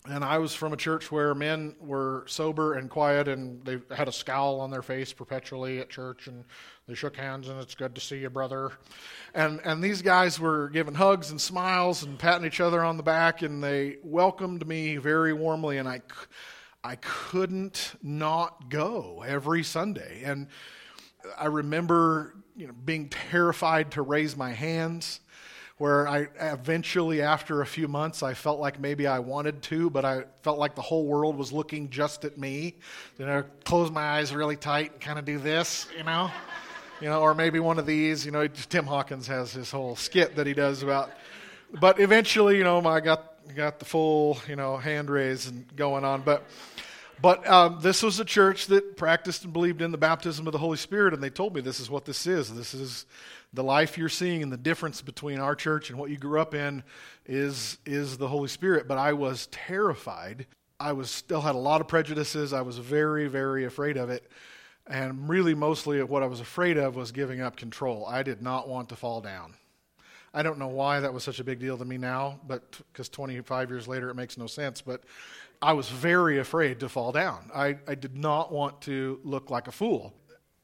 And 0.10 0.24
I 0.24 0.40
was 0.40 0.56
from 0.56 0.74
a 0.74 0.78
church 0.78 1.12
where 1.12 1.36
men 1.36 1.76
were 1.80 2.24
sober 2.28 2.74
and 2.74 2.90
quiet 2.90 3.28
and 3.28 3.64
they 3.64 3.80
had 3.96 4.08
a 4.08 4.12
scowl 4.12 4.60
on 4.60 4.72
their 4.72 4.82
face 4.82 5.14
perpetually 5.14 5.80
at 5.80 5.90
church 5.90 6.28
and 6.28 6.46
they 6.88 6.96
shook 6.96 7.16
hands 7.16 7.48
and 7.48 7.60
it's 7.60 7.76
good 7.76 7.94
to 7.94 8.02
see 8.02 8.18
you, 8.18 8.30
brother. 8.32 8.72
And, 9.36 9.62
and 9.64 9.84
these 9.84 10.02
guys 10.02 10.40
were 10.40 10.70
giving 10.70 10.96
hugs 10.96 11.30
and 11.30 11.40
smiles 11.40 12.02
and 12.04 12.18
patting 12.18 12.48
each 12.48 12.60
other 12.60 12.84
on 12.84 12.98
the 12.98 13.04
back 13.04 13.44
and 13.44 13.64
they 13.64 13.98
welcomed 14.04 14.68
me 14.68 14.98
very 14.98 15.34
warmly 15.34 15.78
and 15.78 15.88
I, 15.88 16.02
I 16.84 16.96
couldn't 16.96 17.94
not 18.02 18.70
go 18.70 19.24
every 19.28 19.64
Sunday. 19.64 20.24
And 20.24 20.48
I 21.38 21.46
remember 21.46 22.36
you 22.56 22.66
know, 22.66 22.74
being 22.74 23.10
terrified 23.10 23.92
to 23.92 24.02
raise 24.02 24.36
my 24.36 24.54
hands 24.54 25.20
where 25.80 26.10
I 26.10 26.28
eventually, 26.42 27.22
after 27.22 27.62
a 27.62 27.66
few 27.66 27.88
months, 27.88 28.22
I 28.22 28.34
felt 28.34 28.60
like 28.60 28.82
maybe 28.82 29.08
I 29.08 29.20
wanted 29.20 29.62
to, 29.64 29.90
but 29.90 30.04
I 30.04 30.26
felt 30.44 30.60
like 30.60 30.76
the 30.76 30.82
whole 30.82 31.06
world 31.06 31.38
was 31.38 31.54
looking 31.54 31.90
just 31.90 32.26
at 32.26 32.38
me. 32.38 32.76
You 33.18 33.26
know, 33.26 33.44
close 33.64 33.90
my 33.90 34.02
eyes 34.02 34.36
really 34.36 34.58
tight 34.58 34.92
and 34.92 35.00
kind 35.00 35.18
of 35.18 35.24
do 35.24 35.40
this, 35.40 35.88
you 35.98 36.04
know, 36.04 36.30
you 37.00 37.08
know, 37.08 37.22
or 37.22 37.34
maybe 37.34 37.62
one 37.62 37.80
of 37.80 37.86
these. 37.86 38.26
You 38.26 38.32
know, 38.32 38.46
Tim 38.46 38.86
Hawkins 38.86 39.26
has 39.28 39.54
his 39.54 39.72
whole 39.72 39.96
skit 39.96 40.36
that 40.36 40.46
he 40.46 40.54
does 40.54 40.84
about. 40.84 41.12
But 41.80 42.02
eventually, 42.02 42.58
you 42.58 42.66
know, 42.66 42.86
I 42.86 43.00
got 43.00 43.36
got 43.56 43.80
the 43.80 43.86
full, 43.86 44.38
you 44.50 44.58
know, 44.58 44.76
hand 44.76 45.10
raise 45.10 45.48
and 45.48 45.66
going 45.76 46.04
on, 46.04 46.22
but. 46.22 46.44
But 47.22 47.48
um, 47.48 47.80
this 47.82 48.02
was 48.02 48.20
a 48.20 48.26
church 48.26 48.68
that 48.68 48.96
practiced 48.96 49.44
and 49.44 49.52
believed 49.52 49.82
in 49.82 49.92
the 49.92 49.98
baptism 49.98 50.48
of 50.48 50.54
the 50.54 50.60
Holy 50.60 50.78
Spirit, 50.78 51.14
and 51.14 51.22
they 51.22 51.30
told 51.30 51.54
me 51.54 51.62
this 51.62 51.80
is 51.80 51.90
what 51.90 52.06
this 52.06 52.26
is. 52.26 52.54
This 52.54 52.74
is 52.74 53.06
the 53.54 53.64
life 53.64 53.98
you're 53.98 54.10
seeing 54.10 54.44
and 54.44 54.52
the 54.52 54.58
difference 54.58 55.02
between 55.02 55.40
our 55.40 55.56
church 55.56 55.90
and 55.90 56.00
what 56.00 56.10
you 56.10 56.18
grew 56.18 56.40
up 56.40 56.54
in 56.54 56.84
is 57.26 57.78
is 57.86 58.18
the 58.18 58.28
Holy 58.28 58.48
Spirit. 58.48 58.88
But 58.88 58.98
I 58.98 59.14
was 59.14 59.48
terrified. 59.48 60.48
I 60.80 60.94
was 60.94 61.10
still 61.10 61.42
had 61.42 61.56
a 61.56 61.60
lot 61.60 61.82
of 61.82 61.88
prejudices. 61.88 62.54
I 62.54 62.62
was 62.62 62.78
very 62.78 63.28
very 63.28 63.66
afraid 63.66 63.98
of 63.98 64.10
it. 64.10 64.32
And 64.88 65.30
really, 65.30 65.54
mostly 65.54 66.02
what 66.02 66.24
I 66.24 66.28
was 66.28 66.40
afraid 66.40 66.78
of 66.78 66.96
was 66.96 67.12
giving 67.12 67.42
up 67.42 67.56
control. 67.56 68.06
I 68.08 68.24
did 68.24 68.42
not 68.42 68.68
want 68.68 68.90
to 68.90 68.96
fall 68.96 69.22
down. 69.22 69.54
I 70.34 70.44
don't 70.44 70.60
know 70.60 70.68
why 70.68 71.00
that 71.00 71.14
was 71.14 71.24
such 71.24 71.40
a 71.40 71.44
big 71.44 71.60
deal 71.60 71.78
to 71.78 71.86
me 71.86 71.98
now, 71.98 72.40
but 72.48 72.80
because 72.92 73.10
25 73.10 73.70
years 73.70 73.88
later 73.88 74.10
it 74.10 74.16
makes 74.16 74.38
no 74.38 74.48
sense. 74.48 74.82
But 74.82 75.04
I 75.62 75.74
was 75.74 75.90
very 75.90 76.40
afraid 76.40 76.80
to 76.80 76.90
fall 76.90 77.12
down. 77.12 77.52
I, 77.54 77.78
I 77.88 77.96
did 77.96 78.18
not 78.18 78.52
want 78.52 78.82
to 78.84 79.20
look 79.24 79.50
like 79.50 79.68
a 79.68 79.72
fool. 79.72 80.14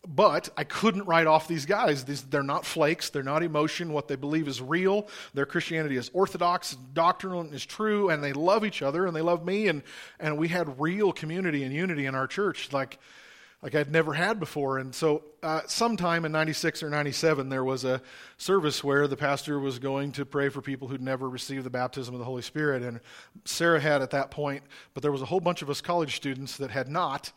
But 0.07 0.49
I 0.55 0.63
couldn't 0.63 1.05
write 1.05 1.25
off 1.25 1.47
these 1.47 1.65
guys. 1.65 2.05
These, 2.05 2.23
they're 2.23 2.43
not 2.43 2.63
flakes. 2.63 3.09
They're 3.09 3.23
not 3.23 3.41
emotion. 3.41 3.91
What 3.91 4.07
they 4.07 4.15
believe 4.15 4.47
is 4.47 4.61
real. 4.61 5.07
Their 5.33 5.47
Christianity 5.47 5.97
is 5.97 6.11
orthodox, 6.13 6.77
doctrinal, 6.93 7.41
and 7.41 7.51
is 7.53 7.65
true, 7.65 8.09
and 8.09 8.23
they 8.23 8.31
love 8.31 8.63
each 8.63 8.83
other, 8.83 9.07
and 9.07 9.15
they 9.15 9.21
love 9.21 9.43
me. 9.43 9.67
And, 9.67 9.81
and 10.19 10.37
we 10.37 10.47
had 10.47 10.79
real 10.79 11.11
community 11.11 11.63
and 11.63 11.73
unity 11.73 12.05
in 12.05 12.13
our 12.13 12.27
church 12.27 12.71
like, 12.71 12.99
like 13.65 13.73
I'd 13.73 13.91
never 13.91 14.13
had 14.13 14.39
before. 14.39 14.77
And 14.77 14.93
so, 14.93 15.23
uh, 15.41 15.61
sometime 15.65 16.23
in 16.23 16.31
96 16.31 16.83
or 16.83 16.89
97, 16.91 17.49
there 17.49 17.63
was 17.63 17.83
a 17.83 17.99
service 18.37 18.83
where 18.83 19.07
the 19.07 19.17
pastor 19.17 19.59
was 19.59 19.79
going 19.79 20.11
to 20.11 20.23
pray 20.23 20.49
for 20.49 20.61
people 20.61 20.87
who'd 20.87 21.01
never 21.01 21.27
received 21.27 21.65
the 21.65 21.71
baptism 21.71 22.13
of 22.13 22.19
the 22.19 22.25
Holy 22.25 22.43
Spirit. 22.43 22.83
And 22.83 22.99
Sarah 23.43 23.79
had 23.79 24.03
at 24.03 24.11
that 24.11 24.29
point, 24.29 24.61
but 24.93 25.01
there 25.01 25.11
was 25.11 25.23
a 25.23 25.25
whole 25.25 25.39
bunch 25.39 25.63
of 25.63 25.71
us 25.71 25.81
college 25.81 26.15
students 26.15 26.57
that 26.57 26.69
had 26.69 26.87
not. 26.87 27.31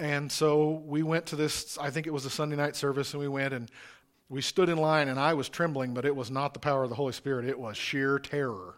And 0.00 0.32
so 0.32 0.82
we 0.86 1.02
went 1.02 1.26
to 1.26 1.36
this, 1.36 1.76
I 1.76 1.90
think 1.90 2.06
it 2.06 2.14
was 2.14 2.24
a 2.24 2.30
Sunday 2.30 2.56
night 2.56 2.74
service, 2.74 3.12
and 3.12 3.20
we 3.20 3.28
went 3.28 3.52
and 3.52 3.70
we 4.30 4.42
stood 4.42 4.68
in 4.68 4.76
line, 4.76 5.08
and 5.08 5.18
I 5.18 5.32
was 5.32 5.48
trembling, 5.48 5.94
but 5.94 6.04
it 6.04 6.14
was 6.14 6.30
not 6.30 6.52
the 6.52 6.60
power 6.60 6.82
of 6.82 6.90
the 6.90 6.94
Holy 6.94 7.14
Spirit. 7.14 7.46
It 7.46 7.58
was 7.58 7.78
sheer 7.78 8.18
terror. 8.18 8.74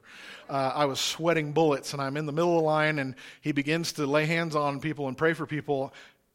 Uh, 0.48 0.72
I 0.74 0.84
was 0.84 1.00
sweating 1.00 1.52
bullets, 1.52 1.92
and 1.92 2.00
I'm 2.00 2.16
in 2.16 2.26
the 2.26 2.32
middle 2.32 2.56
of 2.56 2.62
the 2.62 2.66
line, 2.66 3.00
and 3.00 3.16
he 3.40 3.50
begins 3.50 3.92
to 3.94 4.06
lay 4.06 4.26
hands 4.26 4.54
on 4.54 4.78
people 4.78 5.08
and 5.08 5.18
pray 5.18 5.32
for 5.32 5.46
people, 5.46 5.92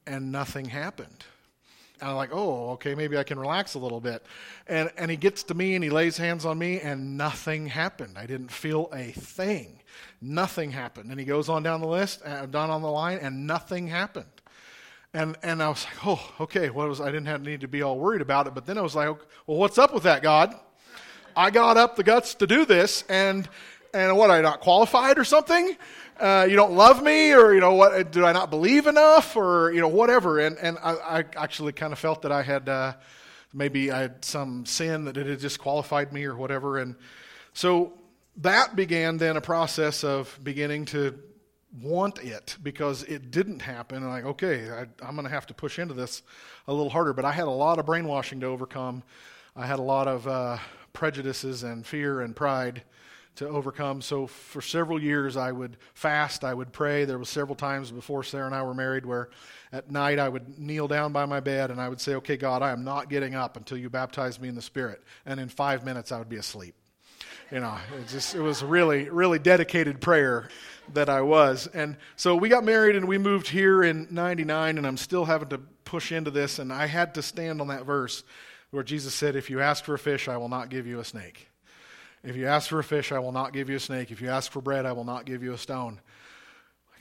and 0.08 0.32
nothing 0.32 0.66
happened. 0.66 1.26
And 2.02 2.10
I'm 2.10 2.16
like, 2.18 2.32
oh, 2.34 2.72
okay, 2.72 2.94
maybe 2.94 3.18
I 3.18 3.24
can 3.24 3.40
relax 3.40 3.76
a 3.76 3.80
little 3.80 4.02
bit. 4.02 4.26
And, 4.68 4.92
and 4.98 5.10
he 5.10 5.16
gets 5.18 5.44
to 5.44 5.54
me 5.54 5.76
and 5.76 5.84
he 5.84 5.90
lays 5.90 6.18
hands 6.18 6.46
on 6.46 6.58
me, 6.58 6.82
and 6.82 7.18
nothing 7.18 7.68
happened. 7.68 8.18
I 8.18 8.26
didn't 8.26 8.52
feel 8.52 8.90
a 8.94 9.12
thing. 9.12 9.80
Nothing 10.22 10.72
happened. 10.72 11.10
And 11.10 11.20
he 11.20 11.26
goes 11.26 11.48
on 11.48 11.64
down 11.64 11.80
the 11.80 11.88
list, 11.88 12.22
uh, 12.26 12.48
down 12.48 12.70
on 12.70 12.82
the 12.82 12.92
line, 12.92 13.20
and 13.20 13.48
nothing 13.48 13.88
happened. 13.88 14.26
And, 15.14 15.38
and 15.44 15.64
I 15.64 15.70
was 15.70 15.86
like, 15.86 16.06
oh, 16.06 16.34
okay, 16.42 16.70
what 16.70 16.90
was, 16.90 17.00
I 17.00 17.06
didn't 17.06 17.28
have, 17.28 17.42
need 17.42 17.62
to 17.62 17.70
be 17.70 17.82
all 17.82 17.98
worried 17.98 18.22
about 18.22 18.48
it. 18.48 18.54
But 18.54 18.66
then 18.66 18.78
I 18.78 18.82
was 18.82 18.96
like, 18.96 19.08
well, 19.48 19.58
what's 19.58 19.78
up 19.78 19.94
with 19.94 20.04
that, 20.04 20.22
God? 20.22 20.54
I 21.38 21.50
got 21.52 21.78
up 21.78 21.96
the 21.96 22.04
guts 22.04 22.36
to 22.36 22.48
do 22.48 22.66
this, 22.66 23.06
and, 23.08 23.48
and 23.96 24.18
what, 24.18 24.30
I 24.30 24.42
not 24.42 24.60
qualified 24.60 25.18
or 25.18 25.24
something? 25.24 25.78
Uh, 26.20 26.46
you 26.50 26.56
don't 26.56 26.74
love 26.74 27.02
me, 27.02 27.34
or, 27.34 27.54
you 27.54 27.60
know, 27.60 27.74
what, 27.74 28.12
do 28.12 28.26
I 28.26 28.34
not 28.34 28.50
believe 28.50 28.88
enough, 28.88 29.36
or, 29.36 29.72
you 29.72 29.82
know, 29.82 29.88
whatever. 29.88 30.40
And, 30.40 30.58
and 30.58 30.78
I, 30.84 31.20
I 31.20 31.24
actually 31.36 31.72
kind 31.72 31.94
of 31.94 32.00
felt 32.00 32.22
that 32.24 32.32
I 32.32 32.42
had, 32.42 32.70
uh, 32.70 32.94
maybe 33.54 33.92
I 33.92 34.02
had 34.02 34.26
some 34.26 34.66
sin 34.66 35.06
that 35.06 35.18
it 35.18 35.28
had 35.28 35.40
disqualified 35.40 36.14
me 36.14 36.26
or 36.26 36.36
whatever. 36.36 36.78
And 36.78 36.96
so 37.54 37.94
that 38.38 38.76
began 38.76 39.18
then 39.18 39.38
a 39.38 39.42
process 39.42 40.04
of 40.04 40.38
beginning 40.44 40.86
to 40.86 41.18
want 41.82 42.20
it 42.20 42.58
because 42.62 43.04
it 43.04 43.32
didn't 43.32 43.62
happen. 43.62 43.98
And 43.98 44.10
like, 44.10 44.26
okay, 44.26 44.70
I, 44.70 44.82
I'm 45.06 45.16
going 45.16 45.24
to 45.24 45.30
have 45.30 45.48
to 45.48 45.54
push 45.54 45.80
into 45.80 45.94
this 45.94 46.22
a 46.68 46.74
little 46.74 46.90
harder. 46.90 47.14
But 47.14 47.26
I 47.26 47.32
had 47.32 47.48
a 47.48 47.52
lot 47.52 47.80
of 47.80 47.86
brainwashing 47.86 48.42
to 48.42 48.48
overcome. 48.48 49.04
I 49.56 49.66
had 49.66 49.80
a 49.80 49.84
lot 49.84 50.08
of 50.08 50.28
uh, 50.28 50.58
prejudices 50.94 51.64
and 51.64 51.86
fear 51.86 52.22
and 52.22 52.36
pride 52.36 52.84
to 53.36 53.48
overcome. 53.48 54.02
So 54.02 54.28
for 54.28 54.62
several 54.62 55.02
years, 55.02 55.38
I 55.38 55.52
would 55.52 55.78
fast. 55.94 56.44
I 56.44 56.54
would 56.54 56.72
pray. 56.72 57.06
There 57.06 57.18
was 57.18 57.30
several 57.30 57.56
times 57.56 57.92
before 57.92 58.24
Sarah 58.24 58.46
and 58.46 58.56
I 58.56 58.64
were 58.64 58.74
married 58.74 59.06
where 59.06 59.30
at 59.72 59.92
night 59.92 60.20
I 60.20 60.30
would 60.30 60.58
kneel 60.58 60.88
down 60.88 61.12
by 61.12 61.26
my 61.26 61.40
bed 61.40 61.72
and 61.72 61.82
I 61.82 61.90
would 61.90 62.00
say, 62.00 62.16
"Okay, 62.16 62.38
God, 62.38 62.62
I 62.62 62.72
am 62.72 62.84
not 62.84 63.10
getting 63.10 63.36
up 63.36 63.58
until 63.58 63.78
you 63.78 63.90
baptize 63.90 64.40
me 64.40 64.48
in 64.48 64.56
the 64.56 64.62
Spirit." 64.62 65.02
And 65.26 65.40
in 65.40 65.50
five 65.50 65.84
minutes, 65.84 66.12
I 66.12 66.20
would 66.20 66.30
be 66.30 66.38
asleep. 66.38 66.76
You 67.52 67.60
know, 67.60 67.78
it 68.00 68.08
just 68.08 68.34
it 68.34 68.42
was 68.42 68.64
really, 68.64 69.10
really 69.10 69.38
dedicated 69.38 70.02
prayer 70.02 70.50
that 70.94 71.10
I 71.10 71.22
was. 71.22 71.68
And 71.68 71.98
so 72.16 72.36
we 72.36 72.50
got 72.50 72.64
married 72.64 72.96
and 72.96 73.08
we 73.08 73.18
moved 73.18 73.48
here 73.48 73.84
in 73.84 74.08
99, 74.10 74.78
and 74.78 74.88
I'm 74.88 74.98
still 74.98 75.26
having 75.26 75.50
to 75.50 75.60
push 75.84 76.12
into 76.12 76.32
this. 76.32 76.58
And 76.60 76.74
I 76.74 76.88
had 76.88 77.14
to 77.16 77.22
stand 77.22 77.62
on 77.62 77.68
that 77.68 77.86
verse 77.86 78.24
where 78.72 78.84
Jesus 78.84 79.14
said, 79.14 79.36
If 79.36 79.50
you 79.50 79.62
ask 79.62 79.84
for 79.84 79.94
a 79.94 80.00
fish, 80.00 80.28
I 80.28 80.38
will 80.38 80.50
not 80.50 80.70
give 80.70 80.88
you 80.88 81.00
a 81.00 81.06
snake. 81.06 81.50
If 82.26 82.36
you 82.36 82.48
ask 82.48 82.70
for 82.70 82.80
a 82.80 82.84
fish, 82.84 83.12
I 83.12 83.20
will 83.20 83.32
not 83.32 83.54
give 83.54 83.70
you 83.70 83.76
a 83.76 83.80
snake. 83.80 84.10
If 84.10 84.20
you 84.20 84.30
ask 84.30 84.52
for 84.52 84.60
bread, 84.60 84.88
I 84.88 84.94
will 84.94 85.04
not 85.04 85.26
give 85.26 85.44
you 85.44 85.54
a 85.54 85.58
stone. 85.60 86.02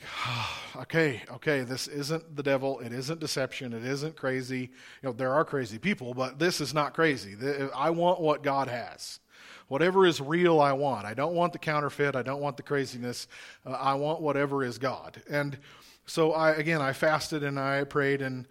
okay, 0.76 1.22
okay, 1.32 1.62
this 1.62 1.88
isn't 1.88 2.36
the 2.36 2.42
devil. 2.42 2.78
It 2.80 2.92
isn't 2.92 3.20
deception. 3.20 3.72
It 3.72 3.86
isn't 3.86 4.16
crazy. 4.16 4.70
You 5.02 5.08
know, 5.08 5.12
there 5.12 5.32
are 5.32 5.42
crazy 5.42 5.78
people, 5.78 6.12
but 6.12 6.38
this 6.38 6.60
is 6.60 6.74
not 6.74 6.92
crazy. 6.92 7.36
I 7.74 7.88
want 7.88 8.20
what 8.20 8.42
God 8.42 8.68
has. 8.68 9.20
Whatever 9.68 10.04
is 10.04 10.20
real, 10.20 10.60
I 10.60 10.72
want. 10.72 11.06
I 11.06 11.14
don't 11.14 11.34
want 11.34 11.54
the 11.54 11.58
counterfeit. 11.58 12.14
I 12.14 12.22
don't 12.22 12.42
want 12.42 12.58
the 12.58 12.62
craziness. 12.62 13.26
Uh, 13.64 13.70
I 13.70 13.94
want 13.94 14.20
whatever 14.20 14.62
is 14.62 14.76
God. 14.76 15.22
And 15.30 15.56
so, 16.04 16.32
I 16.32 16.50
again, 16.50 16.82
I 16.82 16.92
fasted 16.92 17.42
and 17.42 17.58
I 17.58 17.84
prayed. 17.84 18.20
And 18.20 18.44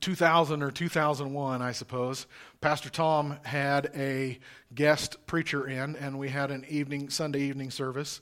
2000 0.00 0.62
or 0.62 0.70
2001, 0.70 1.62
I 1.62 1.72
suppose, 1.72 2.26
Pastor 2.60 2.90
Tom 2.90 3.38
had 3.44 3.90
a 3.94 4.38
guest 4.74 5.26
preacher 5.26 5.66
in, 5.66 5.96
and 5.96 6.18
we 6.18 6.28
had 6.28 6.50
an 6.50 6.64
evening 6.68 7.10
Sunday 7.10 7.42
evening 7.42 7.70
service. 7.70 8.20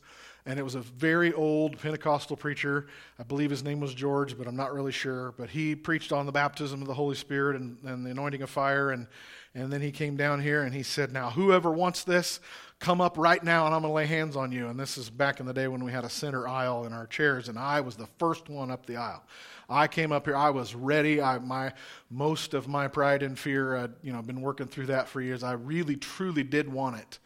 And 0.48 0.60
it 0.60 0.62
was 0.62 0.76
a 0.76 0.80
very 0.80 1.32
old 1.32 1.76
Pentecostal 1.80 2.36
preacher. 2.36 2.86
I 3.18 3.24
believe 3.24 3.50
his 3.50 3.64
name 3.64 3.80
was 3.80 3.92
George, 3.94 4.38
but 4.38 4.46
I'm 4.46 4.54
not 4.54 4.72
really 4.72 4.92
sure. 4.92 5.34
But 5.36 5.50
he 5.50 5.74
preached 5.74 6.12
on 6.12 6.24
the 6.24 6.30
baptism 6.30 6.80
of 6.80 6.86
the 6.86 6.94
Holy 6.94 7.16
Spirit 7.16 7.56
and, 7.56 7.78
and 7.82 8.06
the 8.06 8.10
anointing 8.10 8.42
of 8.42 8.50
fire. 8.50 8.90
And 8.90 9.08
and 9.56 9.72
then 9.72 9.81
he 9.81 9.90
came 9.90 10.16
down 10.16 10.42
here 10.42 10.62
and 10.62 10.74
he 10.74 10.83
said, 10.83 11.12
Now, 11.12 11.31
whoever 11.31 11.72
wants 11.72 12.04
this, 12.04 12.40
come 12.79 13.00
up 13.00 13.16
right 13.16 13.42
now 13.42 13.66
and 13.66 13.74
I'm 13.74 13.83
going 13.83 13.90
to 13.90 13.94
lay 13.94 14.06
hands 14.06 14.37
on 14.37 14.52
you. 14.52 14.68
And 14.68 14.79
this 14.79 14.98
is 14.98 15.08
back 15.08 15.40
in 15.40 15.46
the 15.46 15.54
day 15.54 15.68
when 15.68 15.83
we 15.83 15.92
had 15.92 16.04
a 16.04 16.10
center 16.10 16.46
aisle 16.46 16.85
in 16.85 16.92
our 16.92 17.06
chairs, 17.06 17.48
and 17.48 17.58
I 17.58 17.81
was 17.81 17.96
the 17.96 18.08
first 18.18 18.48
one 18.48 18.70
up 18.70 18.87
the 18.87 18.96
aisle. 18.96 19.24
I 19.68 19.88
came 19.88 20.12
up 20.12 20.27
here, 20.27 20.37
I 20.37 20.50
was 20.50 20.74
ready. 20.74 21.20
I, 21.20 21.38
my, 21.38 21.72
most 22.10 22.54
of 22.54 22.68
my 22.68 22.87
pride 22.87 23.22
and 23.22 23.38
fear, 23.38 23.77
I'd 23.77 23.92
you 24.02 24.12
know, 24.12 24.22
been 24.22 24.40
working 24.40 24.66
through 24.66 24.87
that 24.87 25.08
for 25.08 25.20
years. 25.20 25.42
I 25.42 25.52
really, 25.52 25.96
truly 25.96 26.44
did 26.44 26.72
want 26.72 26.98
it. 26.98 27.18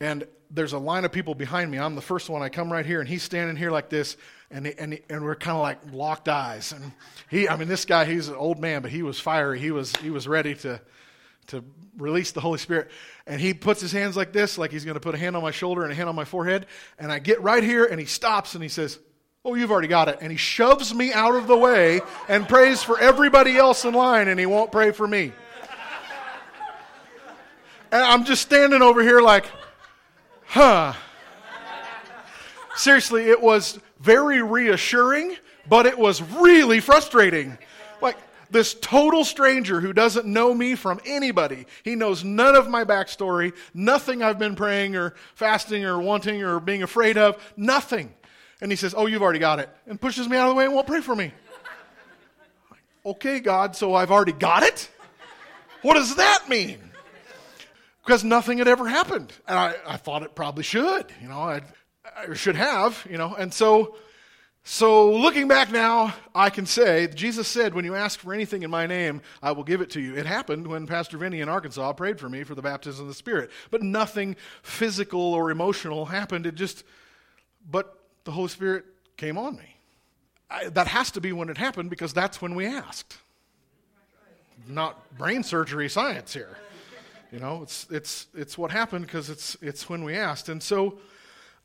And 0.00 0.28
there's 0.50 0.74
a 0.74 0.78
line 0.78 1.04
of 1.04 1.10
people 1.10 1.34
behind 1.34 1.70
me. 1.70 1.78
I'm 1.78 1.96
the 1.96 2.00
first 2.00 2.30
one. 2.30 2.40
I 2.40 2.48
come 2.48 2.72
right 2.72 2.86
here, 2.86 3.00
and 3.00 3.08
he's 3.08 3.24
standing 3.24 3.56
here 3.56 3.72
like 3.72 3.90
this, 3.90 4.16
and 4.48 4.66
and 4.66 4.98
and 5.10 5.24
we're 5.24 5.34
kind 5.34 5.56
of 5.56 5.62
like 5.62 5.78
locked 5.92 6.28
eyes. 6.28 6.70
And 6.70 6.92
he, 7.28 7.48
I 7.48 7.56
mean, 7.56 7.66
this 7.66 7.84
guy, 7.84 8.04
he's 8.04 8.28
an 8.28 8.36
old 8.36 8.60
man, 8.60 8.80
but 8.80 8.92
he 8.92 9.02
was 9.02 9.18
fiery. 9.18 9.58
He 9.58 9.72
was 9.72 9.94
he 9.96 10.10
was 10.10 10.28
ready 10.28 10.54
to 10.56 10.80
to 11.48 11.64
release 11.96 12.32
the 12.32 12.40
Holy 12.40 12.58
Spirit. 12.58 12.90
And 13.26 13.40
he 13.40 13.54
puts 13.54 13.80
his 13.80 13.92
hands 13.92 14.16
like 14.16 14.32
this, 14.32 14.56
like 14.56 14.70
he's 14.70 14.84
going 14.84 14.94
to 14.94 15.00
put 15.00 15.14
a 15.14 15.18
hand 15.18 15.36
on 15.36 15.42
my 15.42 15.50
shoulder 15.50 15.82
and 15.82 15.92
a 15.92 15.94
hand 15.94 16.08
on 16.08 16.14
my 16.14 16.24
forehead. 16.24 16.66
And 16.98 17.12
I 17.12 17.18
get 17.18 17.42
right 17.42 17.62
here, 17.62 17.84
and 17.84 18.00
he 18.00 18.06
stops 18.06 18.54
and 18.54 18.62
he 18.62 18.68
says, 18.68 18.98
Oh, 19.44 19.54
you've 19.54 19.70
already 19.70 19.88
got 19.88 20.08
it. 20.08 20.18
And 20.20 20.30
he 20.30 20.36
shoves 20.36 20.92
me 20.92 21.12
out 21.12 21.34
of 21.34 21.46
the 21.46 21.56
way 21.56 22.00
and 22.28 22.48
prays 22.48 22.82
for 22.82 22.98
everybody 22.98 23.56
else 23.56 23.84
in 23.84 23.94
line, 23.94 24.28
and 24.28 24.38
he 24.38 24.46
won't 24.46 24.72
pray 24.72 24.90
for 24.90 25.06
me. 25.06 25.32
And 27.90 28.02
I'm 28.02 28.24
just 28.24 28.42
standing 28.42 28.82
over 28.82 29.02
here 29.02 29.20
like, 29.20 29.46
huh. 30.44 30.92
Seriously, 32.76 33.24
it 33.24 33.40
was 33.40 33.78
very 33.98 34.42
reassuring, 34.42 35.36
but 35.68 35.86
it 35.86 35.98
was 35.98 36.20
really 36.20 36.80
frustrating. 36.80 37.56
This 38.50 38.74
total 38.74 39.24
stranger 39.24 39.80
who 39.80 39.92
doesn't 39.92 40.26
know 40.26 40.54
me 40.54 40.74
from 40.74 41.00
anybody. 41.04 41.66
He 41.82 41.94
knows 41.94 42.24
none 42.24 42.54
of 42.54 42.68
my 42.68 42.84
backstory, 42.84 43.54
nothing 43.74 44.22
I've 44.22 44.38
been 44.38 44.56
praying 44.56 44.96
or 44.96 45.14
fasting 45.34 45.84
or 45.84 46.00
wanting 46.00 46.42
or 46.42 46.60
being 46.60 46.82
afraid 46.82 47.18
of, 47.18 47.36
nothing. 47.56 48.14
And 48.60 48.72
he 48.72 48.76
says, 48.76 48.94
Oh, 48.96 49.06
you've 49.06 49.22
already 49.22 49.38
got 49.38 49.58
it, 49.58 49.68
and 49.86 50.00
pushes 50.00 50.28
me 50.28 50.36
out 50.36 50.48
of 50.48 50.54
the 50.54 50.54
way 50.54 50.64
and 50.64 50.74
won't 50.74 50.86
pray 50.86 51.00
for 51.00 51.14
me. 51.14 51.32
okay, 53.04 53.40
God, 53.40 53.76
so 53.76 53.94
I've 53.94 54.10
already 54.10 54.32
got 54.32 54.62
it? 54.62 54.88
What 55.82 55.94
does 55.94 56.16
that 56.16 56.48
mean? 56.48 56.78
Because 58.04 58.24
nothing 58.24 58.58
had 58.58 58.68
ever 58.68 58.88
happened. 58.88 59.32
And 59.46 59.58
I, 59.58 59.74
I 59.86 59.96
thought 59.96 60.22
it 60.22 60.34
probably 60.34 60.64
should, 60.64 61.06
you 61.20 61.28
know, 61.28 61.40
I'd, 61.40 61.64
I 62.16 62.34
should 62.34 62.56
have, 62.56 63.06
you 63.08 63.18
know, 63.18 63.34
and 63.34 63.52
so 63.52 63.96
so, 64.70 65.12
looking 65.12 65.48
back 65.48 65.72
now, 65.72 66.14
I 66.34 66.50
can 66.50 66.66
say 66.66 67.06
Jesus 67.06 67.48
said, 67.48 67.72
When 67.72 67.86
you 67.86 67.94
ask 67.94 68.20
for 68.20 68.34
anything 68.34 68.64
in 68.64 68.70
my 68.70 68.86
name, 68.86 69.22
I 69.42 69.52
will 69.52 69.64
give 69.64 69.80
it 69.80 69.88
to 69.92 70.00
you. 70.00 70.14
It 70.14 70.26
happened 70.26 70.66
when 70.66 70.86
Pastor 70.86 71.16
Vinny 71.16 71.40
in 71.40 71.48
Arkansas 71.48 71.94
prayed 71.94 72.20
for 72.20 72.28
me 72.28 72.44
for 72.44 72.54
the 72.54 72.60
baptism 72.60 73.04
of 73.04 73.08
the 73.08 73.14
Spirit. 73.14 73.50
But 73.70 73.82
nothing 73.82 74.36
physical 74.60 75.32
or 75.32 75.50
emotional 75.50 76.04
happened. 76.04 76.44
It 76.44 76.54
just, 76.54 76.84
but 77.70 77.98
the 78.24 78.30
Holy 78.30 78.48
Spirit 78.48 78.84
came 79.16 79.38
on 79.38 79.56
me. 79.56 79.74
I, 80.50 80.68
that 80.68 80.86
has 80.86 81.10
to 81.12 81.20
be 81.22 81.32
when 81.32 81.48
it 81.48 81.56
happened 81.56 81.88
because 81.88 82.12
that's 82.12 82.42
when 82.42 82.54
we 82.54 82.66
asked. 82.66 83.16
Not 84.68 85.16
brain 85.16 85.44
surgery 85.44 85.88
science 85.88 86.34
here. 86.34 86.58
You 87.32 87.38
know, 87.38 87.62
it's, 87.62 87.86
it's, 87.90 88.26
it's 88.34 88.58
what 88.58 88.70
happened 88.70 89.06
because 89.06 89.30
it's, 89.30 89.56
it's 89.62 89.88
when 89.88 90.04
we 90.04 90.14
asked. 90.14 90.50
And 90.50 90.62
so, 90.62 90.98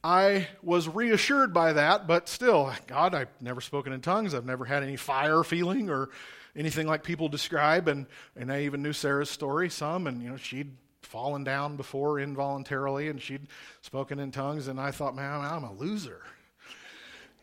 I 0.04 0.49
was 0.62 0.89
reassured 0.89 1.54
by 1.54 1.74
that, 1.74 2.08
but 2.08 2.28
still, 2.28 2.74
God, 2.88 3.16
I've 3.16 3.30
never 3.39 3.62
spoken 3.62 3.93
in 3.93 4.01
tongues. 4.01 4.34
I've 4.34 4.45
never 4.45 4.66
had 4.66 4.84
any 4.84 4.97
fire 4.97 5.43
feeling 5.43 5.89
or 5.89 6.10
anything 6.56 6.88
like 6.88 7.04
people 7.04 7.30
describe. 7.30 7.88
And, 7.88 8.08
and 8.36 8.51
I 8.51 8.64
even 8.64 8.82
knew 8.82 8.91
Sarah's 8.91 9.30
story 9.30 9.70
some, 9.70 10.08
and 10.08 10.22
you 10.22 10.30
know, 10.30 10.36
she'd 10.36 10.76
fallen 11.01 11.43
down 11.43 11.78
before 11.78 12.20
involuntarily 12.20 13.08
and 13.08 13.22
she'd 13.22 13.47
spoken 13.82 14.20
in 14.20 14.32
tongues. 14.32 14.68
And 14.68 14.80
I 14.80 14.91
thought, 14.91 15.16
man, 15.16 15.41
I'm 15.41 15.64
a 15.64 15.74
loser. 15.74 16.22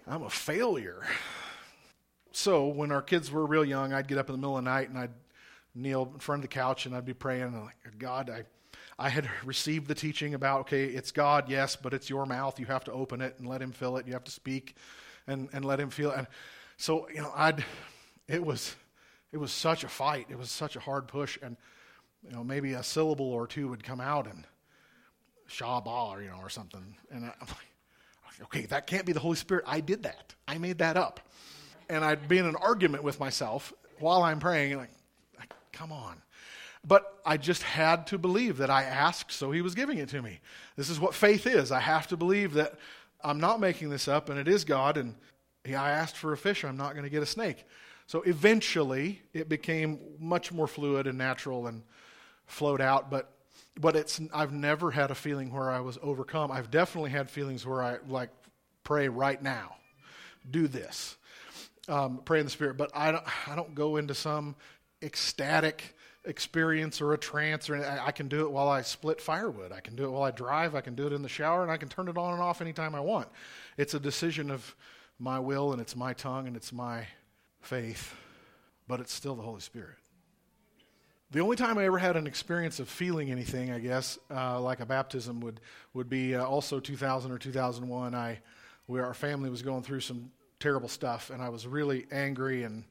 I'm 0.06 0.22
a 0.22 0.30
failure. 0.30 1.06
So 2.32 2.66
when 2.66 2.92
our 2.92 3.02
kids 3.02 3.30
were 3.30 3.46
real 3.46 3.64
young, 3.64 3.92
I'd 3.92 4.06
get 4.06 4.18
up 4.18 4.28
in 4.28 4.34
the 4.34 4.38
middle 4.38 4.58
of 4.58 4.64
the 4.64 4.70
night 4.70 4.88
and 4.90 4.98
I'd 4.98 5.10
kneel 5.74 6.10
in 6.12 6.18
front 6.18 6.40
of 6.40 6.42
the 6.42 6.54
couch 6.54 6.84
and 6.84 6.94
I'd 6.94 7.06
be 7.06 7.14
praying, 7.14 7.42
and 7.42 7.64
like, 7.64 7.98
God, 7.98 8.28
I 8.28 8.44
I 9.00 9.08
had 9.08 9.30
received 9.46 9.88
the 9.88 9.94
teaching 9.94 10.34
about, 10.34 10.60
okay, 10.60 10.84
it's 10.84 11.10
God, 11.10 11.48
yes, 11.48 11.74
but 11.74 11.94
it's 11.94 12.10
your 12.10 12.26
mouth. 12.26 12.60
You 12.60 12.66
have 12.66 12.84
to 12.84 12.92
open 12.92 13.22
it 13.22 13.34
and 13.38 13.48
let 13.48 13.62
Him 13.62 13.72
fill 13.72 13.96
it. 13.96 14.06
You 14.06 14.12
have 14.12 14.24
to 14.24 14.30
speak 14.30 14.76
and, 15.26 15.48
and 15.54 15.64
let 15.64 15.80
Him 15.80 15.88
feel 15.88 16.10
it. 16.10 16.18
And 16.18 16.26
so, 16.76 17.08
you 17.08 17.22
know, 17.22 17.32
I'd, 17.34 17.64
it 18.28 18.44
was, 18.44 18.76
it 19.32 19.38
was 19.38 19.52
such 19.52 19.84
a 19.84 19.88
fight. 19.88 20.26
It 20.28 20.38
was 20.38 20.50
such 20.50 20.76
a 20.76 20.80
hard 20.80 21.08
push. 21.08 21.38
And, 21.40 21.56
you 22.22 22.30
know, 22.30 22.44
maybe 22.44 22.74
a 22.74 22.82
syllable 22.82 23.32
or 23.32 23.46
two 23.46 23.68
would 23.68 23.82
come 23.82 24.02
out 24.02 24.26
and 24.26 24.44
Shabbat, 25.48 25.86
or, 25.86 26.22
you 26.22 26.28
know, 26.28 26.38
or 26.42 26.50
something. 26.50 26.94
And 27.10 27.24
I'm 27.24 27.32
like, 27.40 28.42
okay, 28.42 28.66
that 28.66 28.86
can't 28.86 29.06
be 29.06 29.14
the 29.14 29.20
Holy 29.20 29.36
Spirit. 29.36 29.64
I 29.66 29.80
did 29.80 30.02
that. 30.02 30.34
I 30.46 30.58
made 30.58 30.76
that 30.78 30.98
up. 30.98 31.20
And 31.88 32.04
I'd 32.04 32.28
be 32.28 32.36
in 32.36 32.44
an 32.44 32.56
argument 32.56 33.02
with 33.02 33.18
myself 33.18 33.72
while 33.98 34.22
I'm 34.22 34.40
praying, 34.40 34.76
like, 34.76 34.90
come 35.72 35.90
on. 35.90 36.20
But 36.86 37.20
I 37.26 37.36
just 37.36 37.62
had 37.62 38.06
to 38.08 38.18
believe 38.18 38.56
that 38.58 38.70
I 38.70 38.84
asked, 38.84 39.32
so 39.32 39.50
he 39.50 39.60
was 39.60 39.74
giving 39.74 39.98
it 39.98 40.08
to 40.10 40.22
me. 40.22 40.40
This 40.76 40.88
is 40.88 40.98
what 40.98 41.14
faith 41.14 41.46
is. 41.46 41.70
I 41.70 41.80
have 41.80 42.06
to 42.08 42.16
believe 42.16 42.54
that 42.54 42.74
I'm 43.22 43.38
not 43.38 43.60
making 43.60 43.90
this 43.90 44.08
up 44.08 44.30
and 44.30 44.38
it 44.38 44.48
is 44.48 44.64
God, 44.64 44.96
and 44.96 45.14
I 45.66 45.90
asked 45.90 46.16
for 46.16 46.32
a 46.32 46.38
fish, 46.38 46.64
I'm 46.64 46.78
not 46.78 46.92
going 46.92 47.04
to 47.04 47.10
get 47.10 47.22
a 47.22 47.26
snake. 47.26 47.64
So 48.06 48.22
eventually, 48.22 49.22
it 49.32 49.48
became 49.48 50.00
much 50.18 50.50
more 50.50 50.66
fluid 50.66 51.06
and 51.06 51.18
natural 51.18 51.66
and 51.66 51.82
flowed 52.46 52.80
out, 52.80 53.10
but 53.10 53.32
but 53.78 53.94
it's 53.94 54.20
I've 54.34 54.52
never 54.52 54.90
had 54.90 55.10
a 55.10 55.14
feeling 55.14 55.52
where 55.52 55.70
I 55.70 55.80
was 55.80 55.98
overcome. 56.02 56.50
I've 56.50 56.70
definitely 56.70 57.10
had 57.10 57.30
feelings 57.30 57.64
where 57.64 57.82
I 57.82 57.98
like 58.08 58.30
pray 58.82 59.08
right 59.08 59.40
now, 59.40 59.76
do 60.50 60.66
this, 60.66 61.16
um, 61.88 62.20
pray 62.24 62.40
in 62.40 62.46
the 62.46 62.50
spirit. 62.50 62.76
But 62.76 62.90
I 62.94 63.12
don't 63.12 63.48
I 63.48 63.54
don't 63.54 63.74
go 63.74 63.96
into 63.96 64.14
some 64.14 64.56
ecstatic 65.02 65.94
experience 66.24 67.00
or 67.00 67.12
a 67.14 67.18
trance 67.18 67.70
or 67.70 67.76
I 67.76 68.10
can 68.10 68.28
do 68.28 68.40
it 68.42 68.50
while 68.50 68.68
I 68.68 68.82
split 68.82 69.20
firewood. 69.20 69.72
I 69.72 69.80
can 69.80 69.96
do 69.96 70.04
it 70.04 70.10
while 70.10 70.22
I 70.22 70.30
drive. 70.30 70.74
I 70.74 70.80
can 70.80 70.94
do 70.94 71.06
it 71.06 71.12
in 71.12 71.22
the 71.22 71.28
shower 71.28 71.62
and 71.62 71.70
I 71.70 71.76
can 71.76 71.88
turn 71.88 72.08
it 72.08 72.18
on 72.18 72.34
and 72.34 72.42
off 72.42 72.60
anytime 72.60 72.94
I 72.94 73.00
want. 73.00 73.28
It's 73.76 73.94
a 73.94 74.00
decision 74.00 74.50
of 74.50 74.74
my 75.18 75.38
will 75.38 75.72
and 75.72 75.80
it's 75.80 75.96
my 75.96 76.12
tongue 76.12 76.46
and 76.46 76.56
it's 76.56 76.72
my 76.72 77.06
faith, 77.60 78.14
but 78.86 79.00
it's 79.00 79.12
still 79.12 79.34
the 79.34 79.42
Holy 79.42 79.60
Spirit. 79.60 79.96
The 81.32 81.40
only 81.40 81.56
time 81.56 81.78
I 81.78 81.84
ever 81.84 81.98
had 81.98 82.16
an 82.16 82.26
experience 82.26 82.80
of 82.80 82.88
feeling 82.88 83.30
anything, 83.30 83.70
I 83.70 83.78
guess, 83.78 84.18
uh, 84.34 84.60
like 84.60 84.80
a 84.80 84.86
baptism 84.86 85.40
would 85.40 85.60
would 85.94 86.08
be 86.08 86.34
uh, 86.34 86.44
also 86.44 86.80
2000 86.80 87.30
or 87.30 87.38
2001. 87.38 88.14
I, 88.16 88.40
where 88.86 89.06
our 89.06 89.14
family 89.14 89.48
was 89.48 89.62
going 89.62 89.84
through 89.84 90.00
some 90.00 90.32
terrible 90.58 90.88
stuff, 90.88 91.30
and 91.30 91.40
I 91.40 91.48
was 91.48 91.68
really 91.68 92.06
angry 92.10 92.64
and 92.64 92.82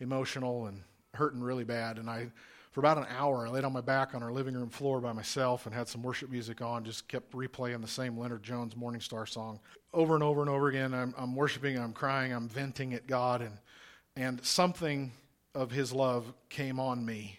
emotional 0.00 0.66
and 0.66 0.82
hurting 1.14 1.40
really 1.40 1.62
bad, 1.62 1.98
and 1.98 2.10
I 2.10 2.32
for 2.74 2.80
about 2.80 2.98
an 2.98 3.06
hour. 3.16 3.46
I 3.46 3.50
laid 3.50 3.62
on 3.62 3.72
my 3.72 3.80
back 3.80 4.16
on 4.16 4.22
our 4.24 4.32
living 4.32 4.54
room 4.54 4.68
floor 4.68 5.00
by 5.00 5.12
myself 5.12 5.64
and 5.64 5.72
had 5.72 5.86
some 5.86 6.02
worship 6.02 6.28
music 6.28 6.60
on, 6.60 6.84
just 6.84 7.06
kept 7.06 7.32
replaying 7.32 7.80
the 7.80 7.86
same 7.86 8.18
Leonard 8.18 8.42
Jones 8.42 8.74
Morning 8.74 9.00
Star 9.00 9.26
song 9.26 9.60
over 9.92 10.14
and 10.14 10.24
over 10.24 10.40
and 10.40 10.50
over 10.50 10.66
again. 10.66 10.92
I'm, 10.92 11.14
I'm 11.16 11.36
worshiping, 11.36 11.78
I'm 11.78 11.92
crying, 11.92 12.32
I'm 12.32 12.48
venting 12.48 12.92
at 12.92 13.06
God, 13.06 13.42
and, 13.42 13.58
and 14.16 14.44
something 14.44 15.12
of 15.54 15.70
His 15.70 15.92
love 15.92 16.34
came 16.48 16.80
on 16.80 17.06
me 17.06 17.38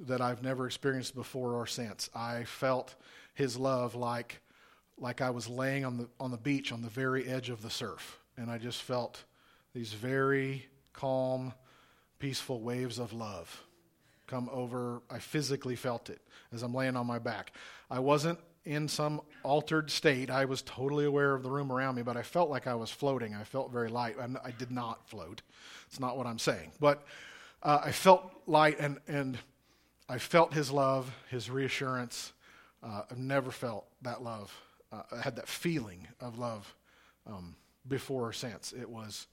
that 0.00 0.22
I've 0.22 0.42
never 0.42 0.64
experienced 0.64 1.14
before 1.14 1.52
or 1.52 1.66
since. 1.66 2.08
I 2.14 2.44
felt 2.44 2.94
His 3.34 3.58
love 3.58 3.94
like, 3.94 4.40
like 4.98 5.20
I 5.20 5.28
was 5.28 5.46
laying 5.46 5.84
on 5.84 5.98
the, 5.98 6.08
on 6.18 6.30
the 6.30 6.38
beach 6.38 6.72
on 6.72 6.80
the 6.80 6.88
very 6.88 7.28
edge 7.28 7.50
of 7.50 7.60
the 7.60 7.68
surf, 7.68 8.18
and 8.38 8.50
I 8.50 8.56
just 8.56 8.80
felt 8.80 9.24
these 9.74 9.92
very 9.92 10.64
calm, 10.94 11.52
peaceful 12.18 12.62
waves 12.62 12.98
of 12.98 13.12
love 13.12 13.62
come 14.26 14.48
over. 14.52 15.02
I 15.10 15.18
physically 15.18 15.76
felt 15.76 16.10
it 16.10 16.20
as 16.52 16.62
I'm 16.62 16.74
laying 16.74 16.96
on 16.96 17.06
my 17.06 17.18
back. 17.18 17.52
I 17.90 17.98
wasn't 17.98 18.38
in 18.64 18.88
some 18.88 19.20
altered 19.42 19.90
state. 19.90 20.30
I 20.30 20.46
was 20.46 20.62
totally 20.62 21.04
aware 21.04 21.34
of 21.34 21.42
the 21.42 21.50
room 21.50 21.70
around 21.70 21.96
me, 21.96 22.02
but 22.02 22.16
I 22.16 22.22
felt 22.22 22.48
like 22.48 22.66
I 22.66 22.74
was 22.74 22.90
floating. 22.90 23.34
I 23.34 23.44
felt 23.44 23.70
very 23.70 23.88
light. 23.88 24.16
I'm, 24.20 24.38
i 24.44 24.50
did 24.50 24.70
not 24.70 25.06
float. 25.08 25.42
It's 25.88 26.00
not 26.00 26.16
what 26.16 26.26
I'm 26.26 26.38
saying. 26.38 26.72
But 26.80 27.04
uh, 27.62 27.80
I 27.84 27.92
felt 27.92 28.30
light 28.46 28.78
and, 28.78 28.98
and 29.06 29.38
I 30.08 30.18
felt 30.18 30.54
his 30.54 30.70
love, 30.70 31.14
his 31.30 31.50
reassurance. 31.50 32.32
Uh, 32.82 33.02
I've 33.10 33.18
never 33.18 33.50
felt 33.50 33.86
that 34.02 34.22
love. 34.22 34.54
Uh, 34.92 35.02
I 35.12 35.20
had 35.20 35.36
that 35.36 35.48
feeling 35.48 36.06
of 36.20 36.38
love 36.38 36.74
um, 37.26 37.56
before 37.86 38.28
or 38.28 38.32
since. 38.32 38.72
It 38.72 38.88
was 38.88 39.26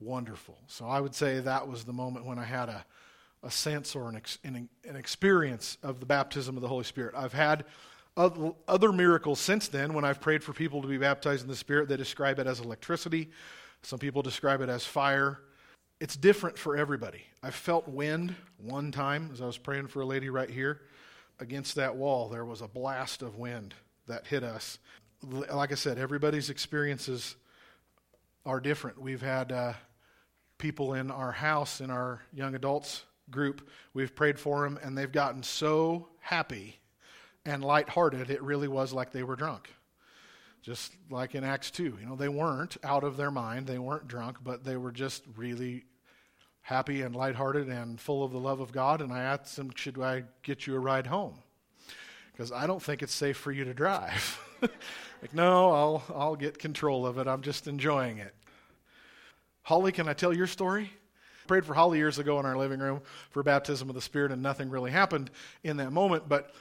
wonderful. 0.00 0.58
So 0.66 0.86
I 0.86 1.00
would 1.00 1.14
say 1.14 1.40
that 1.40 1.68
was 1.68 1.84
the 1.84 1.92
moment 1.92 2.26
when 2.26 2.38
I 2.38 2.44
had 2.44 2.68
a 2.68 2.84
a 3.44 3.50
sense 3.50 3.94
or 3.94 4.08
an, 4.08 4.16
ex, 4.16 4.38
an, 4.42 4.68
an, 4.84 4.96
experience 4.96 5.76
of 5.82 6.00
the 6.00 6.06
baptism 6.06 6.56
of 6.56 6.62
the 6.62 6.68
Holy 6.68 6.84
Spirit. 6.84 7.14
I've 7.16 7.32
had 7.32 7.64
other 8.16 8.92
miracles 8.92 9.40
since 9.40 9.68
then 9.68 9.92
when 9.92 10.04
I've 10.04 10.20
prayed 10.20 10.42
for 10.42 10.52
people 10.52 10.80
to 10.82 10.88
be 10.88 10.98
baptized 10.98 11.42
in 11.42 11.48
the 11.48 11.56
Spirit. 11.56 11.88
They 11.88 11.96
describe 11.96 12.38
it 12.38 12.46
as 12.46 12.60
electricity, 12.60 13.30
some 13.82 13.98
people 13.98 14.22
describe 14.22 14.62
it 14.62 14.68
as 14.68 14.86
fire. 14.86 15.40
It's 16.00 16.16
different 16.16 16.58
for 16.58 16.76
everybody. 16.76 17.22
I 17.42 17.50
felt 17.50 17.86
wind 17.86 18.34
one 18.56 18.90
time 18.90 19.30
as 19.32 19.40
I 19.40 19.46
was 19.46 19.58
praying 19.58 19.88
for 19.88 20.00
a 20.00 20.06
lady 20.06 20.30
right 20.30 20.50
here. 20.50 20.80
Against 21.38 21.74
that 21.74 21.94
wall, 21.94 22.28
there 22.28 22.44
was 22.44 22.62
a 22.62 22.68
blast 22.68 23.22
of 23.22 23.36
wind 23.36 23.74
that 24.06 24.26
hit 24.26 24.42
us. 24.42 24.78
Like 25.22 25.72
I 25.72 25.74
said, 25.74 25.98
everybody's 25.98 26.50
experiences 26.50 27.36
are 28.46 28.60
different. 28.60 29.00
We've 29.00 29.22
had 29.22 29.52
uh, 29.52 29.72
people 30.58 30.94
in 30.94 31.10
our 31.10 31.32
house, 31.32 31.80
in 31.80 31.90
our 31.90 32.22
young 32.32 32.54
adults 32.54 33.04
group, 33.30 33.68
we've 33.92 34.14
prayed 34.14 34.38
for 34.38 34.64
them, 34.64 34.78
and 34.82 34.96
they've 34.96 35.10
gotten 35.10 35.42
so 35.42 36.08
happy 36.20 36.80
and 37.46 37.62
lighthearted, 37.62 38.30
it 38.30 38.42
really 38.42 38.68
was 38.68 38.92
like 38.92 39.12
they 39.12 39.22
were 39.22 39.36
drunk. 39.36 39.72
Just 40.62 40.92
like 41.10 41.34
in 41.34 41.44
Acts 41.44 41.70
2. 41.70 41.98
You 42.00 42.06
know, 42.06 42.16
they 42.16 42.28
weren't 42.28 42.76
out 42.82 43.04
of 43.04 43.16
their 43.16 43.30
mind, 43.30 43.66
they 43.66 43.78
weren't 43.78 44.08
drunk, 44.08 44.38
but 44.42 44.64
they 44.64 44.76
were 44.76 44.92
just 44.92 45.22
really 45.36 45.84
happy 46.62 47.02
and 47.02 47.14
lighthearted 47.14 47.68
and 47.68 48.00
full 48.00 48.24
of 48.24 48.32
the 48.32 48.38
love 48.38 48.60
of 48.60 48.72
God. 48.72 49.02
And 49.02 49.12
I 49.12 49.20
asked 49.20 49.56
them, 49.56 49.70
Should 49.74 50.00
I 50.00 50.24
get 50.42 50.66
you 50.66 50.74
a 50.74 50.78
ride 50.78 51.06
home? 51.06 51.34
Because 52.32 52.50
I 52.50 52.66
don't 52.66 52.82
think 52.82 53.02
it's 53.02 53.14
safe 53.14 53.36
for 53.36 53.52
you 53.52 53.64
to 53.64 53.74
drive. 53.74 54.40
like, 54.62 55.34
no, 55.34 55.70
I'll, 55.70 56.02
I'll 56.14 56.36
get 56.36 56.58
control 56.58 57.06
of 57.06 57.18
it. 57.18 57.28
I'm 57.28 57.42
just 57.42 57.68
enjoying 57.68 58.18
it. 58.18 58.34
Holly, 59.62 59.92
can 59.92 60.08
I 60.08 60.14
tell 60.14 60.34
your 60.34 60.46
story? 60.46 60.90
Prayed 61.46 61.64
for 61.64 61.74
Holly 61.74 61.98
years 61.98 62.18
ago 62.18 62.38
in 62.40 62.46
our 62.46 62.56
living 62.56 62.80
room 62.80 63.00
for 63.30 63.42
baptism 63.42 63.88
of 63.88 63.94
the 63.94 64.00
Spirit, 64.00 64.32
and 64.32 64.42
nothing 64.42 64.70
really 64.70 64.90
happened 64.90 65.30
in 65.62 65.76
that 65.78 65.92
moment. 65.92 66.28
But 66.28 66.54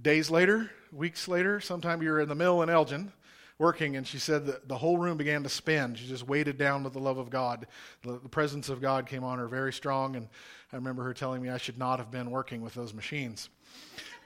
days 0.00 0.30
later, 0.30 0.70
weeks 0.92 1.28
later, 1.28 1.60
sometime 1.60 2.02
you 2.02 2.10
were 2.10 2.20
in 2.20 2.28
the 2.28 2.34
mill 2.34 2.62
in 2.62 2.70
Elgin 2.70 3.12
working, 3.58 3.96
and 3.96 4.06
she 4.06 4.18
said 4.18 4.46
that 4.46 4.68
the 4.68 4.78
whole 4.78 4.98
room 4.98 5.16
began 5.16 5.42
to 5.42 5.48
spin. 5.48 5.94
She 5.94 6.06
just 6.06 6.26
weighted 6.26 6.58
down 6.58 6.84
with 6.84 6.92
the 6.92 7.00
love 7.00 7.18
of 7.18 7.28
God. 7.28 7.66
The, 8.02 8.12
the 8.12 8.28
presence 8.28 8.68
of 8.68 8.80
God 8.80 9.06
came 9.06 9.24
on 9.24 9.38
her 9.38 9.48
very 9.48 9.72
strong, 9.72 10.16
and 10.16 10.28
I 10.72 10.76
remember 10.76 11.02
her 11.02 11.14
telling 11.14 11.42
me 11.42 11.48
I 11.48 11.58
should 11.58 11.78
not 11.78 11.98
have 11.98 12.10
been 12.10 12.30
working 12.30 12.62
with 12.62 12.74
those 12.74 12.94
machines 12.94 13.48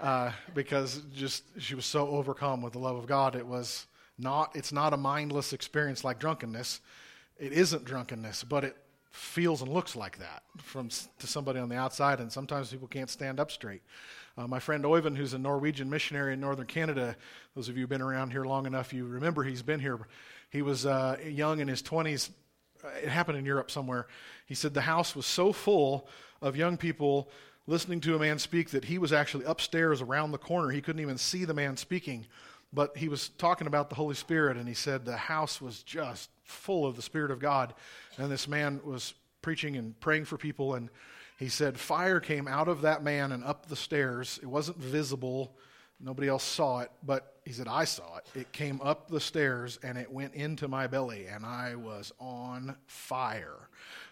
uh, 0.01 0.32
because 0.55 1.01
just 1.14 1.45
she 1.59 1.74
was 1.74 1.86
so 1.86 2.09
overcome 2.09 2.61
with 2.61 2.74
the 2.74 2.78
love 2.78 2.97
of 2.97 3.07
God. 3.07 3.34
It 3.34 3.47
was 3.47 3.86
not. 4.18 4.55
It's 4.55 4.72
not 4.72 4.93
a 4.93 4.97
mindless 4.97 5.53
experience 5.53 6.05
like 6.05 6.18
drunkenness. 6.18 6.80
It 7.38 7.53
isn't 7.53 7.84
drunkenness, 7.84 8.45
but 8.45 8.64
it 8.64 8.76
feels 9.12 9.60
and 9.60 9.70
looks 9.70 9.94
like 9.94 10.18
that 10.18 10.42
from 10.58 10.88
to 10.88 11.26
somebody 11.26 11.60
on 11.60 11.68
the 11.68 11.76
outside, 11.76 12.18
and 12.18 12.32
sometimes 12.32 12.70
people 12.70 12.88
can't 12.88 13.10
stand 13.10 13.38
up 13.38 13.50
straight. 13.50 13.82
Uh, 14.38 14.46
my 14.46 14.58
friend 14.58 14.84
Oyvind, 14.84 15.16
who's 15.16 15.34
a 15.34 15.38
Norwegian 15.38 15.90
missionary 15.90 16.32
in 16.32 16.40
northern 16.40 16.66
Canada, 16.66 17.14
those 17.54 17.68
of 17.68 17.76
you 17.76 17.82
who've 17.82 17.90
been 17.90 18.00
around 18.00 18.30
here 18.30 18.44
long 18.44 18.66
enough, 18.66 18.92
you 18.92 19.04
remember 19.04 19.44
he's 19.44 19.62
been 19.62 19.80
here. 19.80 19.98
He 20.48 20.62
was 20.62 20.86
uh, 20.86 21.18
young 21.26 21.60
in 21.60 21.68
his 21.68 21.82
20s. 21.82 22.30
Uh, 22.82 22.88
it 23.02 23.08
happened 23.10 23.36
in 23.36 23.44
Europe 23.44 23.70
somewhere. 23.70 24.06
He 24.46 24.54
said 24.54 24.72
the 24.72 24.80
house 24.80 25.14
was 25.14 25.26
so 25.26 25.52
full 25.52 26.08
of 26.40 26.56
young 26.56 26.78
people 26.78 27.28
listening 27.66 28.00
to 28.00 28.16
a 28.16 28.18
man 28.18 28.38
speak 28.38 28.70
that 28.70 28.86
he 28.86 28.96
was 28.96 29.12
actually 29.12 29.44
upstairs 29.44 30.00
around 30.00 30.32
the 30.32 30.38
corner. 30.38 30.70
He 30.70 30.80
couldn't 30.80 31.02
even 31.02 31.18
see 31.18 31.44
the 31.44 31.54
man 31.54 31.76
speaking, 31.76 32.26
but 32.72 32.96
he 32.96 33.08
was 33.08 33.28
talking 33.28 33.66
about 33.66 33.90
the 33.90 33.96
Holy 33.96 34.14
Spirit, 34.14 34.56
and 34.56 34.66
he 34.66 34.74
said 34.74 35.04
the 35.04 35.16
house 35.16 35.60
was 35.60 35.82
just 35.82 36.30
full 36.45 36.86
of 36.86 36.97
the 36.97 37.03
Spirit 37.03 37.30
of 37.30 37.38
God. 37.38 37.74
And 38.18 38.30
this 38.30 38.49
man 38.49 38.80
was 38.84 39.14
preaching 39.40 39.76
and 39.76 39.99
praying 40.01 40.24
for 40.24 40.36
people, 40.36 40.74
and 40.74 40.88
he 41.38 41.49
said 41.49 41.78
fire 41.78 42.20
came 42.20 42.47
out 42.47 42.68
of 42.68 42.82
that 42.82 43.03
man 43.03 43.32
and 43.32 43.43
up 43.45 43.66
the 43.66 43.76
stairs. 43.76 44.38
It 44.43 44.47
wasn't 44.47 44.78
visible, 44.78 45.57
nobody 46.01 46.28
else 46.28 46.45
saw 46.45 46.80
it, 46.80 46.90
but 47.03 47.36
he 47.45 47.53
said, 47.53 47.66
I 47.68 47.84
saw 47.84 48.18
it. 48.18 48.26
It 48.38 48.53
came 48.53 48.80
up 48.82 49.09
the 49.09 49.20
stairs 49.20 49.78
and 49.82 49.99
it 49.99 50.11
went 50.11 50.34
into 50.34 50.68
my 50.68 50.86
belly, 50.86 51.26
and 51.26 51.45
I 51.45 51.74
was 51.74 52.12
on 52.20 52.76
fire. 52.86 53.68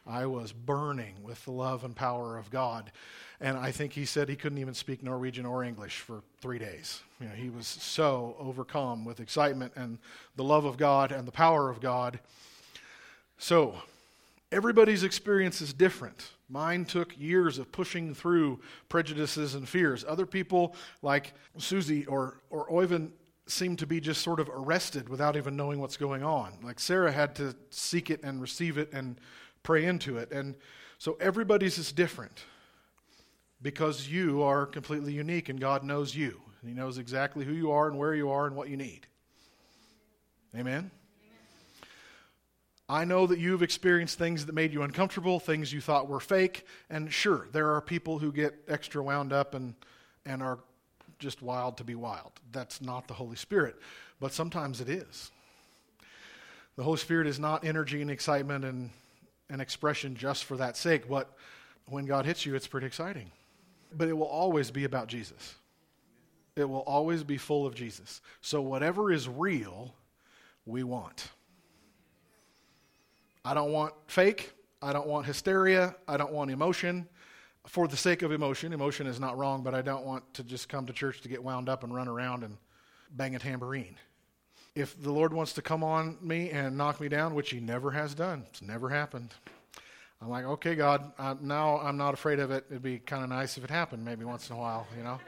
I 0.07 0.26
was 0.26 0.53
burning 0.53 1.22
with 1.22 1.44
the 1.44 1.53
love 1.53 1.84
and 1.84 1.94
power 1.94 2.38
of 2.38 2.51
God. 2.51 2.90
And 3.40 3.57
I 3.57 3.70
think 3.70 3.92
he 3.92 4.05
said 4.05 4.28
he 4.28 4.36
couldn't 4.36 4.59
even 4.59 4.74
speak 4.74 5.03
Norwegian 5.03 5.46
or 5.46 5.64
English 5.64 5.98
for 5.98 6.22
three 6.40 6.59
days. 6.59 7.03
You 7.20 7.28
know, 7.28 7.34
he 7.34 7.48
was 7.48 7.66
so 7.66 8.36
overcome 8.38 9.05
with 9.05 9.20
excitement 9.20 9.72
and 9.76 9.98
the 10.36 10.44
love 10.44 10.64
of 10.64 10.76
God 10.76 11.11
and 11.12 11.26
the 11.26 11.32
power 11.32 11.70
of 11.70 11.80
God. 11.80 12.20
So, 13.38 13.74
everybody's 14.53 15.05
experience 15.05 15.62
is 15.62 15.72
different. 15.72 16.32
Mine 16.51 16.84
took 16.84 17.18
years 17.18 17.59
of 17.59 17.72
pushing 17.72 18.14
through 18.14 18.61
prejudices 18.88 19.55
and 19.55 19.68
fears. 19.68 20.05
Other 20.07 20.26
people, 20.26 20.74
like 21.01 21.32
Susie 21.57 22.05
or, 22.07 22.40
or 22.51 22.68
Oyvind, 22.68 23.11
seem 23.46 23.76
to 23.76 23.86
be 23.86 24.01
just 24.01 24.22
sort 24.22 24.40
of 24.40 24.48
arrested 24.53 25.09
without 25.09 25.36
even 25.36 25.57
knowing 25.57 25.80
what's 25.80 25.96
going 25.96 26.22
on. 26.22 26.53
Like 26.62 26.78
Sarah 26.78 27.12
had 27.12 27.34
to 27.36 27.55
seek 27.70 28.11
it 28.11 28.20
and 28.22 28.40
receive 28.40 28.78
it 28.78 28.92
and 28.92 29.16
pray 29.62 29.84
into 29.84 30.18
it. 30.18 30.30
And 30.32 30.54
so 30.98 31.16
everybody's 31.20 31.78
is 31.78 31.92
different 31.92 32.44
because 33.62 34.08
you 34.08 34.42
are 34.42 34.66
completely 34.66 35.12
unique 35.12 35.48
and 35.48 35.61
God 35.61 35.84
knows 35.84 36.14
you. 36.14 36.40
He 36.64 36.72
knows 36.72 36.98
exactly 36.98 37.44
who 37.44 37.52
you 37.52 37.70
are 37.72 37.88
and 37.88 37.98
where 37.98 38.14
you 38.14 38.30
are 38.30 38.46
and 38.46 38.54
what 38.54 38.68
you 38.68 38.76
need. 38.76 39.06
Amen? 40.56 40.90
I 42.88 43.04
know 43.04 43.26
that 43.28 43.38
you've 43.38 43.62
experienced 43.62 44.18
things 44.18 44.46
that 44.46 44.52
made 44.52 44.72
you 44.72 44.82
uncomfortable, 44.82 45.38
things 45.38 45.72
you 45.72 45.80
thought 45.80 46.08
were 46.08 46.18
fake, 46.18 46.66
and 46.90 47.12
sure, 47.12 47.46
there 47.52 47.72
are 47.72 47.80
people 47.80 48.18
who 48.18 48.32
get 48.32 48.52
extra 48.66 49.00
wound 49.00 49.32
up 49.32 49.54
and, 49.54 49.74
and 50.26 50.42
are 50.42 50.58
just 51.20 51.40
wild 51.40 51.76
to 51.76 51.84
be 51.84 51.94
wild. 51.94 52.32
That's 52.50 52.82
not 52.82 53.06
the 53.06 53.14
Holy 53.14 53.36
Spirit, 53.36 53.76
but 54.18 54.32
sometimes 54.32 54.80
it 54.80 54.88
is. 54.88 55.30
The 56.74 56.82
Holy 56.82 56.98
Spirit 56.98 57.28
is 57.28 57.38
not 57.38 57.64
energy 57.64 58.02
and 58.02 58.11
excitement 58.11 58.64
and, 58.64 58.90
and 59.51 59.61
expression 59.61 60.14
just 60.14 60.44
for 60.44 60.57
that 60.57 60.76
sake, 60.76 61.09
but 61.09 61.36
when 61.86 62.07
God 62.07 62.24
hits 62.24 62.46
you, 62.46 62.55
it's 62.55 62.66
pretty 62.66 62.86
exciting. 62.86 63.30
But 63.92 64.09
it 64.09 64.12
will 64.12 64.26
always 64.26 64.70
be 64.70 64.84
about 64.84 65.09
Jesus. 65.09 65.57
It 66.57 66.68
will 66.68 66.80
always 66.80 67.24
be 67.24 67.36
full 67.36 67.66
of 67.66 67.74
Jesus. 67.74 68.20
So 68.40 68.61
whatever 68.61 69.12
is 69.12 69.28
real, 69.28 69.94
we 70.66 70.82
want. 70.82 71.28
I 73.44 73.55
don't 73.55 73.72
want 73.72 73.94
fake. 74.07 74.53
I 74.82 74.92
don't 74.92 75.07
want 75.07 75.26
hysteria. 75.26 75.94
I 76.07 76.16
don't 76.16 76.32
want 76.32 76.51
emotion 76.51 77.09
for 77.66 77.88
the 77.88 77.96
sake 77.96 78.22
of 78.22 78.32
emotion. 78.32 78.72
Emotion 78.72 79.07
is 79.07 79.20
not 79.20 79.36
wrong, 79.36 79.62
but 79.62 79.74
I 79.74 79.82
don't 79.82 80.05
want 80.05 80.32
to 80.34 80.44
just 80.44 80.68
come 80.68 80.86
to 80.86 80.92
church 80.92 81.20
to 81.22 81.28
get 81.28 81.42
wound 81.42 81.68
up 81.68 81.84
and 81.84 81.94
run 81.94 82.09
around 82.09 82.44
and 82.44 82.57
bang 83.11 83.34
a 83.34 83.38
tambourine. 83.38 83.96
If 84.74 85.00
the 85.02 85.12
Lord 85.12 85.32
wants 85.32 85.52
to 85.54 85.62
come 85.62 85.82
on 85.82 86.16
me 86.20 86.50
and 86.50 86.76
knock 86.76 87.00
me 87.00 87.08
down, 87.08 87.34
which 87.34 87.50
He 87.50 87.60
never 87.60 87.90
has 87.90 88.14
done, 88.14 88.44
it's 88.48 88.62
never 88.62 88.88
happened. 88.88 89.30
I'm 90.22 90.28
like, 90.28 90.44
okay, 90.44 90.74
God, 90.74 91.12
now 91.42 91.78
I'm 91.78 91.96
not 91.96 92.12
afraid 92.12 92.40
of 92.40 92.50
it. 92.50 92.66
It'd 92.70 92.82
be 92.82 92.98
kind 92.98 93.24
of 93.24 93.30
nice 93.30 93.56
if 93.56 93.64
it 93.64 93.70
happened 93.70 94.04
maybe 94.04 94.24
once 94.24 94.50
in 94.50 94.56
a 94.56 94.58
while, 94.58 94.86
you 94.96 95.02
know? 95.02 95.18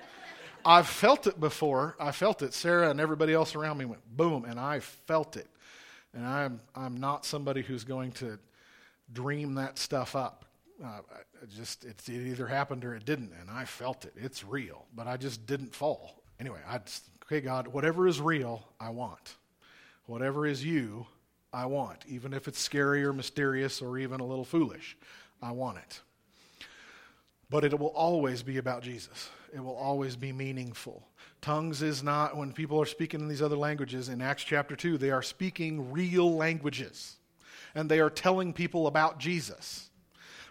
I've 0.65 0.87
felt 0.87 1.27
it 1.27 1.41
before. 1.41 1.97
I 1.99 2.13
felt 2.13 2.43
it. 2.43 2.55
Sarah 2.55 2.91
and 2.91 3.01
everybody 3.01 3.33
else 3.33 3.55
around 3.55 3.79
me 3.79 3.85
went 3.85 4.03
boom, 4.17 4.45
and 4.45 4.61
I 4.61 4.81
felt 4.81 5.37
it. 5.37 5.49
And 6.15 6.27
I'm, 6.27 6.61
I'm 6.75 6.99
not 6.99 7.25
somebody 7.25 7.63
who's 7.63 7.85
going 7.85 8.13
to 8.13 8.39
dream 9.13 9.55
that 9.55 9.79
stuff 9.79 10.15
up. 10.15 10.45
Uh, 10.85 11.01
just 11.57 11.85
it 11.85 12.09
either 12.09 12.47
happened 12.47 12.85
or 12.85 12.95
it 12.95 13.05
didn't, 13.05 13.33
and 13.41 13.51
I 13.51 13.65
felt 13.65 14.05
it. 14.05 14.13
It's 14.17 14.45
real, 14.45 14.85
but 14.95 15.07
I 15.07 15.17
just 15.17 15.47
didn't 15.47 15.75
fall. 15.75 16.23
Anyway, 16.39 16.61
I 16.69 16.79
just, 16.79 17.09
okay, 17.33 17.41
God, 17.41 17.69
whatever 17.69 18.07
is 18.07 18.21
real, 18.21 18.63
I 18.79 18.91
want. 18.91 19.37
Whatever 20.05 20.47
is 20.47 20.63
you, 20.63 21.07
I 21.51 21.65
want, 21.65 22.05
even 22.07 22.35
if 22.35 22.47
it's 22.47 22.59
scary 22.59 23.03
or 23.05 23.15
mysterious 23.15 23.81
or 23.81 23.97
even 23.97 24.21
a 24.21 24.27
little 24.27 24.45
foolish. 24.45 24.99
I 25.41 25.53
want 25.53 25.79
it. 25.79 26.01
But 27.49 27.65
it 27.65 27.79
will 27.79 27.89
always 27.89 28.43
be 28.43 28.59
about 28.59 28.83
Jesus. 28.83 29.31
It 29.55 29.65
will 29.65 29.77
always 29.77 30.15
be 30.15 30.31
meaningful. 30.31 31.09
Tongues 31.41 31.81
is 31.81 32.03
not, 32.03 32.37
when 32.37 32.53
people 32.53 32.81
are 32.83 32.87
speaking 32.87 33.21
in 33.21 33.29
these 33.29 33.41
other 33.41 33.57
languages, 33.57 34.11
in 34.11 34.21
Acts 34.21 34.45
chapter 34.45 34.77
2, 34.77 34.99
they 34.99 35.11
are 35.11 35.23
speaking 35.23 35.91
real 35.91 36.37
languages. 36.37 37.17
And 37.75 37.91
they 37.91 38.01
are 38.01 38.11
telling 38.11 38.53
people 38.53 38.87
about 38.87 39.19
Jesus. 39.19 39.89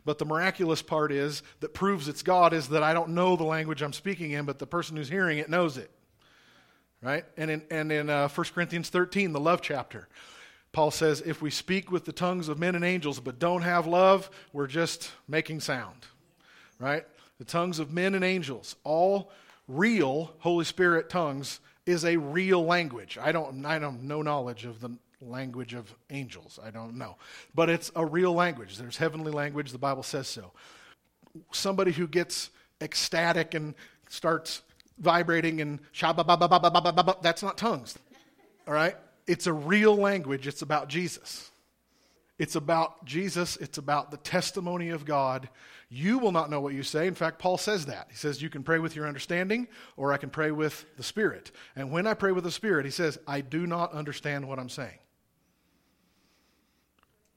But 0.03 0.17
the 0.17 0.25
miraculous 0.25 0.81
part 0.81 1.11
is 1.11 1.43
that 1.59 1.75
proves 1.75 2.07
it's 2.07 2.23
God 2.23 2.53
is 2.53 2.69
that 2.69 2.81
I 2.81 2.93
don't 2.93 3.09
know 3.09 3.35
the 3.35 3.43
language 3.43 3.83
I'm 3.83 3.93
speaking 3.93 4.31
in, 4.31 4.45
but 4.45 4.57
the 4.57 4.65
person 4.65 4.97
who's 4.97 5.09
hearing 5.09 5.37
it 5.37 5.47
knows 5.47 5.77
it. 5.77 5.91
Right? 7.01 7.25
And 7.35 7.49
in, 7.49 7.63
and 7.71 7.91
in 7.91 8.09
uh, 8.09 8.29
1 8.29 8.47
Corinthians 8.53 8.89
13, 8.89 9.33
the 9.33 9.39
love 9.39 9.61
chapter, 9.61 10.07
Paul 10.71 10.91
says, 10.91 11.21
if 11.21 11.41
we 11.41 11.49
speak 11.49 11.91
with 11.91 12.05
the 12.05 12.11
tongues 12.11 12.47
of 12.47 12.59
men 12.59 12.75
and 12.75 12.85
angels 12.85 13.19
but 13.19 13.39
don't 13.39 13.63
have 13.63 13.87
love, 13.87 14.29
we're 14.53 14.67
just 14.67 15.11
making 15.27 15.61
sound. 15.61 16.05
Right? 16.79 17.05
The 17.39 17.45
tongues 17.45 17.79
of 17.79 17.91
men 17.91 18.15
and 18.15 18.23
angels, 18.23 18.75
all 18.83 19.31
real 19.67 20.33
Holy 20.39 20.65
Spirit 20.65 21.09
tongues, 21.09 21.59
is 21.85 22.05
a 22.05 22.17
real 22.17 22.63
language. 22.63 23.17
I 23.19 23.31
don't, 23.31 23.65
I 23.65 23.79
don't 23.79 24.03
no 24.03 24.21
knowledge 24.21 24.65
of 24.65 24.79
the 24.79 24.91
language 25.21 25.73
of 25.73 25.93
angels. 26.09 26.59
I 26.63 26.71
don't 26.71 26.97
know. 26.97 27.17
But 27.53 27.69
it's 27.69 27.91
a 27.95 28.05
real 28.05 28.33
language. 28.33 28.77
There's 28.77 28.97
heavenly 28.97 29.31
language. 29.31 29.71
The 29.71 29.77
Bible 29.77 30.03
says 30.03 30.27
so. 30.27 30.51
Somebody 31.51 31.91
who 31.91 32.07
gets 32.07 32.49
ecstatic 32.81 33.53
and 33.53 33.73
starts 34.09 34.61
vibrating 35.01 35.59
and 35.61 35.79
that's 37.21 37.43
not 37.43 37.57
tongues. 37.57 37.97
All 38.67 38.73
right? 38.73 38.95
It's 39.27 39.47
a 39.47 39.53
real 39.53 39.95
language. 39.95 40.47
It's 40.47 40.61
about 40.61 40.87
Jesus. 40.87 41.51
It's 42.37 42.55
about 42.55 43.05
Jesus. 43.05 43.57
It's 43.57 43.77
about 43.77 44.11
the 44.11 44.17
testimony 44.17 44.89
of 44.89 45.05
God. 45.05 45.49
You 45.89 46.17
will 46.17 46.31
not 46.31 46.49
know 46.49 46.61
what 46.61 46.73
you 46.73 46.83
say. 46.83 47.05
In 47.05 47.13
fact, 47.15 47.37
Paul 47.37 47.57
says 47.57 47.85
that. 47.87 48.07
He 48.09 48.15
says, 48.15 48.41
You 48.41 48.49
can 48.49 48.63
pray 48.63 48.79
with 48.79 48.95
your 48.95 49.07
understanding, 49.07 49.67
or 49.97 50.13
I 50.13 50.17
can 50.17 50.29
pray 50.29 50.51
with 50.51 50.85
the 50.97 51.03
Spirit. 51.03 51.51
And 51.75 51.91
when 51.91 52.07
I 52.07 52.13
pray 52.13 52.31
with 52.31 52.43
the 52.43 52.51
Spirit, 52.51 52.85
he 52.85 52.91
says, 52.91 53.19
I 53.27 53.41
do 53.41 53.67
not 53.67 53.91
understand 53.91 54.47
what 54.47 54.57
I'm 54.57 54.69
saying. 54.69 54.97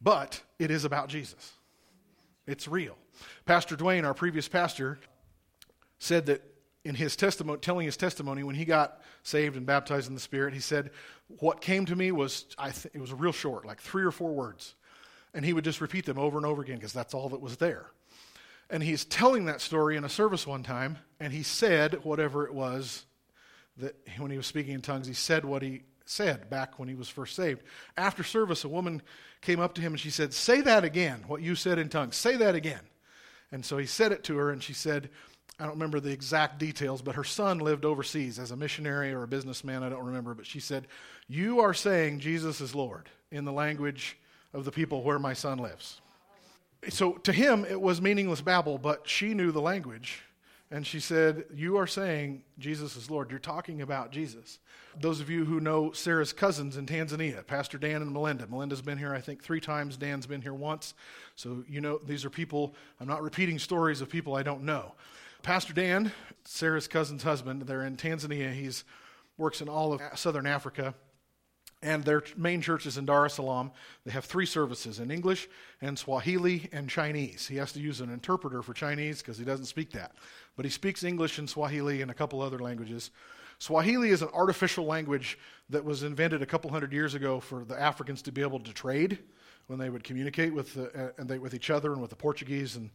But 0.00 0.40
it 0.58 0.70
is 0.70 0.84
about 0.84 1.08
Jesus, 1.08 1.52
it's 2.46 2.68
real. 2.68 2.96
Pastor 3.44 3.76
Dwayne, 3.76 4.04
our 4.04 4.14
previous 4.14 4.48
pastor, 4.48 4.98
said 5.98 6.26
that 6.26 6.42
in 6.84 6.94
his 6.94 7.16
testimony, 7.16 7.58
telling 7.58 7.86
his 7.86 7.96
testimony 7.96 8.42
when 8.42 8.54
he 8.54 8.64
got 8.64 9.00
saved 9.22 9.56
and 9.56 9.64
baptized 9.64 10.08
in 10.08 10.14
the 10.14 10.20
Spirit, 10.20 10.54
he 10.54 10.60
said, 10.60 10.90
"What 11.40 11.60
came 11.60 11.86
to 11.86 11.96
me 11.96 12.12
was 12.12 12.46
I 12.58 12.70
th- 12.70 12.94
it 12.94 13.00
was 13.00 13.12
real 13.12 13.32
short, 13.32 13.64
like 13.64 13.80
three 13.80 14.04
or 14.04 14.10
four 14.10 14.34
words, 14.34 14.74
And 15.32 15.44
he 15.44 15.52
would 15.52 15.64
just 15.64 15.80
repeat 15.80 16.04
them 16.04 16.18
over 16.18 16.36
and 16.36 16.46
over 16.46 16.62
again 16.62 16.76
because 16.76 16.92
that's 16.92 17.14
all 17.14 17.30
that 17.30 17.40
was 17.40 17.56
there. 17.56 17.90
And 18.70 18.82
he's 18.82 19.04
telling 19.04 19.46
that 19.46 19.60
story 19.60 19.96
in 19.96 20.04
a 20.04 20.08
service 20.08 20.46
one 20.46 20.62
time, 20.62 20.98
and 21.18 21.32
he 21.32 21.42
said 21.42 22.04
whatever 22.04 22.46
it 22.46 22.54
was 22.54 23.04
that 23.78 23.96
when 24.18 24.30
he 24.30 24.36
was 24.36 24.46
speaking 24.46 24.74
in 24.74 24.80
tongues, 24.80 25.06
he 25.06 25.14
said 25.14 25.44
what 25.44 25.62
he 25.62 25.82
said 26.06 26.48
back 26.50 26.78
when 26.78 26.88
he 26.88 26.94
was 26.94 27.08
first 27.08 27.34
saved. 27.34 27.62
After 27.96 28.22
service, 28.22 28.64
a 28.64 28.68
woman 28.68 29.02
came 29.40 29.60
up 29.60 29.74
to 29.74 29.80
him 29.80 29.92
and 29.92 30.00
she 30.00 30.10
said, 30.10 30.32
Say 30.32 30.60
that 30.62 30.84
again, 30.84 31.24
what 31.26 31.42
you 31.42 31.54
said 31.54 31.78
in 31.78 31.88
tongues. 31.88 32.16
Say 32.16 32.36
that 32.36 32.54
again. 32.54 32.80
And 33.52 33.64
so 33.64 33.78
he 33.78 33.86
said 33.86 34.12
it 34.12 34.24
to 34.24 34.36
her, 34.36 34.50
and 34.50 34.62
she 34.62 34.72
said, 34.72 35.10
I 35.58 35.64
don't 35.64 35.74
remember 35.74 36.00
the 36.00 36.10
exact 36.10 36.58
details, 36.58 37.00
but 37.00 37.14
her 37.14 37.24
son 37.24 37.58
lived 37.58 37.84
overseas 37.84 38.38
as 38.38 38.50
a 38.50 38.56
missionary 38.56 39.12
or 39.12 39.22
a 39.22 39.28
businessman. 39.28 39.84
I 39.84 39.88
don't 39.88 40.04
remember. 40.04 40.34
But 40.34 40.46
she 40.46 40.58
said, 40.58 40.88
You 41.28 41.60
are 41.60 41.74
saying 41.74 42.20
Jesus 42.20 42.60
is 42.60 42.74
Lord 42.74 43.08
in 43.30 43.44
the 43.44 43.52
language 43.52 44.18
of 44.52 44.64
the 44.64 44.72
people 44.72 45.02
where 45.02 45.18
my 45.18 45.32
son 45.32 45.58
lives. 45.58 46.00
So 46.88 47.12
to 47.12 47.32
him, 47.32 47.64
it 47.64 47.80
was 47.80 48.00
meaningless 48.00 48.40
babble, 48.40 48.78
but 48.78 49.08
she 49.08 49.32
knew 49.32 49.52
the 49.52 49.60
language. 49.60 50.22
And 50.72 50.84
she 50.84 50.98
said, 50.98 51.44
You 51.54 51.76
are 51.76 51.86
saying 51.86 52.42
Jesus 52.58 52.96
is 52.96 53.08
Lord. 53.08 53.30
You're 53.30 53.38
talking 53.38 53.80
about 53.80 54.10
Jesus. 54.10 54.58
Those 55.00 55.20
of 55.20 55.30
you 55.30 55.44
who 55.44 55.60
know 55.60 55.92
Sarah's 55.92 56.32
cousins 56.32 56.76
in 56.76 56.86
Tanzania, 56.86 57.46
Pastor 57.46 57.78
Dan 57.78 58.02
and 58.02 58.12
Melinda. 58.12 58.46
Melinda's 58.48 58.82
been 58.82 58.98
here, 58.98 59.14
I 59.14 59.20
think, 59.20 59.42
three 59.42 59.60
times. 59.60 59.96
Dan's 59.96 60.26
been 60.26 60.42
here 60.42 60.54
once. 60.54 60.94
So, 61.36 61.64
you 61.68 61.80
know, 61.80 62.00
these 62.04 62.24
are 62.24 62.30
people, 62.30 62.74
I'm 63.00 63.06
not 63.06 63.22
repeating 63.22 63.58
stories 63.60 64.00
of 64.00 64.08
people 64.08 64.34
I 64.34 64.42
don't 64.42 64.62
know. 64.64 64.94
Pastor 65.44 65.74
Dan, 65.74 66.10
Sarah's 66.46 66.88
cousin's 66.88 67.22
husband, 67.22 67.60
they're 67.66 67.84
in 67.84 67.98
Tanzania. 67.98 68.50
He's 68.50 68.82
works 69.36 69.60
in 69.60 69.68
all 69.68 69.92
of 69.92 70.00
southern 70.14 70.46
Africa. 70.46 70.94
And 71.82 72.02
their 72.02 72.22
main 72.34 72.62
church 72.62 72.86
is 72.86 72.96
in 72.96 73.04
Dar 73.04 73.26
es 73.26 73.34
Salaam. 73.34 73.70
They 74.06 74.12
have 74.12 74.24
three 74.24 74.46
services 74.46 75.00
in 75.00 75.10
English 75.10 75.46
and 75.82 75.98
Swahili 75.98 76.70
and 76.72 76.88
Chinese. 76.88 77.46
He 77.46 77.56
has 77.56 77.72
to 77.72 77.80
use 77.80 78.00
an 78.00 78.10
interpreter 78.10 78.62
for 78.62 78.72
Chinese 78.72 79.18
because 79.20 79.36
he 79.36 79.44
doesn't 79.44 79.66
speak 79.66 79.90
that. 79.90 80.12
But 80.56 80.64
he 80.64 80.70
speaks 80.70 81.04
English 81.04 81.38
and 81.38 81.48
Swahili 81.48 82.00
and 82.00 82.10
a 82.10 82.14
couple 82.14 82.40
other 82.40 82.58
languages. 82.58 83.10
Swahili 83.58 84.08
is 84.08 84.22
an 84.22 84.30
artificial 84.32 84.86
language 84.86 85.38
that 85.68 85.84
was 85.84 86.04
invented 86.04 86.40
a 86.40 86.46
couple 86.46 86.70
hundred 86.70 86.94
years 86.94 87.12
ago 87.12 87.38
for 87.38 87.66
the 87.66 87.78
Africans 87.78 88.22
to 88.22 88.32
be 88.32 88.40
able 88.40 88.60
to 88.60 88.72
trade 88.72 89.18
when 89.66 89.78
they 89.78 89.90
would 89.90 90.04
communicate 90.04 90.54
with, 90.54 90.72
the, 90.72 90.86
uh, 90.98 91.10
and 91.18 91.28
they, 91.28 91.36
with 91.36 91.52
each 91.52 91.68
other 91.68 91.92
and 91.92 92.00
with 92.00 92.08
the 92.08 92.16
Portuguese 92.16 92.76
and, 92.76 92.88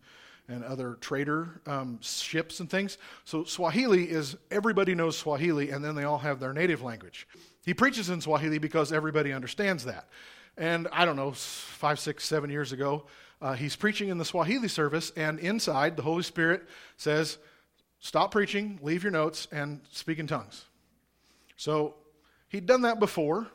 and 0.50 0.64
other 0.64 0.98
trader 1.00 1.62
um, 1.66 2.00
ships 2.02 2.60
and 2.60 2.70
things. 2.70 2.98
So 3.24 3.44
Swahili 3.44 4.10
is 4.10 4.36
everybody 4.52 4.96
knows 4.96 5.18
Swahili, 5.18 5.70
and 5.70 5.84
then 5.84 5.96
they 5.96 6.04
all 6.04 6.18
have 6.18 6.40
their 6.40 6.54
native 6.54 6.82
language. 6.82 7.28
He 7.66 7.74
preaches 7.74 8.10
in 8.10 8.22
Swahili 8.22 8.58
because 8.58 8.92
everybody 8.92 9.32
understands 9.32 9.86
that. 9.86 10.08
And 10.58 10.88
I 10.92 11.06
don't 11.06 11.16
know, 11.16 11.32
five, 11.32 12.00
six, 12.00 12.26
seven 12.26 12.50
years 12.50 12.72
ago, 12.72 13.06
uh, 13.42 13.54
he's 13.54 13.76
preaching 13.76 14.10
in 14.10 14.18
the 14.18 14.26
Swahili 14.26 14.68
service, 14.68 15.12
and 15.16 15.40
inside, 15.40 15.96
the 15.96 16.04
Holy 16.04 16.24
Spirit 16.24 16.64
says, 16.98 17.38
Stop 18.02 18.32
preaching, 18.32 18.80
leave 18.82 19.04
your 19.04 19.12
notes, 19.12 19.48
and 19.52 19.82
speak 19.92 20.20
in 20.20 20.28
tongues. 20.28 20.66
So 21.58 21.96
he'd 22.48 22.66
done 22.66 22.82
that 22.84 23.00
before 23.00 23.48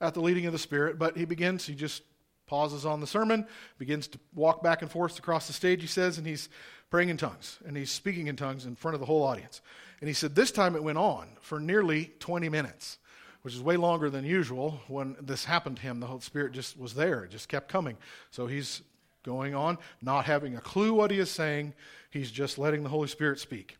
at 0.00 0.14
the 0.14 0.20
leading 0.20 0.46
of 0.46 0.52
the 0.52 0.58
Spirit, 0.58 0.98
but 0.98 1.16
he 1.16 1.24
begins, 1.24 1.66
he 1.66 1.74
just 1.74 2.02
pauses 2.46 2.86
on 2.86 3.00
the 3.00 3.06
sermon, 3.06 3.46
begins 3.78 4.08
to 4.08 4.18
walk 4.34 4.62
back 4.62 4.82
and 4.82 4.90
forth 4.90 5.18
across 5.18 5.46
the 5.46 5.52
stage, 5.52 5.80
he 5.80 5.86
says, 5.86 6.18
and 6.18 6.26
he's 6.26 6.48
praying 6.90 7.08
in 7.08 7.16
tongues, 7.16 7.58
and 7.66 7.76
he's 7.76 7.90
speaking 7.90 8.28
in 8.28 8.36
tongues 8.36 8.64
in 8.66 8.76
front 8.76 8.94
of 8.94 9.00
the 9.00 9.06
whole 9.06 9.22
audience. 9.22 9.60
And 10.00 10.08
he 10.08 10.14
said 10.14 10.34
this 10.34 10.50
time 10.50 10.76
it 10.76 10.82
went 10.82 10.98
on 10.98 11.28
for 11.40 11.58
nearly 11.58 12.12
20 12.20 12.48
minutes 12.48 12.98
which 13.46 13.54
is 13.54 13.62
way 13.62 13.76
longer 13.76 14.10
than 14.10 14.24
usual. 14.24 14.80
When 14.88 15.14
this 15.20 15.44
happened 15.44 15.76
to 15.76 15.82
him, 15.82 16.00
the 16.00 16.06
Holy 16.08 16.20
Spirit 16.20 16.50
just 16.50 16.76
was 16.76 16.94
there. 16.94 17.22
It 17.22 17.30
just 17.30 17.48
kept 17.48 17.68
coming. 17.68 17.96
So 18.32 18.48
he's 18.48 18.82
going 19.22 19.54
on, 19.54 19.78
not 20.02 20.24
having 20.24 20.56
a 20.56 20.60
clue 20.60 20.92
what 20.92 21.12
he 21.12 21.20
is 21.20 21.30
saying. 21.30 21.72
He's 22.10 22.32
just 22.32 22.58
letting 22.58 22.82
the 22.82 22.88
Holy 22.88 23.06
Spirit 23.06 23.38
speak. 23.38 23.76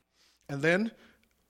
And 0.49 0.63
then 0.63 0.93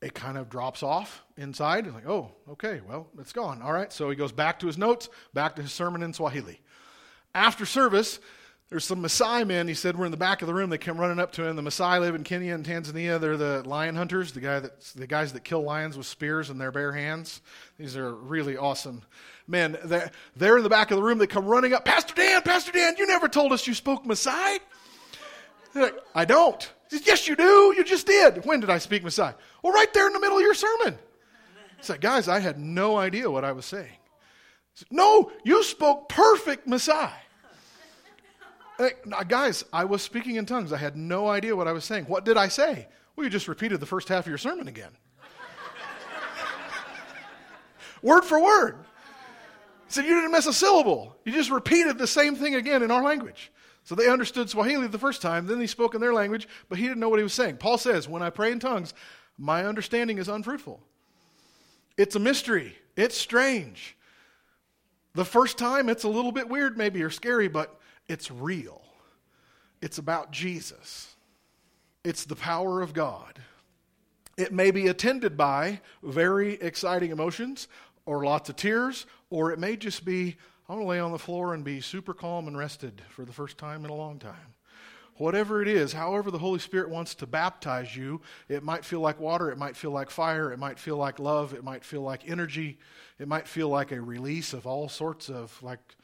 it 0.00 0.14
kind 0.14 0.38
of 0.38 0.48
drops 0.48 0.82
off 0.82 1.26
inside. 1.36 1.92
Like, 1.92 2.08
oh, 2.08 2.32
okay, 2.52 2.80
well, 2.88 3.06
it's 3.18 3.34
gone. 3.34 3.60
All 3.60 3.74
right. 3.74 3.92
So 3.92 4.08
he 4.08 4.16
goes 4.16 4.32
back 4.32 4.60
to 4.60 4.66
his 4.66 4.78
notes, 4.78 5.10
back 5.34 5.54
to 5.56 5.62
his 5.62 5.72
sermon 5.72 6.02
in 6.02 6.14
Swahili. 6.14 6.62
After 7.37 7.66
service, 7.66 8.18
there's 8.70 8.87
some 8.87 9.03
Maasai 9.03 9.47
men. 9.47 9.68
He 9.68 9.74
said 9.74 9.95
we're 9.95 10.07
in 10.07 10.11
the 10.11 10.16
back 10.16 10.41
of 10.41 10.49
the 10.49 10.55
room. 10.55 10.70
They 10.70 10.78
come 10.78 10.97
running 10.97 11.18
up 11.18 11.32
to 11.32 11.47
him. 11.47 11.55
The 11.55 11.61
Maasai 11.61 12.01
live 12.01 12.14
in 12.14 12.24
Kenya 12.24 12.55
and 12.55 12.64
Tanzania. 12.64 13.20
They're 13.20 13.37
the 13.37 13.62
lion 13.66 13.95
hunters, 13.95 14.32
the 14.32 14.41
guy 14.41 14.59
that 14.59 14.80
the 14.97 15.07
guys 15.07 15.34
that 15.34 15.45
kill 15.45 15.62
lions 15.62 15.99
with 15.99 16.07
spears 16.07 16.49
in 16.49 16.57
their 16.57 16.72
bare 16.72 16.93
hands. 16.93 17.43
These 17.78 17.95
are 17.95 18.11
really 18.11 18.57
awesome 18.57 19.03
men. 19.47 19.76
They're, 19.84 20.11
they're 20.34 20.57
in 20.57 20.62
the 20.62 20.70
back 20.70 20.91
of 20.91 20.97
the 20.97 21.03
room. 21.03 21.18
They 21.18 21.26
come 21.26 21.45
running 21.45 21.74
up. 21.74 21.84
Pastor 21.84 22.14
Dan, 22.14 22.41
Pastor 22.41 22.72
Dan, 22.72 22.95
you 22.97 23.07
never 23.07 23.28
told 23.28 23.53
us 23.53 23.66
you 23.66 23.74
spoke 23.74 24.05
Maasai. 24.05 24.59
Like, 25.74 25.95
I 26.14 26.24
don't. 26.24 26.72
Says, 26.89 27.07
yes, 27.07 27.28
you 27.28 27.37
do. 27.37 27.74
You 27.76 27.84
just 27.84 28.07
did. 28.07 28.47
When 28.47 28.61
did 28.61 28.70
I 28.70 28.78
speak 28.78 29.03
Maasai? 29.05 29.34
Well, 29.62 29.74
right 29.74 29.93
there 29.93 30.07
in 30.07 30.14
the 30.14 30.20
middle 30.20 30.39
of 30.39 30.43
your 30.43 30.55
sermon. 30.55 30.99
He 31.76 31.82
said, 31.82 32.01
guys, 32.01 32.28
I 32.28 32.41
had 32.41 32.59
no 32.59 32.97
idea 32.97 33.30
what 33.30 33.45
I 33.45 33.53
was 33.53 33.66
saying. 33.66 33.93
Said, 34.72 34.89
no, 34.91 35.30
you 35.45 35.62
spoke 35.62 36.09
perfect 36.09 36.66
Maasai. 36.66 37.12
Hey, 38.78 38.92
guys, 39.28 39.64
I 39.72 39.84
was 39.84 40.02
speaking 40.02 40.36
in 40.36 40.44
tongues. 40.44 40.72
I 40.72 40.76
had 40.76 40.96
no 40.96 41.28
idea 41.28 41.56
what 41.56 41.66
I 41.66 41.72
was 41.72 41.84
saying. 41.84 42.04
What 42.04 42.24
did 42.24 42.36
I 42.36 42.48
say? 42.48 42.88
Well, 43.14 43.24
you 43.24 43.30
just 43.30 43.48
repeated 43.48 43.80
the 43.80 43.86
first 43.86 44.08
half 44.08 44.24
of 44.24 44.28
your 44.28 44.38
sermon 44.38 44.68
again. 44.68 44.90
word 48.02 48.22
for 48.22 48.42
word. 48.42 48.76
He 49.86 49.92
said, 49.92 50.04
You 50.04 50.14
didn't 50.14 50.32
miss 50.32 50.46
a 50.46 50.52
syllable. 50.52 51.16
You 51.24 51.32
just 51.32 51.50
repeated 51.50 51.96
the 51.96 52.06
same 52.06 52.36
thing 52.36 52.54
again 52.54 52.82
in 52.82 52.90
our 52.90 53.02
language. 53.02 53.50
So 53.84 53.94
they 53.94 54.08
understood 54.08 54.50
Swahili 54.50 54.88
the 54.88 54.98
first 54.98 55.22
time, 55.22 55.46
then 55.46 55.60
he 55.60 55.68
spoke 55.68 55.94
in 55.94 56.00
their 56.00 56.12
language, 56.12 56.48
but 56.68 56.76
he 56.76 56.84
didn't 56.84 56.98
know 56.98 57.08
what 57.08 57.20
he 57.20 57.22
was 57.22 57.32
saying. 57.32 57.58
Paul 57.58 57.78
says, 57.78 58.08
When 58.08 58.20
I 58.20 58.30
pray 58.30 58.52
in 58.52 58.58
tongues, 58.58 58.92
my 59.38 59.64
understanding 59.64 60.18
is 60.18 60.28
unfruitful. 60.28 60.82
It's 61.96 62.16
a 62.16 62.18
mystery, 62.18 62.76
it's 62.96 63.16
strange. 63.16 63.96
The 65.14 65.24
first 65.24 65.56
time, 65.56 65.88
it's 65.88 66.04
a 66.04 66.08
little 66.08 66.32
bit 66.32 66.48
weird, 66.48 66.76
maybe, 66.76 67.02
or 67.02 67.08
scary, 67.08 67.48
but 67.48 67.80
it's 68.09 68.30
real. 68.30 68.82
It's 69.82 69.98
about 69.98 70.30
Jesus. 70.30 71.14
It's 72.04 72.24
the 72.24 72.36
power 72.36 72.82
of 72.82 72.94
God. 72.94 73.40
It 74.36 74.52
may 74.52 74.70
be 74.70 74.88
attended 74.88 75.36
by 75.36 75.80
very 76.02 76.54
exciting 76.54 77.11
emotions 77.11 77.68
or 78.04 78.24
lots 78.24 78.48
of 78.48 78.57
tears, 78.57 79.07
or 79.30 79.50
it 79.50 79.59
may 79.59 79.76
just 79.76 80.04
be, 80.04 80.36
I'm 80.68 80.78
to 80.78 80.84
lay 80.84 81.00
on 81.00 81.12
the 81.12 81.18
floor 81.18 81.54
and 81.54 81.64
be 81.64 81.80
super 81.80 82.14
calm 82.14 82.46
and 82.46 82.57
rested 82.57 83.02
for 83.09 83.24
the 83.24 83.32
first 83.32 83.59
time 83.59 83.84
in 83.84 83.90
a 83.90 83.94
long 83.94 84.18
time. 84.18 84.54
Whatever 85.16 85.62
it 85.62 85.68
is, 85.68 85.94
however 85.94 86.30
the 86.30 86.38
Holy 86.38 86.59
Spirit 86.59 86.90
wants 86.90 87.14
to 87.16 87.26
baptize 87.26 87.96
you, 87.96 88.20
it 88.48 88.62
might 88.62 88.84
feel 88.84 89.00
like 89.00 89.18
water, 89.18 89.50
it 89.50 89.57
might 89.57 89.74
feel 89.74 89.90
like 89.90 90.11
fire, 90.11 90.52
it 90.52 90.59
might 90.59 90.78
feel 90.78 90.98
like 90.98 91.18
love, 91.18 91.54
it 91.54 91.64
might 91.64 91.84
feel 91.84 92.02
like 92.02 92.28
energy, 92.28 92.78
it 93.18 93.26
might 93.26 93.48
feel 93.48 93.70
like 93.70 93.92
a 93.92 94.00
release 94.00 94.52
of 94.52 94.66
all 94.66 94.90
sorts 94.90 95.30
of, 95.30 95.59
like 95.62 95.96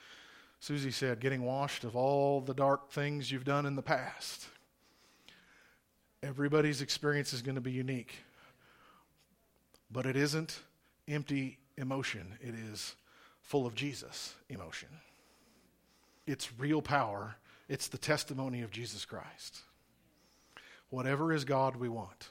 Susie 0.63 0.93
said, 0.93 1.19
getting 1.19 1.43
washed 1.43 1.83
of 1.83 1.97
all 1.97 2.41
the 2.41 2.55
dark 2.55 2.93
things 2.93 3.33
you've 3.33 3.45
done 3.45 3.67
in 3.67 3.75
the 3.75 3.83
past. 3.83 4.47
Everybody's 6.23 6.81
experience 6.81 7.33
is 7.33 7.43
going 7.43 7.57
to 7.57 7.61
be 7.61 7.73
unique. 7.73 8.15
But 9.91 10.07
it 10.07 10.15
isn't 10.15 10.61
empty 11.09 11.59
emotion, 11.77 12.39
it 12.41 12.55
is 12.55 12.95
full 13.41 13.67
of 13.67 13.75
Jesus 13.75 14.37
emotion. 14.49 14.89
It's 16.29 16.57
real 16.57 16.81
power, 16.81 17.35
it's 17.69 17.89
the 17.89 17.99
testimony 17.99 18.63
of 18.63 18.71
Jesus 18.71 19.05
Christ. 19.05 19.63
Whatever 20.91 21.33
is 21.33 21.45
God, 21.45 21.75
we 21.75 21.89
want. 21.89 22.29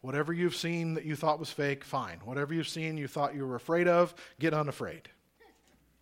Whatever 0.00 0.32
you've 0.32 0.56
seen 0.56 0.94
that 0.94 1.04
you 1.04 1.14
thought 1.14 1.38
was 1.38 1.50
fake, 1.50 1.84
fine. 1.84 2.18
Whatever 2.24 2.54
you've 2.54 2.66
seen 2.66 2.96
you 2.96 3.06
thought 3.06 3.36
you 3.36 3.46
were 3.46 3.54
afraid 3.54 3.86
of, 3.86 4.16
get 4.40 4.52
unafraid. 4.52 5.10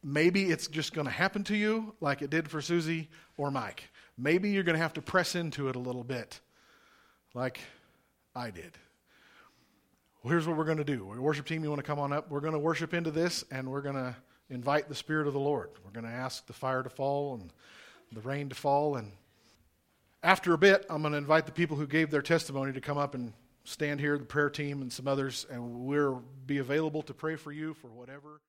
Maybe 0.03 0.50
it's 0.50 0.66
just 0.66 0.92
going 0.92 1.07
to 1.07 1.12
happen 1.12 1.44
to 1.44 1.57
you 1.57 1.94
like 2.00 2.22
it 2.22 2.30
did 2.30 2.50
for 2.50 2.61
Susie 2.61 3.09
or 3.36 3.50
Mike. 3.50 3.84
Maybe 4.18 4.50
you're 4.50 4.64
going 4.64 4.76
to 4.76 4.82
have 4.82 4.94
to 4.94 5.03
press 5.03 5.34
into 5.34 5.68
it 5.68 5.76
a 5.76 5.78
little 5.78 6.05
bit 6.05 6.40
like 7.34 7.61
I 8.34 8.50
did. 8.50 8.72
Well, 10.22 10.30
here's 10.30 10.46
what 10.46 10.57
we're 10.57 10.64
going 10.64 10.78
to 10.78 10.84
do. 10.84 11.05
Worship 11.05 11.46
team, 11.46 11.62
you 11.62 11.70
want 11.70 11.80
to 11.80 11.86
come 11.86 11.98
on 11.98 12.12
up? 12.12 12.30
We're 12.30 12.40
going 12.40 12.53
to 12.53 12.59
worship 12.59 12.94
into 12.94 13.11
this 13.11 13.44
and 13.50 13.70
we're 13.70 13.80
going 13.80 13.96
to 13.96 14.14
invite 14.50 14.88
the 14.88 14.94
Spirit 14.94 15.26
of 15.26 15.32
the 15.32 15.40
Lord. 15.40 15.70
We're 15.84 15.90
going 15.92 16.11
to 16.11 16.16
ask 16.16 16.46
the 16.46 16.53
fire 16.53 16.82
to 16.82 16.90
fall 16.90 17.34
and 17.34 17.53
the 18.12 18.20
rain 18.20 18.48
to 18.48 18.55
fall. 18.55 18.96
And 18.96 19.12
after 20.22 20.53
a 20.53 20.59
bit, 20.59 20.84
I'm 20.90 21.03
going 21.03 21.12
to 21.12 21.18
invite 21.18 21.46
the 21.46 21.53
people 21.53 21.76
who 21.76 21.86
gave 21.86 22.11
their 22.11 22.22
testimony 22.22 22.72
to 22.72 22.80
come 22.80 22.98
up 22.98 23.14
and 23.14 23.32
stand 23.64 24.00
here, 24.00 24.18
the 24.18 24.24
prayer 24.24 24.50
team 24.50 24.82
and 24.82 24.92
some 24.92 25.07
others, 25.09 25.46
and 25.50 25.86
we'll 25.86 26.22
be 26.46 26.59
available 26.59 27.03
to 27.03 27.14
pray 27.14 27.36
for 27.36 27.53
you 27.53 27.74
for 27.74 27.88
whatever. 27.88 28.40